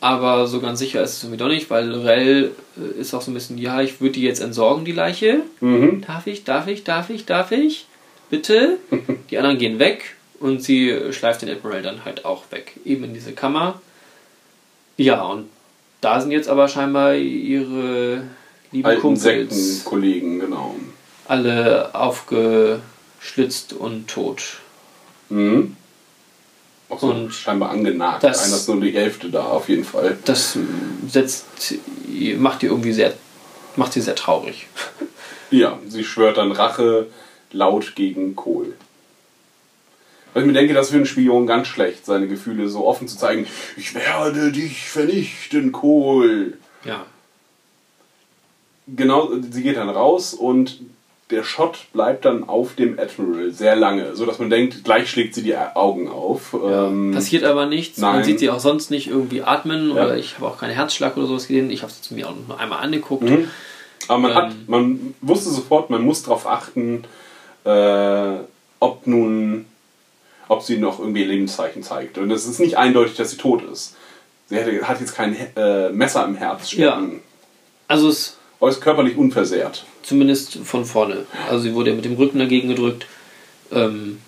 aber 0.00 0.46
so 0.46 0.60
ganz 0.60 0.78
sicher 0.78 1.02
ist 1.02 1.16
es 1.16 1.22
irgendwie 1.22 1.38
doch 1.38 1.48
nicht, 1.48 1.70
weil 1.70 1.86
Lorel 1.86 2.52
äh, 2.76 3.00
ist 3.00 3.14
auch 3.14 3.22
so 3.22 3.30
ein 3.30 3.34
bisschen, 3.34 3.58
ja, 3.58 3.80
ich 3.80 4.00
würde 4.00 4.14
die 4.14 4.22
jetzt 4.22 4.40
entsorgen, 4.40 4.84
die 4.84 4.92
Leiche. 4.92 5.40
Mhm. 5.60 6.02
Darf 6.06 6.26
ich, 6.26 6.44
darf 6.44 6.66
ich, 6.68 6.84
darf 6.84 7.08
ich, 7.10 7.24
darf 7.24 7.52
ich? 7.52 7.86
Bitte? 8.28 8.78
Die 9.30 9.36
anderen 9.36 9.58
gehen 9.58 9.78
weg 9.78 10.16
und 10.40 10.62
sie 10.62 11.12
schleift 11.12 11.42
den 11.42 11.50
Admiral 11.50 11.82
dann 11.82 12.04
halt 12.06 12.24
auch 12.24 12.44
weg, 12.50 12.72
eben 12.84 13.04
in 13.04 13.12
diese 13.12 13.32
Kammer. 13.32 13.80
Ja, 14.96 15.22
und 15.22 15.48
da 16.02 16.20
sind 16.20 16.30
jetzt 16.32 16.48
aber 16.50 16.68
scheinbar 16.68 17.14
ihre 17.14 18.24
lieben 18.70 18.86
Alten 18.86 19.00
Kumpels 19.00 19.22
Sektenkollegen, 19.22 20.40
genau. 20.40 20.74
alle 21.26 21.94
aufgeschlitzt 21.94 23.72
und 23.72 24.08
tot. 24.08 24.42
Mhm. 25.30 25.76
Auch 26.90 27.00
so 27.00 27.06
Und 27.08 27.32
scheinbar 27.32 27.70
angenagt. 27.70 28.22
das- 28.22 28.44
Einer 28.44 28.56
ist 28.56 28.68
nur 28.68 28.80
die 28.80 28.90
Hälfte 28.92 29.30
da, 29.30 29.44
auf 29.44 29.68
jeden 29.70 29.84
Fall. 29.84 30.18
Das 30.26 30.58
setzt, 31.08 31.46
macht 32.36 32.60
die 32.62 32.66
irgendwie 32.66 32.92
sehr, 32.92 33.14
macht 33.76 33.94
sie 33.94 34.02
sehr 34.02 34.14
traurig. 34.14 34.66
Ja, 35.50 35.78
sie 35.88 36.04
schwört 36.04 36.36
dann 36.38 36.52
Rache 36.52 37.06
laut 37.50 37.94
gegen 37.94 38.34
Kohl. 38.36 38.74
Weil 40.34 40.42
ich 40.42 40.46
mir 40.46 40.52
denke, 40.54 40.72
das 40.74 40.86
ist 40.86 40.90
für 40.92 40.96
einen 40.96 41.06
Spion 41.06 41.46
ganz 41.46 41.68
schlecht, 41.68 42.06
seine 42.06 42.26
Gefühle 42.26 42.68
so 42.68 42.86
offen 42.86 43.06
zu 43.08 43.16
zeigen. 43.18 43.46
Ich 43.76 43.94
werde 43.94 44.50
dich 44.52 44.88
vernichten, 44.88 45.72
Kohl. 45.72 46.58
Ja. 46.84 47.04
Genau, 48.86 49.30
sie 49.50 49.62
geht 49.62 49.76
dann 49.76 49.88
raus 49.90 50.34
und 50.34 50.80
der 51.30 51.44
Shot 51.44 51.86
bleibt 51.92 52.24
dann 52.26 52.46
auf 52.48 52.74
dem 52.74 52.98
Admiral 52.98 53.52
sehr 53.52 53.74
lange, 53.76 54.14
so 54.16 54.26
dass 54.26 54.38
man 54.38 54.50
denkt, 54.50 54.84
gleich 54.84 55.08
schlägt 55.08 55.34
sie 55.34 55.42
die 55.42 55.56
Augen 55.56 56.08
auf. 56.08 56.54
Ähm, 56.54 57.12
Passiert 57.14 57.44
aber 57.44 57.66
nichts. 57.66 57.98
Man 57.98 58.16
nein. 58.16 58.24
sieht 58.24 58.38
sie 58.38 58.50
auch 58.50 58.58
sonst 58.60 58.90
nicht 58.90 59.08
irgendwie 59.08 59.42
atmen 59.42 59.88
Ja. 59.94 60.04
oder 60.04 60.16
ich 60.16 60.34
habe 60.36 60.46
auch 60.46 60.58
keinen 60.58 60.74
Herzschlag 60.74 61.16
oder 61.16 61.26
sowas 61.26 61.46
gesehen. 61.46 61.70
Ich 61.70 61.82
habe 61.82 61.92
es 61.92 62.10
mir 62.10 62.28
auch 62.28 62.34
nur 62.48 62.58
einmal 62.58 62.80
angeguckt. 62.80 63.22
Mhm. 63.22 63.48
Aber 64.08 64.18
man, 64.18 64.30
Ähm. 64.32 64.36
hat, 64.36 64.52
man 64.66 65.14
wusste 65.20 65.50
sofort, 65.50 65.88
man 65.88 66.02
muss 66.02 66.22
darauf 66.22 66.46
achten, 66.46 67.04
äh, 67.64 68.34
ob 68.80 69.06
nun, 69.06 69.64
ob 70.52 70.62
sie 70.62 70.78
noch 70.78 70.98
irgendwie 70.98 71.24
Lebenszeichen 71.24 71.82
zeigt. 71.82 72.18
Und 72.18 72.30
es 72.30 72.46
ist 72.46 72.60
nicht 72.60 72.76
eindeutig, 72.76 73.16
dass 73.16 73.30
sie 73.30 73.36
tot 73.36 73.62
ist. 73.70 73.96
Sie 74.48 74.56
hätte, 74.56 74.86
hat 74.86 75.00
jetzt 75.00 75.14
kein 75.14 75.36
äh, 75.56 75.88
Messer 75.90 76.24
im 76.24 76.34
Herz 76.36 76.70
stecken. 76.70 77.20
Also 77.88 78.08
es 78.08 78.36
Aber 78.60 78.70
ist 78.70 78.80
körperlich 78.80 79.16
unversehrt. 79.16 79.84
zumindest 80.02 80.58
von 80.64 80.84
vorne. 80.84 81.26
Also 81.48 81.64
sie 81.64 81.74
wurde 81.74 81.90
ja 81.90 81.96
mit 81.96 82.04
dem 82.04 82.14
Rücken 82.14 82.38
dagegen 82.38 82.68
gedrückt. 82.68 83.06
Ähm, 83.72 84.18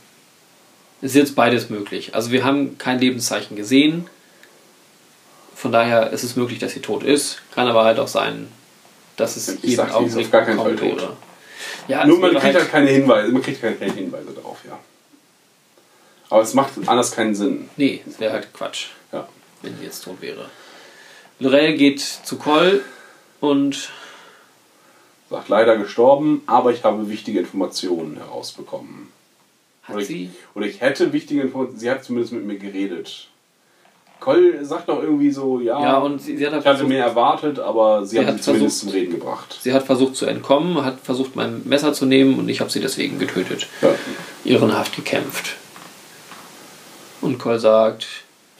ist 1.02 1.14
jetzt 1.14 1.34
beides 1.36 1.68
möglich. 1.70 2.14
Also 2.14 2.30
wir 2.30 2.44
haben 2.44 2.78
kein 2.78 2.98
Lebenszeichen 2.98 3.56
gesehen. 3.56 4.06
Von 5.54 5.70
daher 5.72 6.10
ist 6.10 6.22
es 6.24 6.36
möglich, 6.36 6.58
dass 6.58 6.72
sie 6.72 6.80
tot 6.80 7.02
ist. 7.02 7.42
Kann 7.54 7.68
aber 7.68 7.84
halt 7.84 7.98
auch 7.98 8.08
sein, 8.08 8.48
dass 9.16 9.36
es 9.36 9.48
Ich 9.48 9.62
jeden 9.62 9.90
Augenblick 9.90 10.26
auf 10.26 10.32
gar 10.32 10.42
keinen 10.42 10.58
Fall 10.58 10.76
tot. 10.76 11.08
Ja, 11.88 12.06
Nur 12.06 12.18
man 12.18 12.30
kriegt 12.36 12.54
halt 12.54 12.70
keine 12.70 12.90
Hinweise, 12.90 13.30
man 13.32 13.42
kriegt 13.42 13.60
keine 13.60 13.92
Hinweise 13.92 14.32
darauf, 14.34 14.58
ja. 14.66 14.78
Aber 16.30 16.42
es 16.42 16.54
macht 16.54 16.72
anders 16.86 17.12
keinen 17.12 17.34
Sinn. 17.34 17.68
Nee, 17.76 18.02
es 18.08 18.18
wäre 18.18 18.32
halt 18.32 18.52
Quatsch, 18.54 18.86
Ja. 19.12 19.28
wenn 19.62 19.76
sie 19.78 19.84
jetzt 19.84 20.02
tot 20.04 20.20
wäre. 20.20 20.46
Lorel 21.38 21.74
geht 21.76 22.00
zu 22.00 22.36
Cole 22.36 22.82
und 23.40 23.90
Sagt 25.30 25.48
leider 25.48 25.76
gestorben, 25.78 26.42
aber 26.46 26.70
ich 26.72 26.84
habe 26.84 27.08
wichtige 27.08 27.40
Informationen 27.40 28.16
herausbekommen. 28.18 29.08
hat 29.82 29.94
Oder 29.94 30.02
ich, 30.02 30.08
sie. 30.08 30.30
oder 30.54 30.66
ich 30.66 30.80
hätte 30.80 31.12
wichtige 31.12 31.40
Informationen, 31.42 31.78
sie 31.78 31.90
hat 31.90 32.04
zumindest 32.04 32.32
mit 32.34 32.44
mir 32.44 32.56
geredet. 32.58 33.28
Cole 34.20 34.64
sagt 34.64 34.88
doch 34.88 35.02
irgendwie 35.02 35.30
so, 35.30 35.60
ja, 35.60 35.80
Ja, 35.82 35.98
und 35.98 36.20
sie, 36.22 36.36
sie 36.36 36.46
hat 36.46 36.52
halt 36.52 36.62
ich 36.64 36.68
hatte 36.70 36.84
mehr 36.84 37.04
erwartet, 37.04 37.58
aber 37.58 38.06
sie, 38.06 38.18
Sie 38.18 38.26
hat 38.26 38.36
sie 38.36 38.40
zumindest 38.42 38.80
versucht- 38.80 38.92
zum 38.92 39.00
Reden 39.00 39.12
gebracht. 39.18 39.58
sie 39.60 39.72
hat 39.72 39.82
versucht 39.84 40.14
zu 40.16 40.26
entkommen, 40.26 40.84
hat 40.84 41.00
versucht 41.00 41.36
mein 41.36 41.62
Messer 41.66 41.92
zu 41.92 42.06
nehmen 42.06 42.38
und 42.38 42.48
ich 42.48 42.60
habe 42.60 42.70
sie 42.70 42.80
deswegen 42.80 43.18
getötet. 43.18 43.66
Ja. 43.82 43.94
Ehrenhaft 44.44 44.94
gekämpft. 44.96 45.56
Und 47.24 47.38
Cole 47.38 47.58
sagt, 47.58 48.06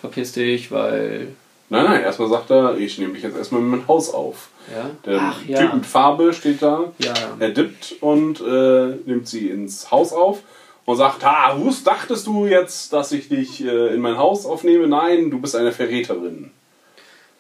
verpiss 0.01 0.33
dich, 0.33 0.71
weil. 0.71 1.29
Nein, 1.71 1.85
nein, 1.85 2.03
erstmal 2.03 2.29
sagt 2.29 2.51
er, 2.51 2.77
ich 2.79 2.99
nehme 2.99 3.15
dich 3.15 3.23
jetzt 3.23 3.37
erstmal 3.37 3.61
in 3.62 3.69
mein 3.69 3.89
Haus 3.89 4.12
auf. 4.12 4.49
Ja? 4.75 4.91
Der 5.05 5.21
Ach 5.21 5.41
Typ 5.41 5.49
ja. 5.51 5.75
mit 5.75 5.87
Farbe 5.87 6.33
steht 6.33 6.62
da, 6.62 6.93
Ja. 6.99 7.15
er 7.39 7.51
dippt 7.51 7.97
und 8.01 8.41
äh, 8.41 8.97
nimmt 9.07 9.27
sie 9.29 9.49
ins 9.49 9.91
Haus 9.91 10.12
auf 10.12 10.41
und 10.85 10.97
sagt, 10.97 11.25
ha, 11.25 11.57
wus, 11.59 11.83
dachtest 11.83 12.27
du 12.27 12.47
jetzt, 12.47 12.93
dass 12.93 13.12
ich 13.12 13.29
dich 13.29 13.65
äh, 13.65 13.95
in 13.95 14.01
mein 14.01 14.19
Haus 14.19 14.45
aufnehme? 14.47 14.87
Nein, 14.87 15.31
du 15.31 15.41
bist 15.41 15.57
eine 15.57 15.73
Verräterin. 15.73 16.51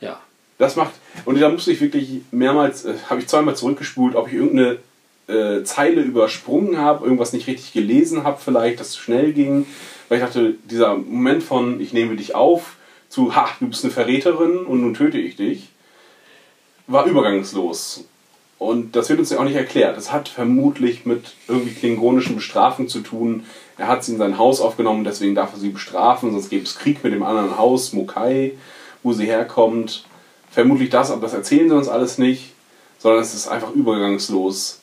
Ja. 0.00 0.20
Das 0.58 0.76
macht, 0.76 0.92
und 1.24 1.40
da 1.40 1.48
musste 1.48 1.72
ich 1.72 1.80
wirklich 1.80 2.20
mehrmals, 2.30 2.84
äh, 2.84 2.94
habe 3.10 3.20
ich 3.20 3.26
zweimal 3.28 3.56
zurückgespult, 3.56 4.14
ob 4.16 4.28
ich 4.28 4.34
irgendeine 4.34 4.78
äh, 5.28 5.62
Zeile 5.64 6.00
übersprungen 6.00 6.78
habe, 6.78 7.04
irgendwas 7.04 7.32
nicht 7.32 7.46
richtig 7.46 7.72
gelesen 7.72 8.24
habe, 8.24 8.40
vielleicht, 8.42 8.80
das 8.80 8.92
zu 8.92 9.00
schnell 9.00 9.32
ging. 9.32 9.66
Weil 10.08 10.18
ich 10.18 10.24
dachte, 10.24 10.54
dieser 10.70 10.96
Moment 10.96 11.42
von, 11.42 11.80
ich 11.80 11.92
nehme 11.92 12.16
dich 12.16 12.34
auf, 12.34 12.76
zu, 13.08 13.34
ha, 13.34 13.48
du 13.60 13.68
bist 13.68 13.84
eine 13.84 13.92
Verräterin 13.92 14.58
und 14.66 14.80
nun 14.80 14.94
töte 14.94 15.18
ich 15.18 15.36
dich, 15.36 15.68
war 16.86 17.06
übergangslos. 17.06 18.04
Und 18.58 18.96
das 18.96 19.08
wird 19.08 19.18
uns 19.18 19.30
ja 19.30 19.38
auch 19.38 19.44
nicht 19.44 19.56
erklärt. 19.56 19.96
Das 19.96 20.12
hat 20.12 20.28
vermutlich 20.28 21.06
mit 21.06 21.34
irgendwie 21.48 21.74
klingonischen 21.74 22.36
Bestrafen 22.36 22.88
zu 22.88 23.00
tun. 23.00 23.44
Er 23.76 23.88
hat 23.88 24.04
sie 24.04 24.12
in 24.12 24.18
sein 24.18 24.38
Haus 24.38 24.60
aufgenommen, 24.60 25.04
deswegen 25.04 25.34
darf 25.34 25.52
er 25.52 25.58
sie 25.58 25.70
bestrafen, 25.70 26.32
sonst 26.32 26.50
gäbe 26.50 26.64
es 26.64 26.76
Krieg 26.76 27.02
mit 27.02 27.12
dem 27.12 27.22
anderen 27.22 27.58
Haus, 27.58 27.92
Mokai, 27.92 28.52
wo 29.02 29.12
sie 29.12 29.26
herkommt. 29.26 30.06
Vermutlich 30.50 30.90
das, 30.90 31.10
aber 31.10 31.22
das 31.22 31.34
erzählen 31.34 31.68
sie 31.68 31.76
uns 31.76 31.88
alles 31.88 32.16
nicht, 32.18 32.52
sondern 32.98 33.22
es 33.22 33.34
ist 33.34 33.48
einfach 33.48 33.72
übergangslos. 33.72 34.80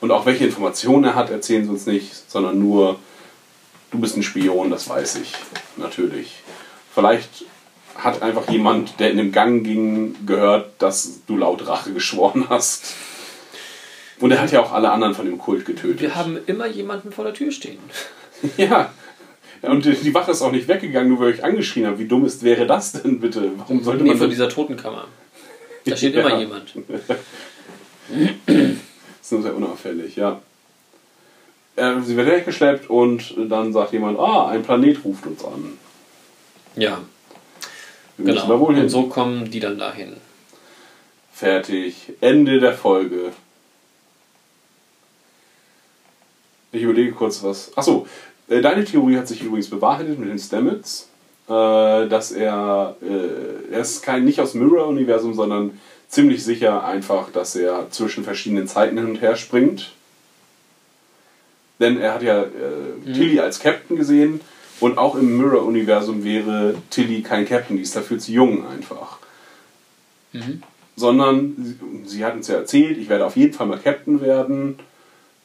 Und 0.00 0.10
auch 0.10 0.26
welche 0.26 0.44
Informationen 0.44 1.04
er 1.04 1.14
hat, 1.14 1.30
erzählen 1.30 1.64
sie 1.64 1.70
uns 1.70 1.86
nicht, 1.86 2.30
sondern 2.30 2.58
nur, 2.58 2.98
du 3.90 3.98
bist 3.98 4.16
ein 4.16 4.22
Spion, 4.22 4.70
das 4.70 4.88
weiß 4.88 5.16
ich, 5.16 5.32
natürlich. 5.76 6.42
Vielleicht 6.94 7.44
hat 7.96 8.22
einfach 8.22 8.48
jemand, 8.50 9.00
der 9.00 9.10
in 9.10 9.16
dem 9.16 9.32
Gang 9.32 9.64
ging, 9.64 10.14
gehört, 10.26 10.70
dass 10.80 11.20
du 11.26 11.36
laut 11.36 11.66
Rache 11.66 11.92
geschworen 11.92 12.46
hast. 12.48 12.94
Und 14.20 14.30
er 14.32 14.40
hat 14.40 14.50
ja 14.52 14.60
auch 14.60 14.72
alle 14.72 14.90
anderen 14.90 15.14
von 15.14 15.26
dem 15.26 15.38
Kult 15.38 15.64
getötet. 15.64 16.00
Wir 16.00 16.14
haben 16.16 16.38
immer 16.46 16.66
jemanden 16.66 17.12
vor 17.12 17.24
der 17.24 17.34
Tür 17.34 17.50
stehen. 17.52 17.78
Ja, 18.56 19.72
und 19.72 19.84
die, 19.84 20.14
Wache 20.14 20.30
ist 20.30 20.42
auch 20.42 20.52
nicht 20.52 20.68
weggegangen, 20.68 21.08
nur 21.08 21.18
weil 21.18 21.34
ich 21.34 21.42
angeschrien 21.42 21.86
habe. 21.86 21.98
Wie 21.98 22.04
dumm 22.06 22.24
ist, 22.24 22.44
wäre 22.44 22.64
das 22.66 22.92
denn 22.92 23.18
bitte? 23.18 23.50
Warum 23.56 23.82
sollte 23.82 24.04
Nee, 24.04 24.10
man 24.10 24.18
von 24.18 24.28
das- 24.28 24.36
dieser 24.36 24.48
Totenkammer. 24.48 25.06
Da 25.84 25.96
steht 25.96 26.14
Ja. 26.16 26.20
immer 26.28 26.38
jemand. 26.38 26.72
ist 28.46 29.32
nur 29.32 29.42
sehr 29.42 29.56
unauffällig, 29.56 30.14
ja. 30.14 30.40
Äh, 31.78 32.00
sie 32.02 32.16
wird 32.16 32.28
weggeschleppt 32.28 32.90
und 32.90 33.34
dann 33.48 33.72
sagt 33.72 33.92
jemand, 33.92 34.18
ah, 34.18 34.48
ein 34.48 34.62
Planet 34.62 35.04
ruft 35.04 35.26
uns 35.26 35.44
an. 35.44 35.78
Ja, 36.76 37.00
Wir 38.16 38.34
genau. 38.34 38.46
da 38.46 38.60
wohl 38.60 38.74
hin. 38.74 38.84
Und 38.84 38.88
so 38.88 39.04
kommen 39.04 39.50
die 39.50 39.60
dann 39.60 39.78
dahin. 39.78 40.16
Fertig. 41.32 42.12
Ende 42.20 42.58
der 42.58 42.74
Folge. 42.74 43.32
Ich 46.72 46.82
überlege 46.82 47.12
kurz 47.12 47.42
was. 47.42 47.76
Achso, 47.76 48.06
äh, 48.48 48.60
deine 48.60 48.84
Theorie 48.84 49.16
hat 49.16 49.28
sich 49.28 49.42
übrigens 49.42 49.70
bewahrheitet 49.70 50.18
mit 50.18 50.28
den 50.28 50.38
Stamets, 50.38 51.08
äh, 51.48 51.52
dass 52.08 52.32
er, 52.32 52.96
äh, 53.02 53.72
er 53.72 53.80
ist 53.80 54.02
kein 54.02 54.24
nicht 54.24 54.40
aus 54.40 54.52
dem 54.52 54.66
Mirror-Universum, 54.66 55.34
sondern 55.34 55.78
ziemlich 56.08 56.44
sicher 56.44 56.84
einfach, 56.84 57.30
dass 57.30 57.54
er 57.56 57.90
zwischen 57.90 58.24
verschiedenen 58.24 58.66
Zeiten 58.66 58.98
hin 58.98 59.06
und 59.06 59.20
her 59.20 59.36
springt. 59.36 59.92
Denn 61.80 62.00
er 62.00 62.14
hat 62.14 62.22
ja 62.22 62.42
äh, 62.42 63.12
Tilly 63.12 63.40
als 63.40 63.60
Captain 63.60 63.96
gesehen 63.96 64.40
und 64.80 64.98
auch 64.98 65.14
im 65.14 65.36
Mirror-Universum 65.38 66.24
wäre 66.24 66.74
Tilly 66.90 67.22
kein 67.22 67.46
Captain, 67.46 67.76
die 67.76 67.82
ist 67.82 67.96
dafür 67.96 68.18
zu 68.18 68.32
jung 68.32 68.66
einfach 68.66 69.18
sondern 70.98 71.54
sie, 71.58 71.76
sie 72.04 72.24
hat 72.24 72.34
uns 72.34 72.48
ja 72.48 72.56
erzählt, 72.56 72.98
ich 72.98 73.08
werde 73.08 73.24
auf 73.24 73.36
jeden 73.36 73.52
Fall 73.52 73.66
mal 73.66 73.78
Captain 73.78 74.20
werden. 74.20 74.78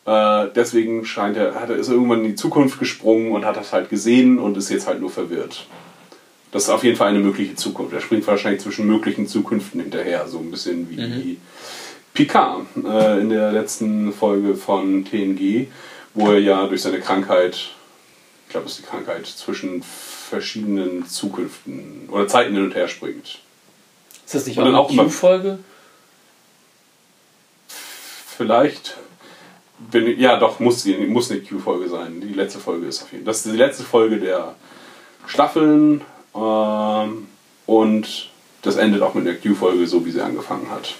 Äh, 0.06 0.48
deswegen 0.56 1.06
scheint 1.06 1.38
er, 1.38 1.56
hat 1.56 1.70
er, 1.70 1.78
ist 1.78 1.88
er 1.88 1.94
irgendwann 1.94 2.22
in 2.22 2.32
die 2.32 2.36
Zukunft 2.36 2.80
gesprungen 2.80 3.32
und 3.32 3.46
hat 3.46 3.56
das 3.56 3.72
halt 3.72 3.90
gesehen 3.90 4.40
und 4.40 4.58
ist 4.58 4.70
jetzt 4.70 4.88
halt 4.88 5.00
nur 5.00 5.12
verwirrt. 5.12 5.68
Das 6.52 6.64
ist 6.64 6.70
auf 6.70 6.84
jeden 6.84 6.98
Fall 6.98 7.10
eine 7.10 7.20
mögliche 7.20 7.56
Zukunft. 7.56 7.94
Er 7.94 8.02
springt 8.02 8.28
wahrscheinlich 8.28 8.62
zwischen 8.62 8.86
möglichen 8.86 9.28
Zukünften 9.28 9.82
hinterher, 9.82 10.28
so 10.28 10.40
ein 10.40 10.52
bisschen 10.52 10.90
wie 10.90 11.38
Picard 12.14 12.66
äh, 12.86 13.22
in 13.22 13.30
der 13.30 13.52
letzten 13.52 14.14
Folge 14.14 14.56
von 14.56 15.06
TNG, 15.06 15.68
wo 16.14 16.32
er 16.32 16.40
ja 16.40 16.68
durch 16.68 16.82
seine 16.82 17.00
Krankheit, 17.00 17.56
ich 18.46 18.50
glaube, 18.50 18.68
es 18.68 18.74
ist 18.74 18.82
die 18.82 18.90
Krankheit, 18.90 19.26
zwischen 19.26 19.84
verschiedenen 19.84 21.08
Zukünften 21.08 22.10
oder 22.10 22.28
Zeiten 22.28 22.54
hin 22.54 22.64
und 22.64 22.76
her 22.76 22.88
springt. 22.88 23.40
Ist 24.26 24.36
das 24.36 24.46
nicht 24.46 24.58
Und 24.58 24.74
auch 24.76 24.90
eine 24.90 25.04
Q-Folge? 25.04 25.60
Vielleicht. 28.38 28.98
Bin, 29.92 30.20
ja, 30.20 30.38
doch, 30.38 30.60
muss, 30.60 30.86
muss 30.86 31.30
eine 31.30 31.42
Q-Folge 31.42 31.90
sein. 31.90 32.22
Die 32.22 32.34
letzte 32.34 32.60
Folge 32.60 32.88
ist 32.88 33.04
auf 33.04 33.12
jeden 33.12 33.26
Fall. 33.26 33.32
Das 33.32 33.46
ist 33.46 33.54
die 33.54 33.58
letzte 33.58 33.84
Folge 33.84 34.20
der 34.20 34.56
Staffeln. 35.28 36.02
Ähm, 36.34 37.28
und 37.66 38.30
das 38.62 38.78
endet 38.78 39.02
auch 39.02 39.14
mit 39.14 39.26
der 39.26 39.36
Q-Folge, 39.36 39.86
so 39.88 40.06
wie 40.06 40.12
sie 40.12 40.22
angefangen 40.22 40.70
hat. 40.72 40.96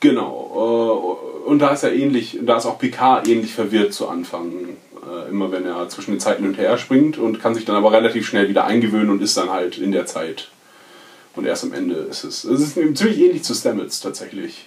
Genau. 0.00 0.47
Äh, 0.47 0.47
und 0.60 1.60
da 1.60 1.70
ist 1.70 1.82
er 1.82 1.92
ähnlich, 1.92 2.38
da 2.42 2.56
ist 2.56 2.66
auch 2.66 2.78
Picard 2.78 3.28
ähnlich 3.28 3.54
verwirrt 3.54 3.92
zu 3.92 4.08
Anfang. 4.08 4.52
Äh, 5.08 5.30
immer 5.30 5.50
wenn 5.52 5.64
er 5.64 5.88
zwischen 5.88 6.12
den 6.12 6.20
Zeiten 6.20 6.42
hin 6.42 6.52
und 6.52 6.58
her 6.58 6.76
springt 6.78 7.18
und 7.18 7.40
kann 7.40 7.54
sich 7.54 7.64
dann 7.64 7.76
aber 7.76 7.92
relativ 7.92 8.26
schnell 8.26 8.48
wieder 8.48 8.64
eingewöhnen 8.64 9.10
und 9.10 9.22
ist 9.22 9.36
dann 9.36 9.50
halt 9.50 9.78
in 9.78 9.92
der 9.92 10.06
Zeit. 10.06 10.48
Und 11.36 11.46
erst 11.46 11.64
am 11.64 11.72
Ende 11.72 11.94
ist 11.94 12.24
es. 12.24 12.44
Es 12.44 12.60
ist 12.60 12.74
ziemlich 12.74 13.18
ähnlich 13.18 13.44
zu 13.44 13.54
Stamets 13.54 14.00
tatsächlich. 14.00 14.66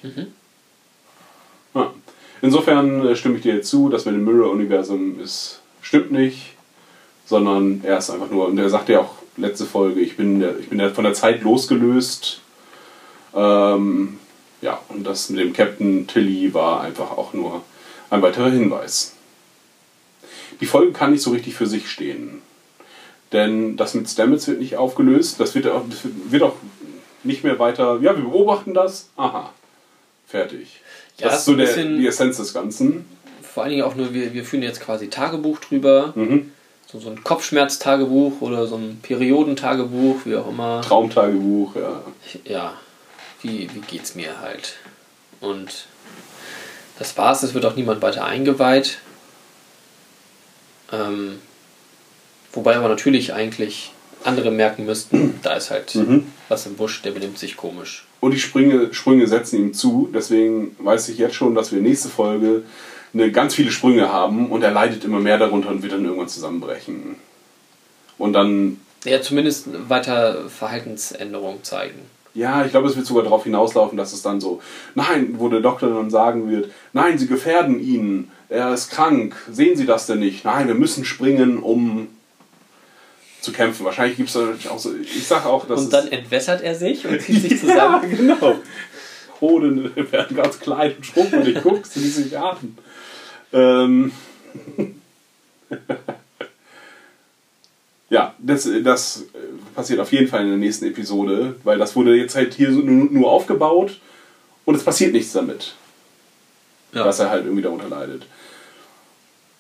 Ja. 1.74 1.94
Insofern 2.42 3.06
äh, 3.06 3.16
stimme 3.16 3.36
ich 3.36 3.44
dir 3.44 3.56
jetzt 3.56 3.70
zu, 3.70 3.89
dass 3.89 4.06
mit 4.06 4.16
dem 4.16 4.26
Mirror-Universum 4.26 5.20
ist, 5.20 5.62
stimmt 5.82 6.12
nicht, 6.12 6.56
sondern 7.26 7.82
er 7.84 7.98
ist 7.98 8.10
einfach 8.10 8.32
nur, 8.32 8.48
und 8.48 8.58
er 8.58 8.70
sagte 8.70 8.94
ja 8.94 9.02
auch 9.02 9.16
letzte 9.38 9.66
Folge, 9.66 10.00
ich 10.00 10.18
bin, 10.18 10.39
der, 10.39 10.58
ich 10.60 10.70
bin 10.70 10.80
der, 10.80 10.92
von 10.92 11.04
der 11.04 11.14
Zeit 11.14 11.42
losgelöst. 11.44 12.42
Ähm, 13.34 14.20
ja, 14.62 14.80
und 14.89 15.03
das 15.03 15.30
mit 15.30 15.39
dem 15.39 15.53
Captain 15.53 16.07
Tilly 16.07 16.53
war 16.53 16.82
einfach 16.82 17.12
auch 17.12 17.34
nur 17.34 17.64
ein 18.09 18.22
weiterer 18.22 18.51
Hinweis. 18.51 19.14
Die 20.59 20.66
Folge 20.66 20.91
kann 20.91 21.12
nicht 21.12 21.24
so 21.24 21.32
richtig 21.32 21.55
für 21.55 21.66
sich 21.66 21.89
stehen. 21.89 22.41
Denn 23.32 23.78
das 23.78 23.93
mit 23.93 24.09
Stamets 24.09 24.47
wird 24.47 24.59
nicht 24.59 24.78
aufgelöst. 24.78 25.39
Das 25.39 25.55
wird 25.55 25.68
auch, 25.68 25.84
das 25.89 25.99
wird 26.03 26.43
auch 26.43 26.55
nicht 27.24 27.43
mehr 27.43 27.57
weiter. 27.59 27.99
Ja, 28.01 28.16
wir 28.16 28.24
beobachten 28.24 28.74
das. 28.74 29.09
Aha. 29.16 29.51
Fertig. 30.28 30.82
Ja, 31.18 31.28
das 31.28 31.39
ist 31.39 31.45
so 31.45 31.55
der, 31.55 31.74
die 31.76 32.07
Essenz 32.07 32.38
des 32.38 32.53
Ganzen. 32.53 33.05
Vor 33.41 33.64
allen 33.64 33.72
Dingen 33.72 33.84
auch 33.84 33.95
nur, 33.95 34.14
wir, 34.14 34.34
wir 34.34 34.45
führen 34.45 34.64
jetzt 34.64 34.82
quasi 34.82 35.09
Tagebuch 35.09 35.59
drüber. 35.59 36.14
Mhm. 36.16 36.51
So, 36.88 36.99
so 36.99 37.09
ein 37.09 37.24
Kopfschmerztagebuch 37.24 38.41
oder 38.41 38.68
so 38.68 38.76
ein 38.76 38.99
Periodentagebuch, 39.01 40.26
wie 40.26 40.36
auch 40.36 40.49
immer. 40.49 40.82
Traumtagebuch, 40.82 41.76
ja. 41.76 42.01
ja, 42.43 42.74
wie, 43.44 43.70
wie 43.74 43.82
geht's 43.82 44.16
mir 44.16 44.39
halt. 44.42 44.76
Und 45.39 45.86
das 47.00 47.18
war's, 47.18 47.44
es 47.44 47.54
wird 47.54 47.66
auch 47.66 47.76
niemand 47.76 48.02
weiter 48.02 48.26
eingeweiht. 48.26 49.00
Ähm, 50.92 51.39
wobei 52.54 52.76
aber 52.76 52.89
natürlich 52.89 53.34
eigentlich 53.34 53.92
andere 54.24 54.52
merken 54.52 54.86
müssten, 54.86 55.39
da 55.42 55.54
ist 55.54 55.72
halt 55.72 55.96
Mhm. 55.96 56.28
was 56.48 56.66
im 56.66 56.76
Busch, 56.76 57.02
der 57.02 57.12
benimmt 57.12 57.39
sich 57.39 57.58
komisch. 57.58 58.06
Und 58.20 58.32
die 58.32 58.39
Sprünge, 58.39 58.94
Sprünge 58.94 59.26
setzen 59.28 59.58
ihm 59.58 59.74
zu. 59.74 60.10
Deswegen 60.14 60.76
weiß 60.80 61.10
ich 61.10 61.18
jetzt 61.18 61.36
schon, 61.36 61.56
dass 61.56 61.72
wir 61.72 61.82
nächste 61.82 62.10
Folge 62.10 62.64
eine, 63.14 63.32
ganz 63.32 63.56
viele 63.56 63.72
Sprünge 63.72 64.12
haben 64.12 64.52
und 64.52 64.62
er 64.62 64.72
leidet 64.72 65.04
immer 65.04 65.20
mehr 65.20 65.38
darunter 65.39 65.70
und 65.70 65.82
wird 65.82 65.94
dann 65.94 66.06
irgendwann 66.06 66.30
zusammenbrechen. 66.30 67.16
Und 68.20 68.34
dann, 68.34 68.80
Ja, 69.06 69.22
zumindest 69.22 69.89
weiter 69.89 70.48
Verhaltensänderungen 70.50 71.64
zeigen. 71.64 72.00
Ja, 72.34 72.64
ich 72.66 72.72
glaube, 72.72 72.88
es 72.88 72.96
wird 72.96 73.06
sogar 73.06 73.24
darauf 73.24 73.44
hinauslaufen, 73.44 73.98
dass 73.98 74.14
es 74.14 74.22
dann 74.22 74.40
so, 74.40 74.62
nein, 74.96 75.36
wo 75.38 75.50
der 75.50 75.60
Doktor 75.62 75.90
dann 75.90 76.10
sagen 76.10 76.50
wird, 76.50 76.72
nein, 76.94 77.18
Sie 77.18 77.28
gefährden 77.28 77.80
ihn, 77.82 78.32
er 78.50 78.74
ist 78.74 78.90
krank, 78.92 79.36
sehen 79.52 79.76
Sie 79.76 79.86
das 79.86 80.06
denn 80.08 80.20
nicht? 80.20 80.46
Nein, 80.46 80.68
wir 80.68 80.76
müssen 80.76 81.04
springen, 81.06 81.60
um 81.60 82.08
zu 83.42 83.52
kämpfen. 83.52 83.86
Wahrscheinlich 83.86 84.18
gibt 84.18 84.30
es 84.30 84.36
auch 84.68 84.80
so, 84.80 84.96
ich 84.96 85.28
sage 85.28 85.48
auch, 85.48 85.66
dass 85.68 85.82
Und 85.82 85.94
dann 85.94 86.08
entwässert 86.10 86.62
er 86.62 86.76
sich 86.76 87.06
und 87.08 87.20
zieht 87.22 87.42
sich 87.50 87.52
Ja, 87.52 87.58
zusammen. 88.02 88.16
genau. 88.18 88.56
Hoden 89.42 89.92
werden 90.12 90.38
ganz 90.38 90.60
klein 90.60 90.94
und 90.96 91.06
schrumpelig. 91.06 91.62
Guckst 91.64 91.96
du, 91.96 92.00
wie 92.02 92.08
sie 92.08 92.24
sich 92.24 92.38
atmen. 92.38 92.78
Ähm. 93.52 94.12
ja, 98.10 98.36
das, 98.40 98.70
das 98.84 99.26
passiert 99.74 100.00
auf 100.00 100.12
jeden 100.12 100.28
Fall 100.28 100.42
in 100.44 100.50
der 100.50 100.58
nächsten 100.58 100.86
Episode, 100.86 101.56
weil 101.64 101.78
das 101.78 101.96
wurde 101.96 102.16
jetzt 102.16 102.36
halt 102.36 102.54
hier 102.54 102.72
so 102.74 102.80
nur, 102.80 103.32
aufgebaut 103.32 104.00
und 104.66 104.76
es 104.76 104.84
passiert 104.84 105.14
nichts 105.14 105.34
damit, 105.34 105.74
Ja. 106.94 107.04
dass 107.04 107.20
er 107.20 107.30
halt 107.30 107.46
irgendwie 107.46 107.64
darunter 107.64 107.88
leidet. 107.90 108.26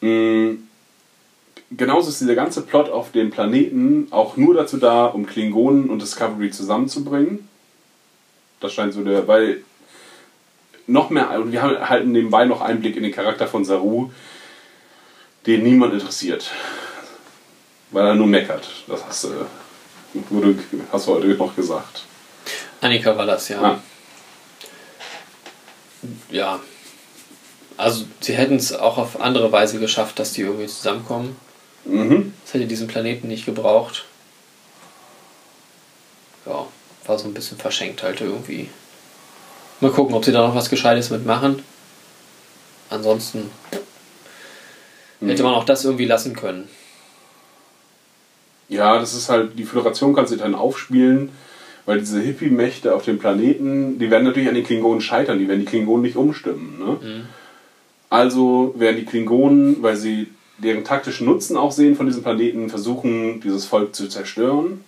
Mm, 0.01 0.63
Genauso 1.73 2.09
ist 2.09 2.19
dieser 2.19 2.35
ganze 2.35 2.63
Plot 2.63 2.89
auf 2.89 3.13
dem 3.13 3.29
Planeten 3.31 4.07
auch 4.11 4.35
nur 4.35 4.53
dazu 4.53 4.75
da, 4.75 5.05
um 5.05 5.25
Klingonen 5.25 5.89
und 5.89 6.01
Discovery 6.01 6.51
zusammenzubringen. 6.51 7.47
Das 8.59 8.73
scheint 8.73 8.93
so 8.93 9.05
der, 9.05 9.25
weil 9.29 9.63
noch 10.85 11.09
mehr, 11.11 11.31
und 11.39 11.53
wir 11.53 11.61
haben- 11.61 11.87
halten 11.89 12.11
nebenbei 12.11 12.43
noch 12.43 12.59
Einblick 12.59 12.97
in 12.97 13.03
den 13.03 13.13
Charakter 13.13 13.47
von 13.47 13.63
Saru, 13.63 14.11
den 15.47 15.63
niemand 15.63 15.93
interessiert. 15.93 16.51
Weil 17.91 18.05
er 18.05 18.15
nur 18.15 18.27
meckert. 18.27 18.67
Das 18.87 19.05
hast, 19.05 19.23
du- 19.23 19.29
wurde, 20.29 20.55
hast 20.91 21.07
du 21.07 21.13
heute 21.13 21.27
noch 21.27 21.55
gesagt. 21.55 22.03
Annika 22.81 23.15
war 23.15 23.25
das, 23.25 23.49
ja. 23.49 23.61
Ah. 23.61 23.79
Ja. 26.29 26.59
Also, 27.77 28.05
sie 28.19 28.33
hätten 28.33 28.55
es 28.55 28.73
auch 28.73 28.97
auf 28.97 29.21
andere 29.21 29.51
Weise 29.51 29.79
geschafft, 29.79 30.19
dass 30.19 30.33
die 30.33 30.41
irgendwie 30.41 30.67
zusammenkommen. 30.67 31.35
Mhm. 31.85 32.33
Das 32.43 32.53
hätte 32.53 32.65
diesen 32.65 32.87
Planeten 32.87 33.27
nicht 33.27 33.45
gebraucht. 33.45 34.05
Ja, 36.45 36.65
war 37.05 37.19
so 37.19 37.27
ein 37.27 37.33
bisschen 37.33 37.57
verschenkt 37.57 38.03
halt 38.03 38.21
irgendwie. 38.21 38.69
Mal 39.79 39.91
gucken, 39.91 40.15
ob 40.15 40.25
sie 40.25 40.31
da 40.31 40.45
noch 40.45 40.55
was 40.55 40.69
Gescheites 40.69 41.09
mitmachen. 41.09 41.63
Ansonsten 42.89 43.49
hätte 45.21 45.43
man 45.43 45.53
auch 45.53 45.63
das 45.63 45.85
irgendwie 45.85 46.05
lassen 46.05 46.35
können. 46.35 46.69
Ja, 48.71 48.97
das 48.99 49.13
ist 49.13 49.27
halt, 49.29 49.59
die 49.59 49.65
Föderation 49.65 50.15
kann 50.15 50.27
sich 50.27 50.39
dann 50.39 50.55
aufspielen, 50.55 51.29
weil 51.85 51.99
diese 51.99 52.21
Hippie-Mächte 52.21 52.95
auf 52.95 53.03
dem 53.03 53.19
Planeten, 53.19 53.99
die 53.99 54.09
werden 54.09 54.23
natürlich 54.23 54.47
an 54.47 54.55
den 54.55 54.63
Klingonen 54.63 55.01
scheitern, 55.01 55.39
die 55.39 55.47
werden 55.49 55.59
die 55.59 55.65
Klingonen 55.65 56.03
nicht 56.03 56.15
umstimmen. 56.15 56.79
Ne? 56.79 57.23
Also 58.09 58.73
werden 58.77 58.97
die 58.97 59.05
Klingonen, 59.05 59.83
weil 59.83 59.97
sie 59.97 60.27
deren 60.57 60.83
taktischen 60.85 61.25
Nutzen 61.27 61.57
auch 61.57 61.71
sehen 61.71 61.95
von 61.97 62.05
diesem 62.05 62.23
Planeten, 62.23 62.69
versuchen, 62.69 63.41
dieses 63.41 63.65
Volk 63.65 63.93
zu 63.93 64.07
zerstören. 64.07 64.81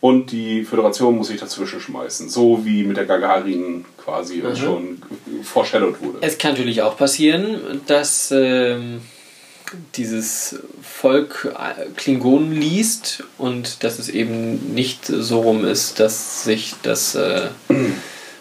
Und 0.00 0.30
die 0.30 0.64
Föderation 0.64 1.16
muss 1.16 1.26
sich 1.28 1.40
dazwischen 1.40 1.80
schmeißen. 1.80 2.28
So 2.30 2.64
wie 2.64 2.84
mit 2.84 2.96
der 2.96 3.04
Gagarin 3.04 3.84
quasi 4.02 4.36
Mhm. 4.36 4.56
schon 4.56 5.02
foreshadowed 5.42 6.00
wurde. 6.00 6.18
Es 6.20 6.38
kann 6.38 6.52
natürlich 6.52 6.82
auch 6.82 6.96
passieren, 6.96 7.80
dass 7.88 8.30
ähm, 8.32 9.00
dieses 9.94 10.60
Volk 10.82 11.52
äh, 11.54 11.86
Klingonen 11.96 12.52
liest 12.52 13.24
und 13.36 13.84
dass 13.84 13.98
es 13.98 14.08
eben 14.08 14.74
nicht 14.74 15.06
so 15.06 15.40
rum 15.40 15.64
ist, 15.64 16.00
dass 16.00 16.44
sich 16.44 16.74
das 16.82 17.14
äh, 17.14 17.48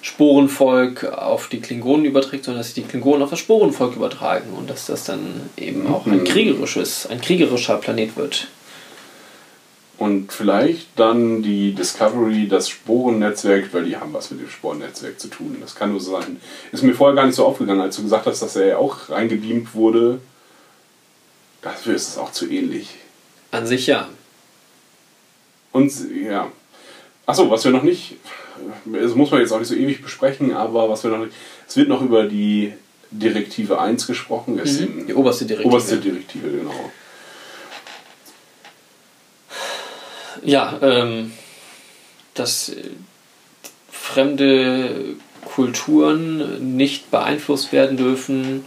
Sporenvolk 0.01 1.03
auf 1.05 1.49
die 1.49 1.59
Klingonen 1.59 2.05
überträgt, 2.05 2.45
sondern 2.45 2.59
dass 2.59 2.73
sich 2.73 2.83
die 2.83 2.89
Klingonen 2.89 3.21
auf 3.21 3.29
das 3.29 3.39
Sporenvolk 3.39 3.95
übertragen 3.95 4.53
und 4.57 4.69
dass 4.69 4.85
das 4.85 5.03
dann 5.03 5.49
eben 5.57 5.87
auch 5.87 6.05
ein 6.05 6.23
kriegerisches, 6.23 7.07
ein 7.07 7.19
kriegerischer 7.19 7.77
Planet 7.77 8.15
wird. 8.15 8.47
Und 9.97 10.31
vielleicht 10.31 10.87
dann 10.95 11.41
die 11.41 11.73
Discovery, 11.73 12.47
das 12.47 12.69
Sporennetzwerk, 12.69 13.73
weil 13.73 13.85
die 13.85 13.97
haben 13.97 14.13
was 14.13 14.29
mit 14.29 14.41
dem 14.41 14.49
Sporennetzwerk 14.49 15.19
zu 15.19 15.27
tun. 15.27 15.57
Das 15.59 15.73
kann 15.73 15.91
nur 15.91 15.99
sein. 15.99 16.39
Ist 16.71 16.83
mir 16.83 16.93
vorher 16.93 17.15
gar 17.15 17.25
nicht 17.25 17.35
so 17.35 17.45
aufgegangen, 17.45 17.81
als 17.81 17.95
du 17.95 18.03
gesagt 18.03 18.27
hast, 18.27 18.43
dass 18.43 18.55
er 18.55 18.67
ja 18.67 18.77
auch 18.77 19.09
reingebeamt 19.09 19.73
wurde. 19.73 20.19
Dafür 21.67 21.95
ist 21.95 22.07
es 22.07 22.17
auch 22.17 22.31
zu 22.31 22.49
ähnlich. 22.49 22.95
An 23.51 23.67
sich 23.67 23.87
ja. 23.87 24.07
Und 25.73 25.91
ja. 26.23 26.51
Achso, 27.25 27.49
was 27.49 27.65
wir 27.65 27.71
noch 27.71 27.83
nicht. 27.83 28.15
Das 28.85 29.15
muss 29.15 29.31
man 29.31 29.41
jetzt 29.41 29.51
auch 29.51 29.59
nicht 29.59 29.67
so 29.67 29.75
ewig 29.75 30.01
besprechen, 30.01 30.53
aber 30.53 30.89
was 30.89 31.03
wir 31.03 31.11
noch 31.11 31.19
nicht. 31.19 31.33
Es 31.67 31.75
wird 31.75 31.89
noch 31.89 32.01
über 32.01 32.23
die 32.23 32.73
Direktive 33.11 33.79
1 33.79 34.07
gesprochen. 34.07 34.59
Es 34.59 34.75
sind 34.75 35.07
Die 35.07 35.13
oberste 35.13 35.45
Direktive. 35.45 35.69
Oberste 35.69 35.97
Direktive, 35.97 36.49
genau. 36.49 36.91
Ja, 40.43 40.79
ähm, 40.81 41.33
dass 42.33 42.69
äh, 42.69 42.83
fremde 43.91 45.15
Kulturen 45.43 46.77
nicht 46.77 47.11
beeinflusst 47.11 47.73
werden 47.73 47.97
dürfen. 47.97 48.63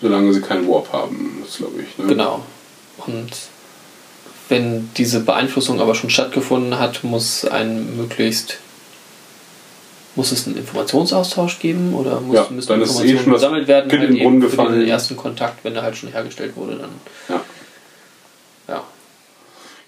Solange 0.00 0.32
sie 0.32 0.40
keinen 0.40 0.68
Warp 0.68 0.92
haben, 0.92 1.42
das 1.44 1.56
glaube 1.56 1.82
ich. 1.82 1.98
Ne? 1.98 2.06
Genau. 2.06 2.44
Und 3.06 3.30
wenn 4.48 4.90
diese 4.96 5.20
Beeinflussung 5.20 5.80
aber 5.80 5.94
schon 5.94 6.10
stattgefunden 6.10 6.78
hat, 6.78 7.04
muss 7.04 7.44
ein 7.44 7.96
möglichst 7.96 8.58
muss 10.16 10.30
es 10.30 10.46
einen 10.46 10.56
Informationsaustausch 10.56 11.58
geben 11.58 11.92
oder 11.94 12.20
muss, 12.20 12.36
Ja, 12.36 12.46
müssen 12.50 12.68
dann 12.68 12.82
ist 12.82 12.90
eh 12.90 12.92
Informationen 12.92 13.24
schon 13.24 13.32
gesammelt 13.32 13.66
werden, 13.66 13.90
Kind 13.90 14.02
halt 14.02 14.10
in 14.10 14.16
den 14.16 14.24
Brunnen 14.24 14.40
gefallen. 14.40 14.78
den 14.80 14.88
ersten 14.88 15.16
Kontakt, 15.16 15.64
wenn 15.64 15.74
er 15.74 15.82
halt 15.82 15.96
schon 15.96 16.10
hergestellt 16.10 16.54
wurde, 16.56 16.76
dann 16.76 16.90
Ja. 17.28 17.40
ja. 18.68 18.84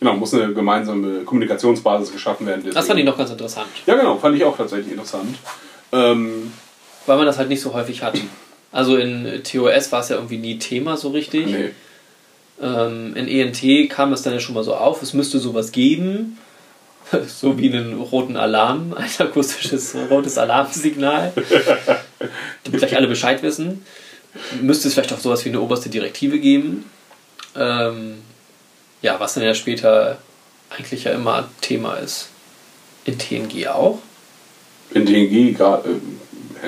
Genau, 0.00 0.14
muss 0.16 0.34
eine 0.34 0.52
gemeinsame 0.52 1.20
Kommunikationsbasis 1.20 2.12
geschaffen 2.12 2.46
werden. 2.46 2.68
Das 2.74 2.86
fand 2.86 2.98
ich 2.98 3.06
noch 3.06 3.16
ganz 3.16 3.30
interessant, 3.30 3.68
Ja, 3.86 3.94
genau, 3.94 4.16
fand 4.16 4.36
ich 4.36 4.44
auch 4.44 4.56
tatsächlich 4.56 4.92
interessant. 4.92 5.36
Ähm, 5.92 6.52
weil 7.06 7.16
man 7.16 7.26
das 7.26 7.38
halt 7.38 7.48
nicht 7.48 7.60
so 7.60 7.72
häufig 7.72 8.02
hat. 8.02 8.14
Also 8.76 8.98
in 8.98 9.42
TOS 9.42 9.90
war 9.90 10.00
es 10.00 10.10
ja 10.10 10.16
irgendwie 10.16 10.36
nie 10.36 10.58
Thema 10.58 10.98
so 10.98 11.08
richtig. 11.08 11.46
nee. 11.46 11.70
Ähm, 12.60 13.16
in 13.16 13.26
ENT 13.26 13.88
kam 13.88 14.12
es 14.12 14.20
dann 14.20 14.34
ja 14.34 14.40
schon 14.40 14.54
mal 14.54 14.64
so 14.64 14.74
auf, 14.74 15.00
es 15.00 15.14
müsste 15.14 15.38
sowas 15.38 15.72
geben, 15.72 16.36
so 17.26 17.56
wie 17.58 17.72
einen 17.72 17.98
roten 17.98 18.36
Alarm, 18.36 18.94
ein 18.98 19.08
akustisches 19.18 19.96
rotes 20.10 20.36
Alarmsignal, 20.36 21.32
damit 22.64 22.80
gleich 22.80 22.94
alle 22.94 23.06
Bescheid 23.06 23.42
wissen. 23.42 23.82
Müsste 24.60 24.88
es 24.88 24.94
vielleicht 24.94 25.14
auch 25.14 25.20
sowas 25.20 25.42
wie 25.46 25.48
eine 25.48 25.62
oberste 25.62 25.88
Direktive 25.88 26.38
geben. 26.38 26.84
Ähm, 27.56 28.16
ja, 29.00 29.18
was 29.18 29.32
dann 29.32 29.42
ja 29.42 29.54
später 29.54 30.18
eigentlich 30.68 31.04
ja 31.04 31.12
immer 31.12 31.48
Thema 31.62 31.94
ist. 31.94 32.28
In 33.06 33.18
TNG 33.18 33.68
auch. 33.68 34.00
In 34.92 35.06
TNG 35.06 35.56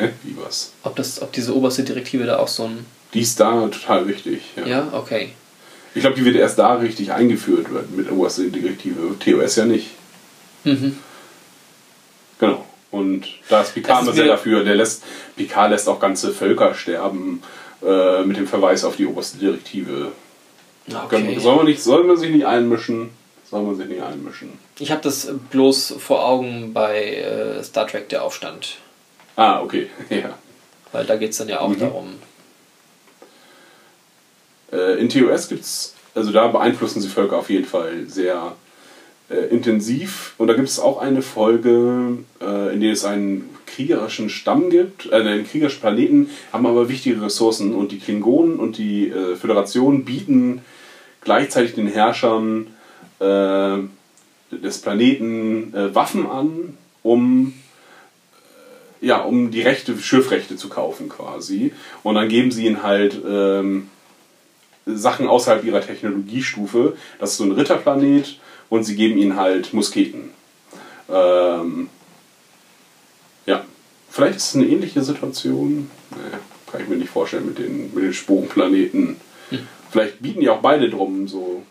hä? 0.00 0.10
Wie 0.22 0.36
was? 0.36 0.72
Ob, 0.82 0.96
das, 0.96 1.20
ob 1.22 1.32
diese 1.32 1.54
oberste 1.54 1.82
Direktive 1.82 2.24
da 2.24 2.38
auch 2.38 2.48
so 2.48 2.64
ein. 2.64 2.86
Die 3.14 3.20
ist 3.20 3.38
da 3.40 3.68
total 3.68 4.06
wichtig. 4.08 4.42
Ja. 4.56 4.66
Ja, 4.66 4.88
okay. 4.92 5.30
Ich 5.94 6.02
glaube, 6.02 6.16
die 6.16 6.24
wird 6.24 6.36
erst 6.36 6.58
da 6.58 6.74
richtig 6.74 7.12
eingeführt 7.12 7.66
mit 7.96 8.10
oberster 8.10 8.44
Direktive. 8.44 9.18
TOS 9.18 9.56
ja 9.56 9.64
nicht. 9.64 9.88
Mhm. 10.64 10.98
Genau. 12.38 12.64
Und 12.90 13.26
da 13.48 13.62
ist 13.62 13.74
Picard 13.74 14.02
immer 14.02 14.12
sehr 14.12 14.26
dafür. 14.26 14.64
Der 14.64 14.74
lässt, 14.74 15.02
Picard 15.36 15.70
lässt 15.70 15.88
auch 15.88 16.00
ganze 16.00 16.32
Völker 16.32 16.74
sterben 16.74 17.42
äh, 17.84 18.22
mit 18.22 18.36
dem 18.36 18.46
Verweis 18.46 18.84
auf 18.84 18.96
die 18.96 19.06
oberste 19.06 19.38
Direktive. 19.38 20.12
okay. 20.88 21.38
Soll, 21.38 21.56
man 21.56 21.66
nicht, 21.66 21.82
soll 21.82 22.04
man 22.04 22.16
sich 22.16 22.30
nicht 22.30 22.46
einmischen? 22.46 23.10
Soll 23.50 23.62
man 23.62 23.76
sich 23.76 23.86
nicht 23.86 24.02
einmischen? 24.02 24.52
Ich 24.78 24.90
habe 24.90 25.02
das 25.02 25.28
bloß 25.50 25.94
vor 25.98 26.24
Augen 26.24 26.72
bei 26.72 27.16
äh, 27.16 27.62
Star 27.62 27.86
Trek 27.86 28.08
Der 28.08 28.24
Aufstand. 28.24 28.76
Ah, 29.38 29.62
okay. 29.62 29.86
Ja. 30.10 30.36
Weil 30.90 31.04
da 31.06 31.16
geht 31.16 31.30
es 31.30 31.36
dann 31.38 31.48
ja 31.48 31.60
auch 31.60 31.68
Mhm. 31.68 31.78
darum. 31.78 32.08
Äh, 34.72 35.00
in 35.00 35.08
TOS 35.08 35.48
gibt 35.48 35.62
es, 35.62 35.94
also 36.14 36.32
da 36.32 36.48
beeinflussen 36.48 37.00
sie 37.00 37.08
Völker 37.08 37.36
auf 37.38 37.48
jeden 37.48 37.64
Fall 37.64 38.04
sehr 38.08 38.56
äh, 39.30 39.36
intensiv. 39.50 40.34
Und 40.38 40.48
da 40.48 40.54
gibt 40.54 40.68
es 40.68 40.80
auch 40.80 40.98
eine 41.00 41.22
Folge, 41.22 42.18
äh, 42.40 42.74
in 42.74 42.80
der 42.80 42.92
es 42.92 43.04
einen 43.04 43.48
kriegerischen 43.66 44.28
Stamm 44.28 44.70
gibt, 44.70 45.06
äh, 45.12 45.16
einen 45.16 45.46
kriegerischen 45.46 45.80
Planeten, 45.80 46.30
haben 46.52 46.66
aber 46.66 46.88
wichtige 46.88 47.22
Ressourcen. 47.22 47.74
Und 47.74 47.92
die 47.92 47.98
Klingonen 48.00 48.58
und 48.58 48.76
die 48.78 49.08
äh, 49.08 49.36
Föderation 49.36 50.04
bieten 50.04 50.62
gleichzeitig 51.22 51.74
den 51.74 51.86
Herrschern 51.86 52.68
äh, 53.20 53.76
des 54.50 54.78
Planeten 54.80 55.74
Waffen 55.94 56.26
an, 56.26 56.78
um 57.02 57.52
ja, 59.00 59.20
um 59.20 59.50
die 59.50 59.62
Rechte, 59.62 59.96
Schiffrechte 59.98 60.56
zu 60.56 60.68
kaufen 60.68 61.08
quasi. 61.08 61.72
Und 62.02 62.16
dann 62.16 62.28
geben 62.28 62.50
sie 62.50 62.66
ihnen 62.66 62.82
halt 62.82 63.20
ähm, 63.26 63.88
Sachen 64.86 65.28
außerhalb 65.28 65.64
ihrer 65.64 65.80
Technologiestufe. 65.80 66.96
Das 67.18 67.32
ist 67.32 67.36
so 67.38 67.44
ein 67.44 67.52
Ritterplanet 67.52 68.38
und 68.68 68.84
sie 68.84 68.96
geben 68.96 69.18
ihnen 69.18 69.36
halt 69.36 69.72
Musketen. 69.72 70.30
Ähm, 71.08 71.88
ja, 73.46 73.64
vielleicht 74.10 74.36
ist 74.36 74.48
es 74.48 74.56
eine 74.56 74.66
ähnliche 74.66 75.02
Situation. 75.02 75.90
Nee, 76.10 76.38
kann 76.70 76.82
ich 76.82 76.88
mir 76.88 76.96
nicht 76.96 77.10
vorstellen 77.10 77.46
mit 77.46 77.58
den, 77.58 77.94
mit 77.94 78.04
den 78.04 78.12
Sporenplaneten. 78.12 79.16
Vielleicht 79.90 80.20
bieten 80.20 80.40
die 80.40 80.50
auch 80.50 80.60
beide 80.60 80.90
drum 80.90 81.26
so. 81.28 81.62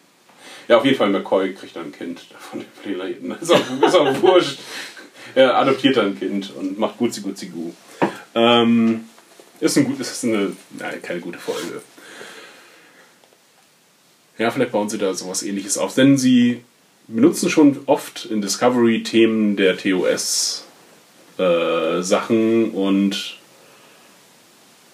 Ja, 0.68 0.78
auf 0.78 0.86
jeden 0.86 0.98
Fall 0.98 1.10
McCoy 1.10 1.54
kriegt 1.54 1.76
dann 1.76 1.86
ein 1.86 1.92
Kind 1.92 2.20
von 2.40 2.60
den 2.60 2.70
Planeten. 2.84 3.32
Ist 3.42 3.52
auch, 3.52 3.62
ist 3.86 3.96
auch 3.96 4.22
wurscht. 4.22 4.60
Er 5.44 5.56
adoptiert 5.56 5.98
dann 5.98 6.08
ein 6.08 6.20
Kind 6.20 6.52
und 6.56 6.80
macht 6.80 6.98
Gutzi 6.98 7.22
Gutzi 7.22 7.46
Gu. 7.48 7.72
Ähm, 8.34 9.06
ist, 9.60 9.78
ein 9.78 9.84
gut, 9.84 10.00
ist 10.00 10.24
eine, 10.24 10.54
nein, 10.80 11.00
keine 11.04 11.20
gute 11.20 11.38
Folge. 11.38 11.84
Ja, 14.40 14.50
vielleicht 14.50 14.72
bauen 14.72 14.90
sie 14.90 14.98
da 14.98 15.14
sowas 15.14 15.44
ähnliches 15.44 15.78
auf. 15.78 15.94
Denn 15.94 16.18
sie 16.18 16.64
benutzen 17.08 17.52
schon 17.52 17.80
oft 17.86 18.26
in 18.26 18.42
Discovery 18.42 19.04
Themen 19.04 19.56
der 19.56 19.78
TOS 19.78 20.66
äh, 21.38 22.02
Sachen 22.02 22.72
und 22.72 23.38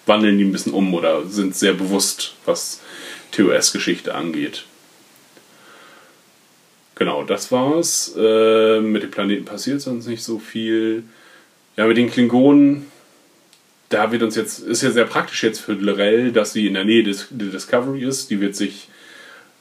wandeln 0.04 0.36
die 0.36 0.44
ein 0.44 0.52
bisschen 0.52 0.74
um 0.74 0.92
oder 0.92 1.24
sind 1.26 1.56
sehr 1.56 1.72
bewusst, 1.72 2.34
was 2.44 2.82
TOS-Geschichte 3.32 4.14
angeht. 4.14 4.66
Genau, 6.94 7.24
das 7.24 7.50
war's. 7.50 8.14
Äh, 8.16 8.80
mit 8.80 9.02
dem 9.02 9.10
Planeten 9.10 9.44
passiert 9.44 9.80
sonst 9.80 10.06
nicht 10.06 10.22
so 10.22 10.38
viel. 10.38 11.04
Ja, 11.76 11.86
mit 11.86 11.96
den 11.96 12.10
Klingonen, 12.10 12.86
da 13.88 14.12
wird 14.12 14.22
uns 14.22 14.36
jetzt, 14.36 14.60
ist 14.60 14.82
ja 14.82 14.90
sehr 14.90 15.04
praktisch 15.04 15.42
jetzt 15.42 15.60
für 15.60 15.72
Lorel, 15.72 16.32
dass 16.32 16.52
sie 16.52 16.66
in 16.66 16.74
der 16.74 16.84
Nähe 16.84 17.02
des, 17.02 17.26
der 17.30 17.48
Discovery 17.48 18.04
ist. 18.04 18.30
Die 18.30 18.40
wird 18.40 18.54
sich 18.54 18.88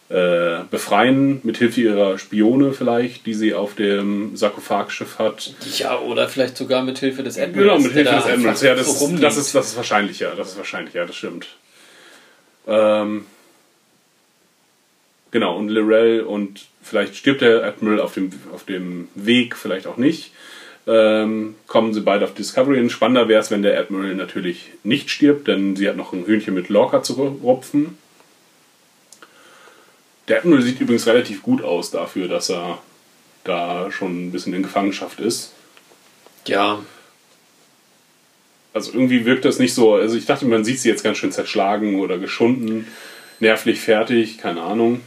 äh, 0.09 0.59
befreien, 0.69 1.39
mit 1.43 1.57
Hilfe 1.57 1.81
ihrer 1.81 2.19
Spione 2.19 2.73
vielleicht, 2.73 3.25
die 3.25 3.34
sie 3.34 3.55
auf 3.55 3.73
dem 3.73 4.36
Sarkophagschiff 4.36 5.17
hat. 5.17 5.55
Ja, 5.77 5.99
oder 5.99 6.27
vielleicht 6.29 6.55
sogar 6.55 6.84
mit 6.84 6.99
Hilfe 6.99 7.23
des 7.23 7.39
Admirals. 7.39 7.84
Genau, 7.84 7.88
mit 7.88 7.95
der 7.95 8.03
Hilfe 8.03 8.11
da 8.11 8.17
des 8.17 8.25
Admirals. 8.34 8.61
Ja, 8.61 8.75
das, 8.75 8.99
so 8.99 9.17
das, 9.17 9.38
ist, 9.38 9.55
das 9.55 9.67
ist 9.69 9.77
wahrscheinlicher. 9.77 10.34
Das 10.38 10.49
ist 10.49 10.57
wahrscheinlicher, 10.57 11.07
das 11.07 11.15
stimmt. 11.15 11.47
Ähm, 12.67 13.25
genau, 15.34 15.57
und 15.57 15.67
Lorel 15.67 16.21
und 16.21 16.67
vielleicht 16.81 17.17
stirbt 17.17 17.41
der 17.41 17.65
Admiral 17.65 17.99
auf 17.99 18.13
dem, 18.13 18.31
auf 18.53 18.63
dem 18.63 19.09
Weg, 19.15 19.57
vielleicht 19.57 19.88
auch 19.88 19.97
nicht. 19.97 20.31
Ähm, 20.86 21.55
kommen 21.67 21.93
sie 21.93 22.01
beide 22.01 22.23
auf 22.25 22.34
Discovery. 22.34 22.79
Und 22.79 22.91
spannender 22.91 23.27
wäre 23.27 23.41
es, 23.41 23.51
wenn 23.51 23.63
der 23.63 23.77
Admiral 23.79 24.15
natürlich 24.15 24.71
nicht 24.84 25.09
stirbt, 25.09 25.47
denn 25.47 25.75
sie 25.75 25.89
hat 25.89 25.97
noch 25.97 26.13
ein 26.13 26.25
Hühnchen 26.25 26.53
mit 26.53 26.69
Lorca 26.69 27.03
zu 27.03 27.13
rupfen. 27.13 27.97
Der 30.27 30.38
Admiral 30.38 30.61
sieht 30.61 30.79
übrigens 30.79 31.07
relativ 31.07 31.41
gut 31.41 31.63
aus 31.63 31.91
dafür, 31.91 32.27
dass 32.27 32.49
er 32.49 32.79
da 33.43 33.91
schon 33.91 34.27
ein 34.27 34.31
bisschen 34.31 34.53
in 34.53 34.63
Gefangenschaft 34.63 35.19
ist. 35.19 35.53
Ja, 36.45 36.79
Also 38.73 38.91
irgendwie 38.93 39.25
wirkt 39.25 39.45
das 39.45 39.59
nicht 39.59 39.73
so. 39.73 39.95
Also 39.95 40.17
ich 40.17 40.25
dachte, 40.25 40.45
man 40.45 40.63
sieht 40.65 40.79
sie 40.79 40.89
jetzt 40.89 41.03
ganz 41.03 41.17
schön 41.17 41.31
zerschlagen 41.31 41.99
oder 41.99 42.17
geschunden, 42.17 42.88
nervlich 43.39 43.79
fertig, 43.79 44.38
keine 44.38 44.61
Ahnung. 44.61 45.01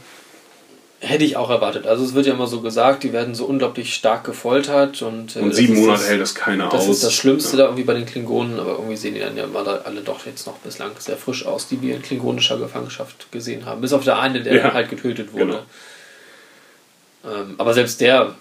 Hätte 0.99 1.23
ich 1.23 1.37
auch 1.37 1.51
erwartet. 1.51 1.85
Also 1.85 2.03
es 2.03 2.15
wird 2.15 2.25
ja 2.25 2.33
immer 2.33 2.47
so 2.47 2.61
gesagt, 2.61 3.03
die 3.03 3.13
werden 3.13 3.35
so 3.35 3.45
unglaublich 3.45 3.93
stark 3.93 4.23
gefoltert 4.23 5.03
und, 5.03 5.35
äh, 5.35 5.39
Und 5.39 5.49
das 5.49 5.57
sieben 5.57 5.75
Monate 5.75 5.99
das, 5.99 6.09
hält 6.09 6.21
das 6.21 6.33
keiner 6.33 6.69
Das 6.69 6.83
aus. 6.85 6.89
ist 6.89 7.03
das 7.03 7.13
Schlimmste 7.13 7.55
da 7.55 7.65
irgendwie 7.65 7.83
bei 7.83 7.93
den 7.93 8.07
Klingonen, 8.07 8.59
aber 8.59 8.71
irgendwie 8.71 8.95
sehen 8.95 9.13
die 9.13 9.19
dann 9.19 9.37
ja 9.37 9.45
alle 9.53 10.01
doch 10.01 10.25
jetzt 10.25 10.47
noch 10.47 10.55
bislang 10.57 10.91
sehr 10.97 11.15
frisch 11.17 11.45
aus, 11.45 11.67
die 11.67 11.79
wir 11.83 11.95
in 11.95 12.01
klingonischer 12.01 12.57
Gefangenschaft 12.57 13.31
gesehen 13.31 13.65
haben. 13.67 13.81
Bis 13.81 13.93
auf 13.93 14.03
der 14.05 14.17
eine, 14.17 14.41
der 14.41 14.55
Ja, 14.55 14.73
halt 14.73 14.89
getötet 14.89 15.33
wurde. 15.33 15.45
genau. 15.45 17.35
Ähm, 17.41 17.55
aber 17.59 17.75
selbst 17.75 18.01
der 18.01 18.33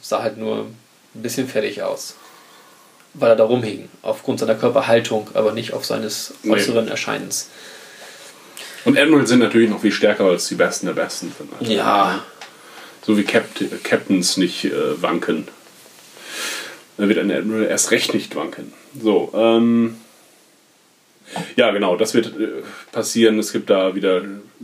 sah 0.00 0.22
halt 0.22 0.38
nur 0.38 0.58
ein 0.58 1.22
bisschen 1.22 1.48
fertig 1.48 1.82
aus. 1.82 2.14
Weil 3.14 3.30
er 3.30 3.36
da 3.36 3.44
rumhing, 3.44 3.88
aufgrund 4.02 4.38
seiner 4.38 4.54
Körperhaltung, 4.54 5.28
aber 5.34 5.52
nicht 5.52 5.72
auf 5.72 5.84
seines 5.84 6.34
äußeren 6.48 6.86
Erscheinens. 6.86 7.48
Und 8.86 8.96
Admiral 8.96 9.26
sind 9.26 9.40
natürlich 9.40 9.68
noch 9.68 9.80
viel 9.80 9.90
stärker 9.90 10.24
als 10.26 10.46
die 10.46 10.54
Besten 10.54 10.86
der 10.86 10.94
Besten 10.94 11.32
Ja, 11.60 12.24
So 13.04 13.18
wie 13.18 13.24
Capt 13.24 13.64
Captains 13.82 14.36
nicht 14.36 14.64
äh, 14.66 15.02
wanken. 15.02 15.48
Dann 16.96 17.08
wird 17.08 17.18
ein 17.18 17.32
Admiral 17.32 17.66
erst 17.66 17.90
recht 17.90 18.14
nicht 18.14 18.36
wanken. 18.36 18.72
So, 18.98 19.32
ähm. 19.34 19.96
Ja, 21.56 21.72
genau, 21.72 21.96
das 21.96 22.14
wird 22.14 22.26
äh, 22.38 22.62
passieren. 22.92 23.40
Es 23.40 23.52
gibt 23.52 23.70
da 23.70 23.96
wieder 23.96 24.22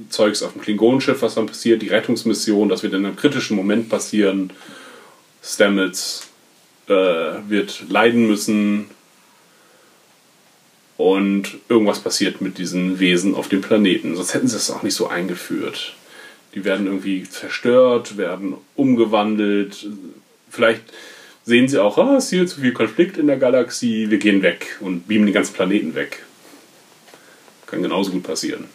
Zeugs 0.08 0.44
auf 0.44 0.52
dem 0.52 0.62
Klingonenschiff, 0.62 1.20
was 1.20 1.34
dann 1.34 1.46
passiert. 1.46 1.82
Die 1.82 1.88
Rettungsmission, 1.88 2.68
das 2.68 2.84
wird 2.84 2.94
in 2.94 3.04
einem 3.04 3.16
kritischen 3.16 3.56
Moment 3.56 3.88
passieren. 3.88 4.52
Stamets 5.42 6.28
äh, 6.86 6.92
wird 7.48 7.86
leiden 7.88 8.28
müssen. 8.28 8.86
Und 10.96 11.58
irgendwas 11.68 12.00
passiert 12.00 12.40
mit 12.40 12.58
diesen 12.58 13.00
Wesen 13.00 13.34
auf 13.34 13.48
dem 13.48 13.60
Planeten. 13.60 14.14
Sonst 14.14 14.34
hätten 14.34 14.48
sie 14.48 14.56
es 14.56 14.70
auch 14.70 14.82
nicht 14.82 14.94
so 14.94 15.08
eingeführt. 15.08 15.94
Die 16.54 16.64
werden 16.64 16.86
irgendwie 16.86 17.28
zerstört, 17.28 18.16
werden 18.16 18.54
umgewandelt. 18.76 19.86
Vielleicht 20.50 20.82
sehen 21.44 21.68
sie 21.68 21.78
auch, 21.78 21.98
ah, 21.98 22.16
es 22.16 22.24
ist 22.24 22.30
hier 22.30 22.46
zu 22.46 22.60
viel 22.60 22.72
Konflikt 22.72 23.16
in 23.16 23.26
der 23.26 23.38
Galaxie, 23.38 24.10
wir 24.10 24.18
gehen 24.18 24.42
weg 24.42 24.76
und 24.80 25.08
beamen 25.08 25.26
den 25.26 25.34
ganzen 25.34 25.54
Planeten 25.54 25.94
weg. 25.94 26.24
Kann 27.66 27.82
genauso 27.82 28.12
gut 28.12 28.22
passieren. 28.22 28.66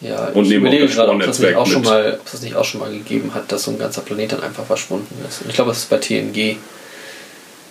ja 0.00 0.28
Und 0.28 0.46
ich 0.46 0.52
überlege 0.52 0.86
gerade, 0.86 1.10
ob 1.10 1.22
das, 1.22 1.40
nicht 1.40 1.56
auch 1.56 1.66
schon 1.66 1.82
mal, 1.82 2.18
ob 2.20 2.30
das 2.30 2.42
nicht 2.42 2.54
auch 2.54 2.64
schon 2.64 2.80
mal 2.80 2.92
gegeben 2.92 3.34
hat, 3.34 3.50
dass 3.50 3.64
so 3.64 3.72
ein 3.72 3.78
ganzer 3.78 4.02
Planet 4.02 4.32
dann 4.32 4.42
einfach 4.42 4.64
verschwunden 4.64 5.14
ist. 5.28 5.42
Und 5.42 5.48
ich 5.48 5.56
glaube, 5.56 5.70
das 5.70 5.78
ist 5.78 5.90
bei 5.90 5.98
TNG. 5.98 6.56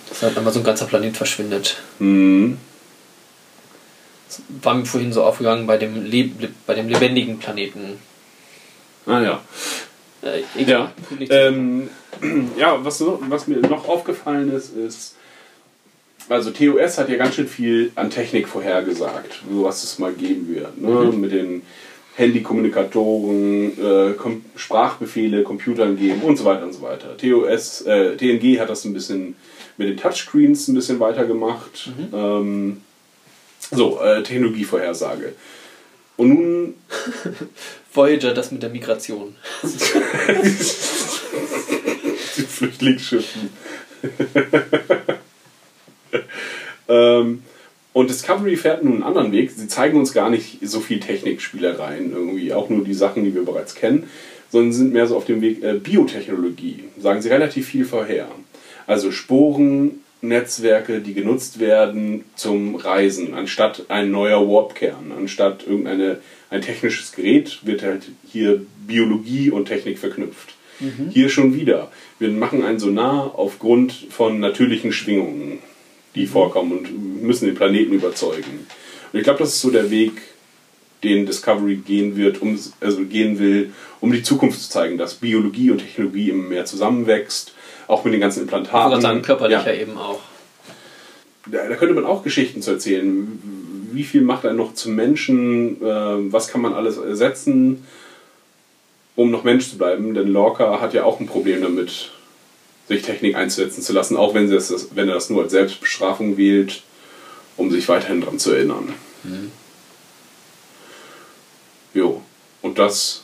Dass 0.09 0.23
halt 0.23 0.37
einmal 0.37 0.51
so 0.51 0.59
ein 0.59 0.65
ganzer 0.65 0.85
Planet 0.85 1.15
verschwindet. 1.15 1.77
Hm. 1.99 2.57
Das 4.29 4.41
war 4.61 4.75
mir 4.75 4.85
vorhin 4.85 5.11
so 5.11 5.23
aufgegangen 5.23 5.65
bei 5.67 5.77
dem, 5.77 6.05
Leb 6.05 6.31
bei 6.67 6.75
dem 6.75 6.87
lebendigen 6.87 7.39
Planeten. 7.39 7.97
Ah 9.07 9.21
ja. 9.21 9.41
Äh, 10.21 10.41
Ja, 10.41 10.45
egal. 10.55 10.91
Nicht- 11.17 11.31
ähm, 11.33 11.89
ja 12.57 12.77
was, 12.83 12.99
so, 12.99 13.19
was 13.27 13.47
mir 13.47 13.57
noch 13.57 13.87
aufgefallen 13.89 14.51
ist, 14.51 14.75
ist, 14.75 15.15
also 16.27 16.51
TOS 16.51 16.99
hat 16.99 17.09
ja 17.09 17.17
ganz 17.17 17.35
schön 17.35 17.47
viel 17.47 17.91
an 17.95 18.11
Technik 18.11 18.47
vorhergesagt, 18.47 19.41
so 19.51 19.63
was 19.63 19.83
es 19.83 19.97
mal 19.97 20.13
geben 20.13 20.47
wird. 20.53 20.79
Ne? 20.79 21.11
Mit 21.11 21.31
den 21.31 21.63
Handykommunikatoren, 22.15 23.71
äh, 23.79 24.13
Kom 24.13 24.43
Sprachbefehle, 24.55 25.43
Computern 25.43 25.97
geben 25.97 26.21
und 26.21 26.37
so 26.37 26.45
weiter 26.45 26.63
und 26.63 26.73
so 26.73 26.81
weiter. 26.81 27.17
TOS, 27.17 27.81
äh, 27.81 28.15
TNG 28.15 28.59
hat 28.59 28.69
das 28.69 28.85
ein 28.85 28.93
bisschen 28.93 29.35
mit 29.77 29.87
den 29.89 29.97
Touchscreens 29.97 30.67
ein 30.67 30.75
bisschen 30.75 30.99
weitergemacht. 30.99 31.89
Ähm, 32.13 32.81
so, 33.71 33.99
äh, 34.01 34.23
Technologievorhersage. 34.23 35.33
Und 36.17 36.29
nun 36.29 36.73
Voyager, 37.93 38.33
das 38.33 38.51
mit 38.51 38.61
der 38.61 38.69
Migration. 38.69 39.35
die 42.37 42.43
Flüchtlingsschiffen. 42.43 43.49
ähm, 46.87 47.43
und 47.93 48.09
Discovery 48.09 48.57
fährt 48.57 48.83
nun 48.83 48.95
einen 48.95 49.03
anderen 49.03 49.31
Weg. 49.31 49.51
Sie 49.51 49.67
zeigen 49.67 49.97
uns 49.97 50.13
gar 50.13 50.29
nicht 50.29 50.59
so 50.61 50.79
viel 50.79 50.99
Technikspielereien 50.99 52.11
irgendwie, 52.11 52.53
auch 52.53 52.69
nur 52.69 52.83
die 52.83 52.93
Sachen, 52.93 53.23
die 53.23 53.33
wir 53.33 53.45
bereits 53.45 53.75
kennen, 53.75 54.09
sondern 54.51 54.73
sind 54.73 54.93
mehr 54.93 55.07
so 55.07 55.17
auf 55.17 55.25
dem 55.25 55.41
Weg 55.41 55.63
äh, 55.63 55.73
Biotechnologie. 55.73 56.85
Sagen 56.99 57.21
sie 57.21 57.29
relativ 57.29 57.67
viel 57.67 57.85
vorher. 57.85 58.27
Also 58.87 59.11
Sporennetzwerke, 60.19 60.99
die 60.99 61.13
genutzt 61.13 61.59
werden 61.59 62.25
zum 62.35 62.75
Reisen, 62.75 63.33
anstatt 63.33 63.85
ein 63.89 64.11
neuer 64.11 64.47
Warpkern, 64.47 65.13
anstatt 65.17 65.65
irgendeine 65.65 66.19
ein 66.49 66.61
technisches 66.61 67.13
Gerät 67.13 67.59
wird 67.63 67.83
halt 67.83 68.03
hier 68.27 68.61
Biologie 68.85 69.49
und 69.51 69.65
Technik 69.65 69.97
verknüpft. 69.99 70.55
Hier 71.11 71.29
schon 71.29 71.55
wieder. 71.55 71.91
Wir 72.19 72.29
machen 72.29 72.63
ein 72.63 72.79
Sonar 72.79 73.33
aufgrund 73.37 73.91
von 74.09 74.39
natürlichen 74.39 74.93
Schwingungen, 74.93 75.59
die 76.15 76.25
vorkommen 76.25 76.71
und 76.71 77.21
müssen 77.21 77.45
den 77.45 77.55
Planeten 77.55 77.93
überzeugen. 77.93 78.65
Und 79.11 79.19
ich 79.19 79.23
glaube, 79.23 79.39
das 79.39 79.49
ist 79.49 79.61
so 79.61 79.71
der 79.71 79.91
Weg, 79.91 80.13
den 81.03 81.25
Discovery 81.25 81.75
gehen 81.75 82.17
wird, 82.17 82.41
um, 82.41 82.57
also 82.81 83.03
gehen 83.03 83.39
will, 83.39 83.71
um 83.99 84.11
die 84.11 84.23
Zukunft 84.23 84.61
zu 84.61 84.69
zeigen, 84.69 84.97
dass 84.97 85.15
Biologie 85.15 85.71
und 85.71 85.79
Technologie 85.79 86.29
immer 86.29 86.47
mehr 86.47 86.65
zusammenwächst, 86.65 87.53
auch 87.89 88.03
mit 88.05 88.13
den 88.13 88.21
ganzen 88.21 88.39
Ich 88.39 88.43
Implantaten. 88.43 88.89
gerade 88.91 89.01
sagen, 89.01 89.21
körperlicher 89.21 89.73
Ja. 89.73 89.81
eben 89.81 89.97
auch. 89.97 90.19
Da, 91.47 91.67
da 91.67 91.75
könnte 91.75 91.95
man 91.95 92.05
auch 92.05 92.23
Geschichten 92.23 92.61
zu 92.61 92.71
erzählen. 92.71 93.87
Wie 93.91 94.03
viel 94.03 94.21
macht 94.21 94.43
er 94.45 94.53
noch 94.53 94.75
zum 94.75 94.95
Menschen? 94.95 95.81
Äh, 95.81 96.31
was 96.31 96.47
kann 96.49 96.61
man 96.61 96.73
alles 96.75 96.97
ersetzen, 96.97 97.85
um 99.15 99.31
noch 99.31 99.43
Mensch 99.43 99.69
zu 99.69 99.77
bleiben? 99.77 100.13
Denn 100.13 100.27
Lorca 100.27 100.79
hat 100.79 100.93
ja 100.93 101.03
auch 101.03 101.19
ein 101.19 101.25
Problem 101.25 101.61
damit, 101.63 102.11
sich 102.87 103.01
Technik 103.01 103.35
einzusetzen 103.35 103.81
zu 103.81 103.93
lassen, 103.93 104.15
auch 104.17 104.35
wenn, 104.35 104.47
sie 104.47 104.53
das, 104.53 104.89
wenn 104.95 105.07
er 105.09 105.15
das 105.15 105.29
nur 105.31 105.41
als 105.43 105.51
Selbstbestrafung 105.51 106.37
wählt, 106.37 106.83
um 107.57 107.71
sich 107.71 107.89
weiterhin 107.89 108.21
daran 108.21 108.37
zu 108.37 108.51
erinnern. 108.51 108.93
Jo, 111.95 112.21
und 112.61 112.77
das 112.77 113.23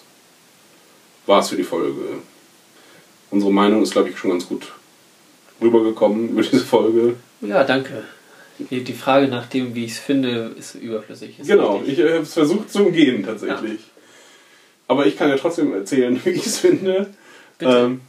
war's 1.27 1.49
für 1.49 1.55
die 1.55 1.63
Folge. 1.63 2.01
Unsere 3.35 3.51
Meinung 3.51 3.83
ist, 3.83 3.91
glaube 3.91 4.07
ich, 4.07 4.17
schon 4.17 4.31
ganz 4.31 4.47
gut 4.47 4.71
rübergekommen 5.61 6.29
über 6.29 6.41
diese 6.41 6.63
Folge. 6.63 7.17
Ja, 7.41 7.65
danke. 7.65 8.05
Die, 8.57 8.93
Frage 8.93 9.27
nach 9.27 9.47
dem, 9.47 9.75
wie 9.75 9.83
ich 9.83 9.91
es 9.91 9.99
finde, 9.99 10.55
ist 10.57 10.75
überflüssig. 10.75 11.37
Ist 11.37 11.47
Genau, 11.49 11.79
richtig. 11.79 11.99
ich 11.99 12.05
habe 12.05 12.19
es 12.19 12.33
versucht 12.33 12.71
zu 12.71 12.85
umgehen 12.85 13.25
tatsächlich. 13.25 13.81
Aber 14.87 15.05
ich 15.05 15.17
kann 15.17 15.27
ja 15.27 15.35
trotzdem 15.35 15.73
erzählen, 15.73 16.17
wie 16.23 16.29
ich 16.29 16.45
es 16.45 16.59
finde. 16.59 17.07
Bitte. 17.57 17.71
Ähm, 17.77 18.01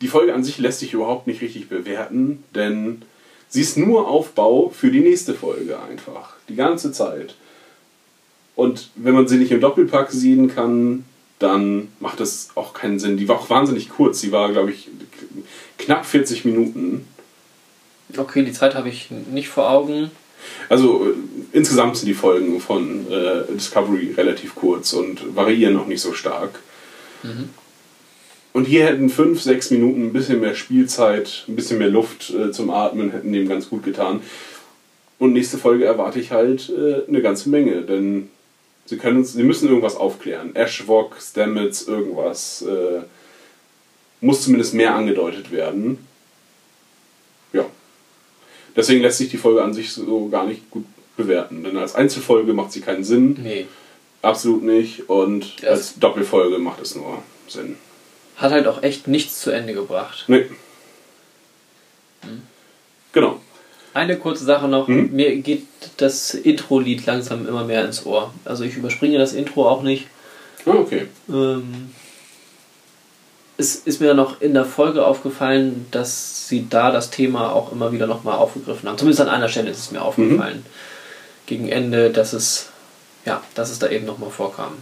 die 0.00 0.06
Folge 0.06 0.32
an 0.32 0.44
sich 0.44 0.58
lässt 0.58 0.78
sich 0.78 0.92
überhaupt 0.92 1.26
nicht 1.26 1.40
richtig 1.40 1.68
bewerten, 1.68 2.44
denn 2.54 3.02
sie 3.48 3.62
ist 3.62 3.76
nur 3.76 4.06
Aufbau 4.06 4.68
für 4.68 4.92
die 4.92 5.00
nächste 5.00 5.34
Folge 5.34 5.80
einfach. 5.80 6.34
Die 6.48 6.54
ganze 6.54 6.92
Zeit. 6.92 7.34
Und 8.54 8.90
wenn 8.94 9.14
man 9.14 9.26
sie 9.26 9.38
nicht 9.38 9.50
im 9.50 9.60
Doppelpack 9.60 10.12
sehen 10.12 10.54
kann, 10.54 11.04
dann 11.38 11.88
macht 12.00 12.20
das 12.20 12.50
auch 12.54 12.72
keinen 12.72 12.98
Sinn. 12.98 13.16
Die 13.16 13.28
war 13.28 13.36
auch 13.36 13.50
wahnsinnig 13.50 13.88
kurz. 13.88 14.20
Sie 14.20 14.32
war, 14.32 14.50
glaube 14.52 14.70
ich, 14.70 14.88
knapp 15.78 16.06
40 16.06 16.44
Minuten. 16.44 17.06
Okay, 18.16 18.44
die 18.44 18.52
Zeit 18.52 18.74
habe 18.74 18.88
ich 18.88 19.10
nicht 19.10 19.48
vor 19.48 19.70
Augen. 19.70 20.10
Also 20.68 21.06
äh, 21.06 21.14
insgesamt 21.52 21.96
sind 21.96 22.06
die 22.06 22.14
Folgen 22.14 22.60
von 22.60 23.10
äh, 23.10 23.52
Discovery 23.52 24.14
relativ 24.16 24.54
kurz 24.54 24.92
und 24.92 25.36
variieren 25.36 25.76
auch 25.76 25.86
nicht 25.86 26.00
so 26.00 26.12
stark. 26.12 26.60
Und 28.52 28.64
hier 28.64 28.86
hätten 28.86 29.10
fünf, 29.10 29.42
sechs 29.42 29.70
Minuten 29.70 30.06
ein 30.06 30.12
bisschen 30.12 30.40
mehr 30.40 30.54
Spielzeit, 30.54 31.44
ein 31.48 31.56
bisschen 31.56 31.78
mehr 31.78 31.90
Luft 31.90 32.30
äh, 32.30 32.52
zum 32.52 32.70
Atmen, 32.70 33.10
hätten 33.10 33.32
dem 33.32 33.48
ganz 33.48 33.68
gut 33.68 33.82
getan. 33.82 34.20
Und 35.18 35.32
nächste 35.32 35.58
Folge 35.58 35.84
erwarte 35.84 36.20
ich 36.20 36.30
halt 36.30 36.70
äh, 36.70 37.06
eine 37.08 37.20
ganze 37.20 37.48
Menge, 37.48 37.82
denn 37.82 38.30
sie 38.86 38.96
können 38.96 39.18
uns, 39.18 39.32
sie 39.34 39.42
müssen 39.42 39.68
irgendwas 39.68 39.96
aufklären. 39.96 40.54
Ashwok, 40.54 41.16
Stamets, 41.20 41.82
irgendwas. 41.86 42.62
Äh, 42.62 43.02
muss 44.20 44.42
zumindest 44.42 44.74
mehr 44.74 44.94
angedeutet 44.94 45.52
werden. 45.52 46.06
Ja. 47.52 47.66
Deswegen 48.74 49.02
lässt 49.02 49.18
sich 49.18 49.28
die 49.28 49.36
Folge 49.36 49.62
an 49.62 49.74
sich 49.74 49.92
so 49.92 50.28
gar 50.28 50.46
nicht 50.46 50.70
gut 50.70 50.84
bewerten. 51.16 51.64
Denn 51.64 51.76
als 51.76 51.94
Einzelfolge 51.94 52.52
macht 52.52 52.72
sie 52.72 52.80
keinen 52.80 53.04
Sinn. 53.04 53.38
Nee. 53.42 53.66
Absolut 54.22 54.62
nicht. 54.62 55.08
Und 55.08 55.60
Ja, 55.60 55.70
als 55.70 55.98
Doppelfolge 55.98 56.58
macht 56.58 56.80
es 56.80 56.94
nur 56.94 57.22
Sinn. 57.48 57.76
Hat 58.36 58.52
halt 58.52 58.66
auch 58.66 58.82
echt 58.82 59.06
nichts 59.08 59.40
zu 59.40 59.50
Ende 59.50 59.72
gebracht. 59.72 60.24
Nee. 60.28 60.46
Genau. 63.12 63.40
Eine 63.96 64.18
kurze 64.18 64.44
Sache 64.44 64.68
noch. 64.68 64.88
Mhm. 64.88 65.08
Mir 65.12 65.34
geht 65.36 65.66
das 65.96 66.34
Intro-Lied 66.34 67.06
langsam 67.06 67.48
immer 67.48 67.64
mehr 67.64 67.82
ins 67.82 68.04
Ohr. 68.04 68.30
Also 68.44 68.62
ich 68.62 68.76
überspringe 68.76 69.16
das 69.16 69.32
Intro 69.32 69.66
auch 69.66 69.82
nicht. 69.82 70.06
Ah, 70.66 70.74
okay. 70.74 71.06
Ähm, 71.30 71.94
es 73.56 73.76
ist 73.76 74.02
mir 74.02 74.12
noch 74.12 74.42
in 74.42 74.52
der 74.52 74.66
Folge 74.66 75.06
aufgefallen, 75.06 75.86
dass 75.92 76.46
sie 76.46 76.66
da 76.68 76.90
das 76.90 77.08
Thema 77.08 77.54
auch 77.54 77.72
immer 77.72 77.90
wieder 77.90 78.06
nochmal 78.06 78.36
aufgegriffen 78.36 78.86
haben. 78.86 78.98
Zumindest 78.98 79.22
an 79.22 79.30
einer 79.30 79.48
Stelle 79.48 79.70
ist 79.70 79.78
es 79.78 79.90
mir 79.90 80.02
aufgefallen. 80.02 80.66
Gegen 81.46 81.70
Ende, 81.70 82.10
dass 82.10 82.34
es, 82.34 82.68
ja, 83.24 83.42
dass 83.54 83.70
es 83.70 83.78
da 83.78 83.88
eben 83.88 84.04
nochmal 84.04 84.28
vorkam. 84.28 84.74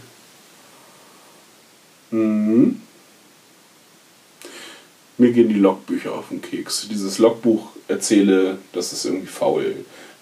Mhm. 2.11 2.81
Mir 5.17 5.31
gehen 5.31 5.47
die 5.47 5.55
Logbücher 5.55 6.11
auf 6.11 6.27
den 6.27 6.41
Keks. 6.41 6.89
Dieses 6.89 7.17
Logbuch 7.17 7.74
erzähle, 7.87 8.57
das 8.73 8.93
ist 8.93 9.05
irgendwie 9.05 9.27
faul. 9.27 9.75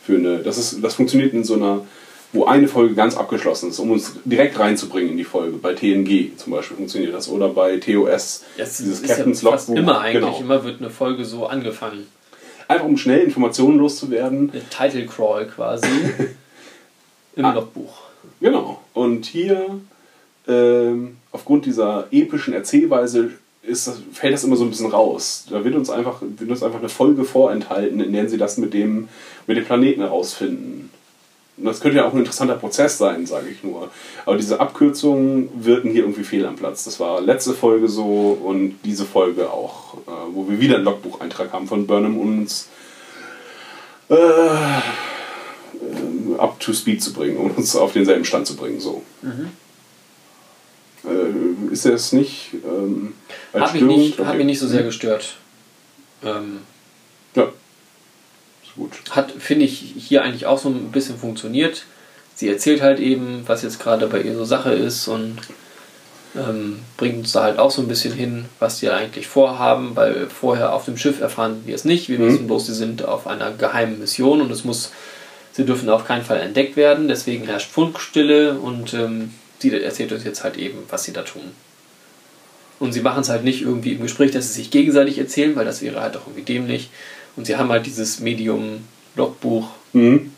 Für 0.05 0.15
eine, 0.17 0.39
das, 0.39 0.57
ist, 0.57 0.83
das 0.83 0.95
funktioniert 0.95 1.33
in 1.33 1.43
so 1.43 1.53
einer, 1.55 1.85
wo 2.33 2.45
eine 2.45 2.67
Folge 2.67 2.93
ganz 2.95 3.15
abgeschlossen 3.15 3.69
ist, 3.69 3.79
um 3.79 3.91
uns 3.91 4.13
direkt 4.25 4.59
reinzubringen 4.59 5.11
in 5.11 5.17
die 5.17 5.23
Folge. 5.23 5.57
Bei 5.57 5.73
TNG 5.73 6.31
zum 6.37 6.51
Beispiel 6.51 6.75
funktioniert 6.77 7.13
das. 7.13 7.29
Oder 7.29 7.49
bei 7.49 7.77
TOS. 7.77 8.43
Das 8.57 8.77
dieses 8.77 8.99
ist 9.01 9.09
ja 9.09 9.15
Captain's 9.15 9.41
fast 9.41 9.69
Logbuch. 9.69 9.81
immer 9.83 9.99
eigentlich. 10.01 10.23
Genau. 10.23 10.39
Immer 10.39 10.63
wird 10.63 10.81
eine 10.81 10.89
Folge 10.89 11.23
so 11.25 11.45
angefangen. 11.45 12.07
Einfach 12.67 12.85
um 12.85 12.97
schnell 12.97 13.19
Informationen 13.21 13.77
loszuwerden. 13.77 14.51
Eine 14.51 14.61
Title 14.69 15.05
Crawl 15.05 15.45
quasi. 15.47 15.87
Im 17.35 17.45
Ah. 17.45 17.53
Logbuch. 17.53 17.93
Genau. 18.41 18.81
Und 18.93 19.25
hier, 19.25 19.79
ähm, 20.47 21.17
aufgrund 21.31 21.65
dieser 21.65 22.07
epischen 22.11 22.53
Erzählweise, 22.53 23.31
ist 23.63 23.91
fällt 24.11 24.33
das 24.33 24.43
immer 24.43 24.55
so 24.55 24.63
ein 24.63 24.69
bisschen 24.69 24.91
raus. 24.91 25.45
Da 25.49 25.63
wird 25.63 25.75
uns 25.75 25.89
einfach, 25.89 26.21
wird 26.21 26.49
uns 26.49 26.63
einfach 26.63 26.79
eine 26.79 26.89
Folge 26.89 27.23
vorenthalten, 27.23 28.01
in 28.01 28.13
der 28.13 28.29
sie 28.29 28.37
das 28.37 28.57
mit 28.57 28.73
dem, 28.73 29.07
mit 29.47 29.57
dem 29.57 29.65
Planeten 29.65 30.01
herausfinden. 30.01 30.89
Und 31.55 31.65
das 31.65 31.79
könnte 31.79 31.97
ja 31.97 32.05
auch 32.05 32.13
ein 32.13 32.19
interessanter 32.19 32.55
Prozess 32.55 32.97
sein, 32.97 33.25
sage 33.25 33.49
ich 33.49 33.63
nur. 33.63 33.89
Aber 34.25 34.37
diese 34.37 34.59
Abkürzungen 34.59 35.49
wirken 35.63 35.91
hier 35.91 36.01
irgendwie 36.01 36.23
fehl 36.23 36.45
am 36.45 36.55
Platz. 36.55 36.83
Das 36.83 36.99
war 36.99 37.21
letzte 37.21 37.53
Folge 37.53 37.87
so 37.87 38.37
und 38.43 38.79
diese 38.83 39.05
Folge 39.05 39.51
auch, 39.51 39.95
äh, 40.07 40.11
wo 40.33 40.49
wir 40.49 40.59
wieder 40.59 40.75
einen 40.75 40.85
Logbucheintrag 40.85 41.53
haben 41.53 41.67
von 41.67 41.85
Burnham, 41.85 42.19
um 42.19 42.39
uns 42.39 42.69
äh, 44.09 44.15
ähm, 44.15 44.81
up 46.39 46.59
to 46.59 46.73
speed 46.73 47.03
zu 47.03 47.13
bringen, 47.13 47.37
um 47.37 47.51
uns 47.51 47.75
auf 47.75 47.93
denselben 47.93 48.25
Stand 48.25 48.47
zu 48.47 48.55
bringen. 48.55 48.79
So. 48.79 49.03
Äh, 51.05 51.71
ist 51.73 51.85
das 51.85 52.13
nicht 52.13 52.51
ähm, 52.65 53.13
als 53.51 53.65
Hat 53.65 53.73
mich, 53.73 53.83
nicht, 53.83 54.19
hat 54.19 54.27
Okay. 54.27 54.37
mich 54.37 54.45
nicht 54.45 54.59
so 54.59 54.67
sehr 54.67 54.83
gestört. 54.83 55.35
Ähm, 56.23 56.59
Ja, 57.35 57.43
ist 58.63 58.75
gut. 58.75 58.91
hat, 59.11 59.31
finde 59.31 59.65
ich, 59.65 59.93
hier 59.97 60.23
eigentlich 60.23 60.45
auch 60.45 60.57
so 60.59 60.69
ein 60.69 60.91
bisschen 60.91 61.17
funktioniert. 61.17 61.83
Sie 62.35 62.47
erzählt 62.49 62.81
halt 62.81 62.99
eben, 62.99 63.43
was 63.47 63.61
jetzt 63.63 63.79
gerade 63.79 64.07
bei 64.07 64.21
ihr 64.21 64.35
so 64.35 64.45
Sache 64.45 64.71
ist 64.71 65.07
und 65.07 65.37
ähm, 66.35 66.79
bringt 66.97 67.17
uns 67.19 67.31
da 67.33 67.43
halt 67.43 67.59
auch 67.59 67.69
so 67.69 67.81
ein 67.81 67.87
bisschen 67.87 68.13
hin, 68.13 68.45
was 68.59 68.79
die 68.79 68.89
eigentlich 68.89 69.27
vorhaben, 69.27 69.95
weil 69.95 70.27
vorher 70.29 70.73
auf 70.73 70.85
dem 70.85 70.97
Schiff 70.97 71.21
erfahren 71.21 71.61
wir 71.65 71.75
es 71.75 71.85
nicht. 71.85 72.09
Wir 72.09 72.17
Mhm. 72.17 72.25
wissen 72.27 72.47
bloß, 72.47 72.65
sie 72.67 72.73
sind 72.73 73.05
auf 73.05 73.27
einer 73.27 73.51
geheimen 73.51 73.99
Mission 73.99 74.41
und 74.41 74.51
es 74.51 74.63
muss, 74.63 74.91
sie 75.51 75.65
dürfen 75.65 75.89
auf 75.89 76.05
keinen 76.07 76.23
Fall 76.25 76.39
entdeckt 76.39 76.75
werden, 76.75 77.07
deswegen 77.07 77.45
herrscht 77.45 77.69
Funkstille 77.69 78.53
und 78.57 78.93
ähm, 78.95 79.31
sie 79.71 79.81
erzählt 79.81 80.11
uns 80.11 80.23
jetzt 80.23 80.43
halt 80.43 80.57
eben, 80.57 80.79
was 80.89 81.03
sie 81.03 81.13
da 81.13 81.23
tun. 81.23 81.41
Und 82.79 82.91
sie 82.91 83.01
machen 83.01 83.21
es 83.21 83.29
halt 83.29 83.43
nicht 83.43 83.61
irgendwie 83.61 83.93
im 83.93 84.01
Gespräch, 84.01 84.31
dass 84.31 84.47
sie 84.47 84.53
sich 84.61 84.71
gegenseitig 84.71 85.17
erzählen, 85.17 85.55
weil 85.55 85.65
das 85.65 85.81
wäre 85.81 86.01
halt 86.01 86.17
auch 86.17 86.27
irgendwie 86.27 86.41
dämlich. 86.43 86.89
Und 87.35 87.45
sie 87.45 87.55
haben 87.55 87.69
halt 87.69 87.85
dieses 87.85 88.19
Medium 88.19 88.81
Logbuch, 89.15 89.69
Mhm. 89.93 90.31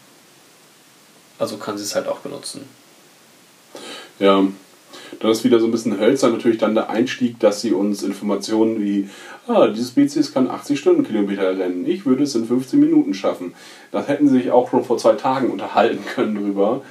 also 1.40 1.58
kann 1.58 1.78
sie 1.78 1.84
es 1.84 1.96
halt 1.96 2.08
auch 2.08 2.20
benutzen. 2.20 2.62
Ja, 4.20 4.46
dann 5.20 5.32
ist 5.32 5.44
wieder 5.44 5.60
so 5.60 5.66
ein 5.66 5.72
bisschen 5.72 6.00
hölzern 6.00 6.34
natürlich 6.34 6.58
dann 6.58 6.76
der 6.76 6.90
Einstieg, 6.90 7.40
dass 7.40 7.62
sie 7.62 7.72
uns 7.72 8.04
Informationen 8.04 8.82
wie, 8.82 9.10
ah, 9.48 9.68
diese 9.68 9.88
Spezies 9.90 10.34
kann 10.34 10.50
80 10.50 10.80
Stundenkilometer 10.80 11.58
rennen, 11.58 11.86
ich 11.86 12.06
würde 12.06 12.24
es 12.24 12.36
in 12.36 12.46
15 12.46 12.80
Minuten 12.80 13.14
schaffen. 13.14 13.54
Das 13.92 14.08
hätten 14.08 14.28
sie 14.28 14.38
sich 14.40 14.52
auch 14.52 14.70
schon 14.70 14.84
vor 14.84 14.98
zwei 14.98 15.14
Tagen 15.14 15.50
unterhalten 15.52 16.04
können 16.06 16.36
drüber. 16.36 16.82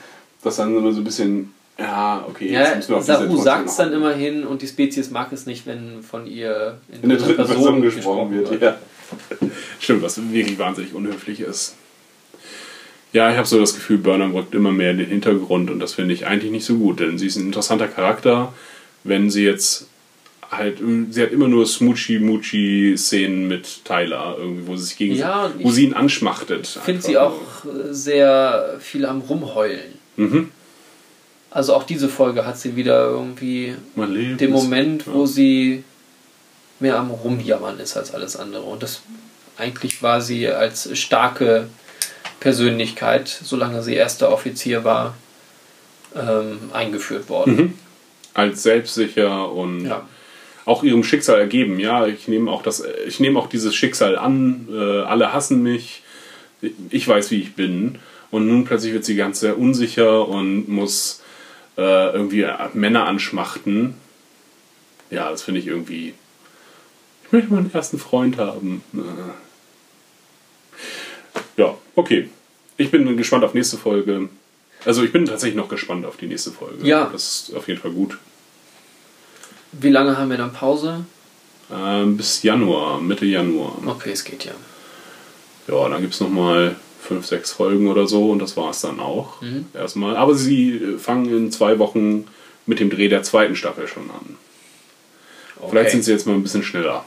Das 0.42 0.56
dann 0.56 0.74
so 0.92 1.00
ein 1.00 1.04
bisschen, 1.04 1.54
ja, 1.78 2.24
okay, 2.28 2.52
Ja, 2.52 2.74
auf 2.74 2.86
diese 2.86 3.02
Saru 3.02 3.36
sagt 3.36 3.68
es 3.68 3.76
dann 3.76 3.92
immerhin 3.92 4.44
und 4.44 4.62
die 4.62 4.68
Spezies 4.68 5.10
mag 5.10 5.32
es 5.32 5.46
nicht, 5.46 5.66
wenn 5.66 6.02
von 6.02 6.26
ihr 6.26 6.78
in 7.02 7.08
der 7.08 7.18
dritten 7.18 7.44
Person 7.44 7.82
gesprochen 7.82 8.30
wird. 8.32 8.62
Ja. 8.62 8.76
Stimmt, 9.80 10.02
was 10.02 10.20
wirklich 10.32 10.58
wahnsinnig 10.58 10.94
unhöflich 10.94 11.40
ist. 11.40 11.74
Ja, 13.12 13.30
ich 13.30 13.36
habe 13.36 13.46
so 13.46 13.60
das 13.60 13.74
Gefühl, 13.74 13.98
Burnham 13.98 14.34
rückt 14.34 14.54
immer 14.54 14.72
mehr 14.72 14.90
in 14.90 14.98
den 14.98 15.08
Hintergrund 15.08 15.70
und 15.70 15.78
das 15.78 15.94
finde 15.94 16.14
ich 16.14 16.26
eigentlich 16.26 16.50
nicht 16.50 16.64
so 16.64 16.76
gut, 16.76 17.00
denn 17.00 17.18
sie 17.18 17.26
ist 17.26 17.36
ein 17.36 17.46
interessanter 17.46 17.86
Charakter. 17.88 18.52
Wenn 19.04 19.30
sie 19.30 19.44
jetzt 19.44 19.86
halt, 20.50 20.78
sie 21.10 21.22
hat 21.22 21.30
immer 21.30 21.48
nur 21.48 21.66
Smoochy-Moochie-Szenen 21.66 23.46
mit 23.46 23.84
Tyler, 23.84 24.36
irgendwie, 24.38 24.66
wo 24.66 24.76
sie 24.76 24.84
sich 24.84 24.96
gegen, 24.96 25.14
Ja, 25.14 25.52
wo 25.60 25.70
sie 25.70 25.84
ihn 25.84 25.94
anschmachtet. 25.94 26.76
Ich 26.76 26.82
finde 26.82 27.02
sie 27.02 27.18
auch 27.18 27.40
sehr 27.90 28.76
viel 28.80 29.06
am 29.06 29.20
Rumheulen. 29.20 29.98
Mhm. 30.16 30.50
Also 31.54 31.74
auch 31.74 31.84
diese 31.84 32.08
Folge 32.08 32.44
hat 32.44 32.58
sie 32.58 32.74
wieder 32.74 33.06
irgendwie 33.06 33.76
den. 33.96 34.50
Moment, 34.50 35.06
ja. 35.06 35.14
wo 35.14 35.24
sie 35.24 35.84
mehr 36.80 36.98
am 36.98 37.10
Rumjammern 37.12 37.78
ist 37.78 37.96
als 37.96 38.12
alles 38.12 38.36
andere. 38.36 38.62
Und 38.62 38.82
das 38.82 39.02
eigentlich 39.56 40.02
war 40.02 40.20
sie 40.20 40.48
als 40.48 40.98
starke 40.98 41.68
Persönlichkeit, 42.40 43.28
solange 43.28 43.84
sie 43.84 43.94
erster 43.94 44.32
Offizier 44.32 44.82
war, 44.82 45.14
ähm, 46.16 46.58
eingeführt 46.72 47.28
worden. 47.28 47.56
Mhm. 47.56 47.74
als 48.34 48.64
selbstsicher 48.64 49.52
und 49.52 49.86
Ja. 49.86 50.08
auch 50.64 50.82
ihrem 50.82 51.04
Schicksal 51.04 51.38
ergeben. 51.38 51.78
Ja, 51.78 52.04
ich 52.08 52.26
nehme 52.26 52.50
auch 52.50 52.62
das, 52.62 52.82
ich 53.06 53.20
nehme 53.20 53.38
auch 53.38 53.46
dieses 53.48 53.76
Schicksal 53.76 54.18
an. 54.18 54.66
Äh, 54.72 55.02
alle 55.02 55.32
hassen 55.32 55.62
mich. 55.62 56.02
Ich 56.90 57.06
weiß, 57.06 57.30
wie 57.30 57.40
ich 57.40 57.54
bin. 57.54 58.00
Und 58.32 58.48
nun 58.48 58.64
plötzlich 58.64 58.92
wird 58.92 59.04
sie 59.04 59.14
ganz 59.14 59.38
sehr 59.38 59.56
unsicher 59.56 60.26
und 60.26 60.68
muss 60.68 61.22
äh, 61.76 62.12
irgendwie 62.12 62.46
Männer 62.74 63.06
anschmachten. 63.06 63.94
Ja, 65.10 65.30
das 65.30 65.42
finde 65.42 65.60
ich 65.60 65.66
irgendwie. 65.66 66.14
Ich 67.24 67.32
möchte 67.32 67.52
meinen 67.52 67.72
ersten 67.72 67.98
Freund 67.98 68.38
haben. 68.38 68.82
Äh. 68.94 68.98
Ja, 71.56 71.74
okay. 71.94 72.28
Ich 72.76 72.90
bin 72.90 73.16
gespannt 73.16 73.44
auf 73.44 73.54
nächste 73.54 73.76
Folge. 73.76 74.28
Also 74.84 75.02
ich 75.02 75.12
bin 75.12 75.24
tatsächlich 75.24 75.56
noch 75.56 75.68
gespannt 75.68 76.04
auf 76.04 76.16
die 76.16 76.26
nächste 76.26 76.50
Folge. 76.50 76.86
Ja. 76.86 77.08
Das 77.12 77.48
ist 77.48 77.56
auf 77.56 77.68
jeden 77.68 77.80
Fall 77.80 77.92
gut. 77.92 78.18
Wie 79.72 79.90
lange 79.90 80.16
haben 80.18 80.30
wir 80.30 80.36
dann 80.36 80.52
Pause? 80.52 81.04
Ähm, 81.72 82.16
bis 82.16 82.42
Januar, 82.42 83.00
Mitte 83.00 83.24
Januar. 83.24 83.78
Okay, 83.86 84.12
es 84.12 84.24
geht 84.24 84.44
ja. 84.44 84.52
Ja, 85.66 85.88
dann 85.88 86.02
gibt 86.02 86.14
es 86.14 86.20
nochmal 86.20 86.76
fünf, 87.04 87.26
sechs 87.26 87.52
Folgen 87.52 87.88
oder 87.88 88.06
so 88.06 88.30
und 88.30 88.38
das 88.38 88.56
war 88.56 88.70
es 88.70 88.80
dann 88.80 88.98
auch. 88.98 89.40
Mhm. 89.42 89.66
Erstmal. 89.74 90.16
Aber 90.16 90.34
sie 90.34 90.76
äh, 90.76 90.98
fangen 90.98 91.28
in 91.28 91.52
zwei 91.52 91.78
Wochen 91.78 92.26
mit 92.66 92.80
dem 92.80 92.90
Dreh 92.90 93.08
der 93.08 93.22
zweiten 93.22 93.56
Staffel 93.56 93.86
schon 93.86 94.10
an. 94.10 94.36
Okay. 95.56 95.68
Vielleicht 95.70 95.90
sind 95.90 96.04
sie 96.04 96.12
jetzt 96.12 96.26
mal 96.26 96.34
ein 96.34 96.42
bisschen 96.42 96.62
schneller. 96.62 97.04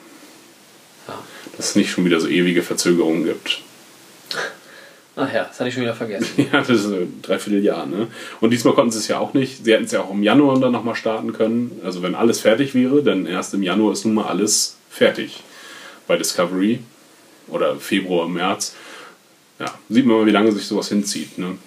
Ja. 1.07 1.19
Dass 1.55 1.69
es 1.69 1.75
nicht 1.75 1.89
schon 1.89 2.05
wieder 2.05 2.19
so 2.19 2.27
ewige 2.27 2.61
Verzögerungen 2.61 3.25
gibt. 3.25 3.61
Ach 5.15 5.33
ja, 5.33 5.45
das 5.45 5.59
hatte 5.59 5.69
ich 5.69 5.73
schon 5.73 5.83
wieder 5.83 5.95
vergessen. 5.95 6.27
Ja, 6.51 6.59
das 6.59 6.69
ist 6.69 6.85
ein 6.85 7.21
Dreivierteljahr, 7.23 7.87
ne? 7.87 8.07
Und 8.39 8.51
diesmal 8.51 8.75
konnten 8.75 8.91
sie 8.91 8.99
es 8.99 9.07
ja 9.07 9.17
auch 9.17 9.33
nicht. 9.33 9.65
Sie 9.65 9.73
hätten 9.73 9.85
es 9.85 9.91
ja 9.91 10.01
auch 10.01 10.11
im 10.11 10.21
Januar 10.21 10.59
dann 10.59 10.71
nochmal 10.71 10.95
starten 10.95 11.33
können. 11.33 11.81
Also 11.83 12.03
wenn 12.03 12.13
alles 12.13 12.39
fertig 12.39 12.75
wäre, 12.75 13.01
dann 13.01 13.25
erst 13.25 13.55
im 13.55 13.63
Januar 13.63 13.93
ist 13.93 14.05
nun 14.05 14.13
mal 14.13 14.27
alles 14.27 14.77
fertig 14.91 15.43
bei 16.05 16.17
Discovery. 16.17 16.81
Oder 17.47 17.77
Februar, 17.77 18.27
März. 18.29 18.75
Ja, 19.59 19.73
sieht 19.89 20.05
man 20.05 20.17
mal, 20.17 20.25
wie 20.25 20.31
lange 20.31 20.51
sich 20.51 20.65
sowas 20.65 20.89
hinzieht, 20.89 21.37
ne? 21.37 21.57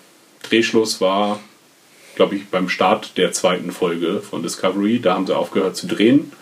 Drehschluss 0.42 1.00
war, 1.00 1.40
glaube 2.14 2.36
ich, 2.36 2.48
beim 2.48 2.68
Start 2.68 3.16
der 3.16 3.32
zweiten 3.32 3.72
Folge 3.72 4.20
von 4.20 4.42
Discovery. 4.42 5.00
Da 5.00 5.14
haben 5.14 5.26
sie 5.26 5.36
aufgehört 5.36 5.76
zu 5.76 5.86
drehen. 5.86 6.32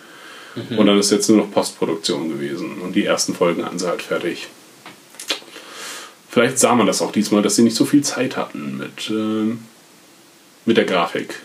Und 0.76 0.86
dann 0.86 0.98
ist 0.98 1.10
jetzt 1.10 1.28
nur 1.28 1.38
noch 1.38 1.50
Postproduktion 1.50 2.28
gewesen. 2.28 2.80
Und 2.80 2.94
die 2.94 3.04
ersten 3.04 3.34
Folgen 3.34 3.64
hatten 3.64 3.78
sie 3.78 3.86
halt 3.86 4.02
fertig. 4.02 4.48
Vielleicht 6.30 6.58
sah 6.58 6.74
man 6.74 6.86
das 6.86 7.00
auch 7.00 7.12
diesmal, 7.12 7.42
dass 7.42 7.56
sie 7.56 7.62
nicht 7.62 7.76
so 7.76 7.84
viel 7.84 8.02
Zeit 8.02 8.36
hatten 8.36 8.76
mit, 8.76 9.08
ähm, 9.10 9.64
mit 10.64 10.76
der 10.76 10.84
Grafik. 10.84 11.40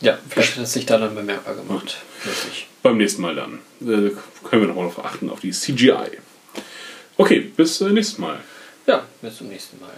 Ja, 0.00 0.18
vielleicht 0.28 0.56
hat 0.56 0.64
es 0.64 0.72
sich 0.72 0.86
da 0.86 0.98
dann 0.98 1.14
bemerkbar 1.14 1.54
gemacht. 1.54 1.98
Wirklich. 2.24 2.66
Beim 2.82 2.96
nächsten 2.96 3.22
Mal 3.22 3.36
dann. 3.36 3.60
Äh, 3.80 4.10
können 4.42 4.62
wir 4.62 4.68
noch 4.68 4.74
mal 4.74 4.88
darauf 4.88 5.04
achten, 5.04 5.30
auf 5.30 5.40
die 5.40 5.52
CGI. 5.52 6.18
Okay, 7.22 7.38
bis 7.56 7.80
äh, 7.80 7.90
nächstes 7.90 8.18
Mal. 8.18 8.40
Ja, 8.84 9.06
bis 9.20 9.36
zum 9.36 9.46
nächsten 9.46 9.78
Mal. 9.78 9.92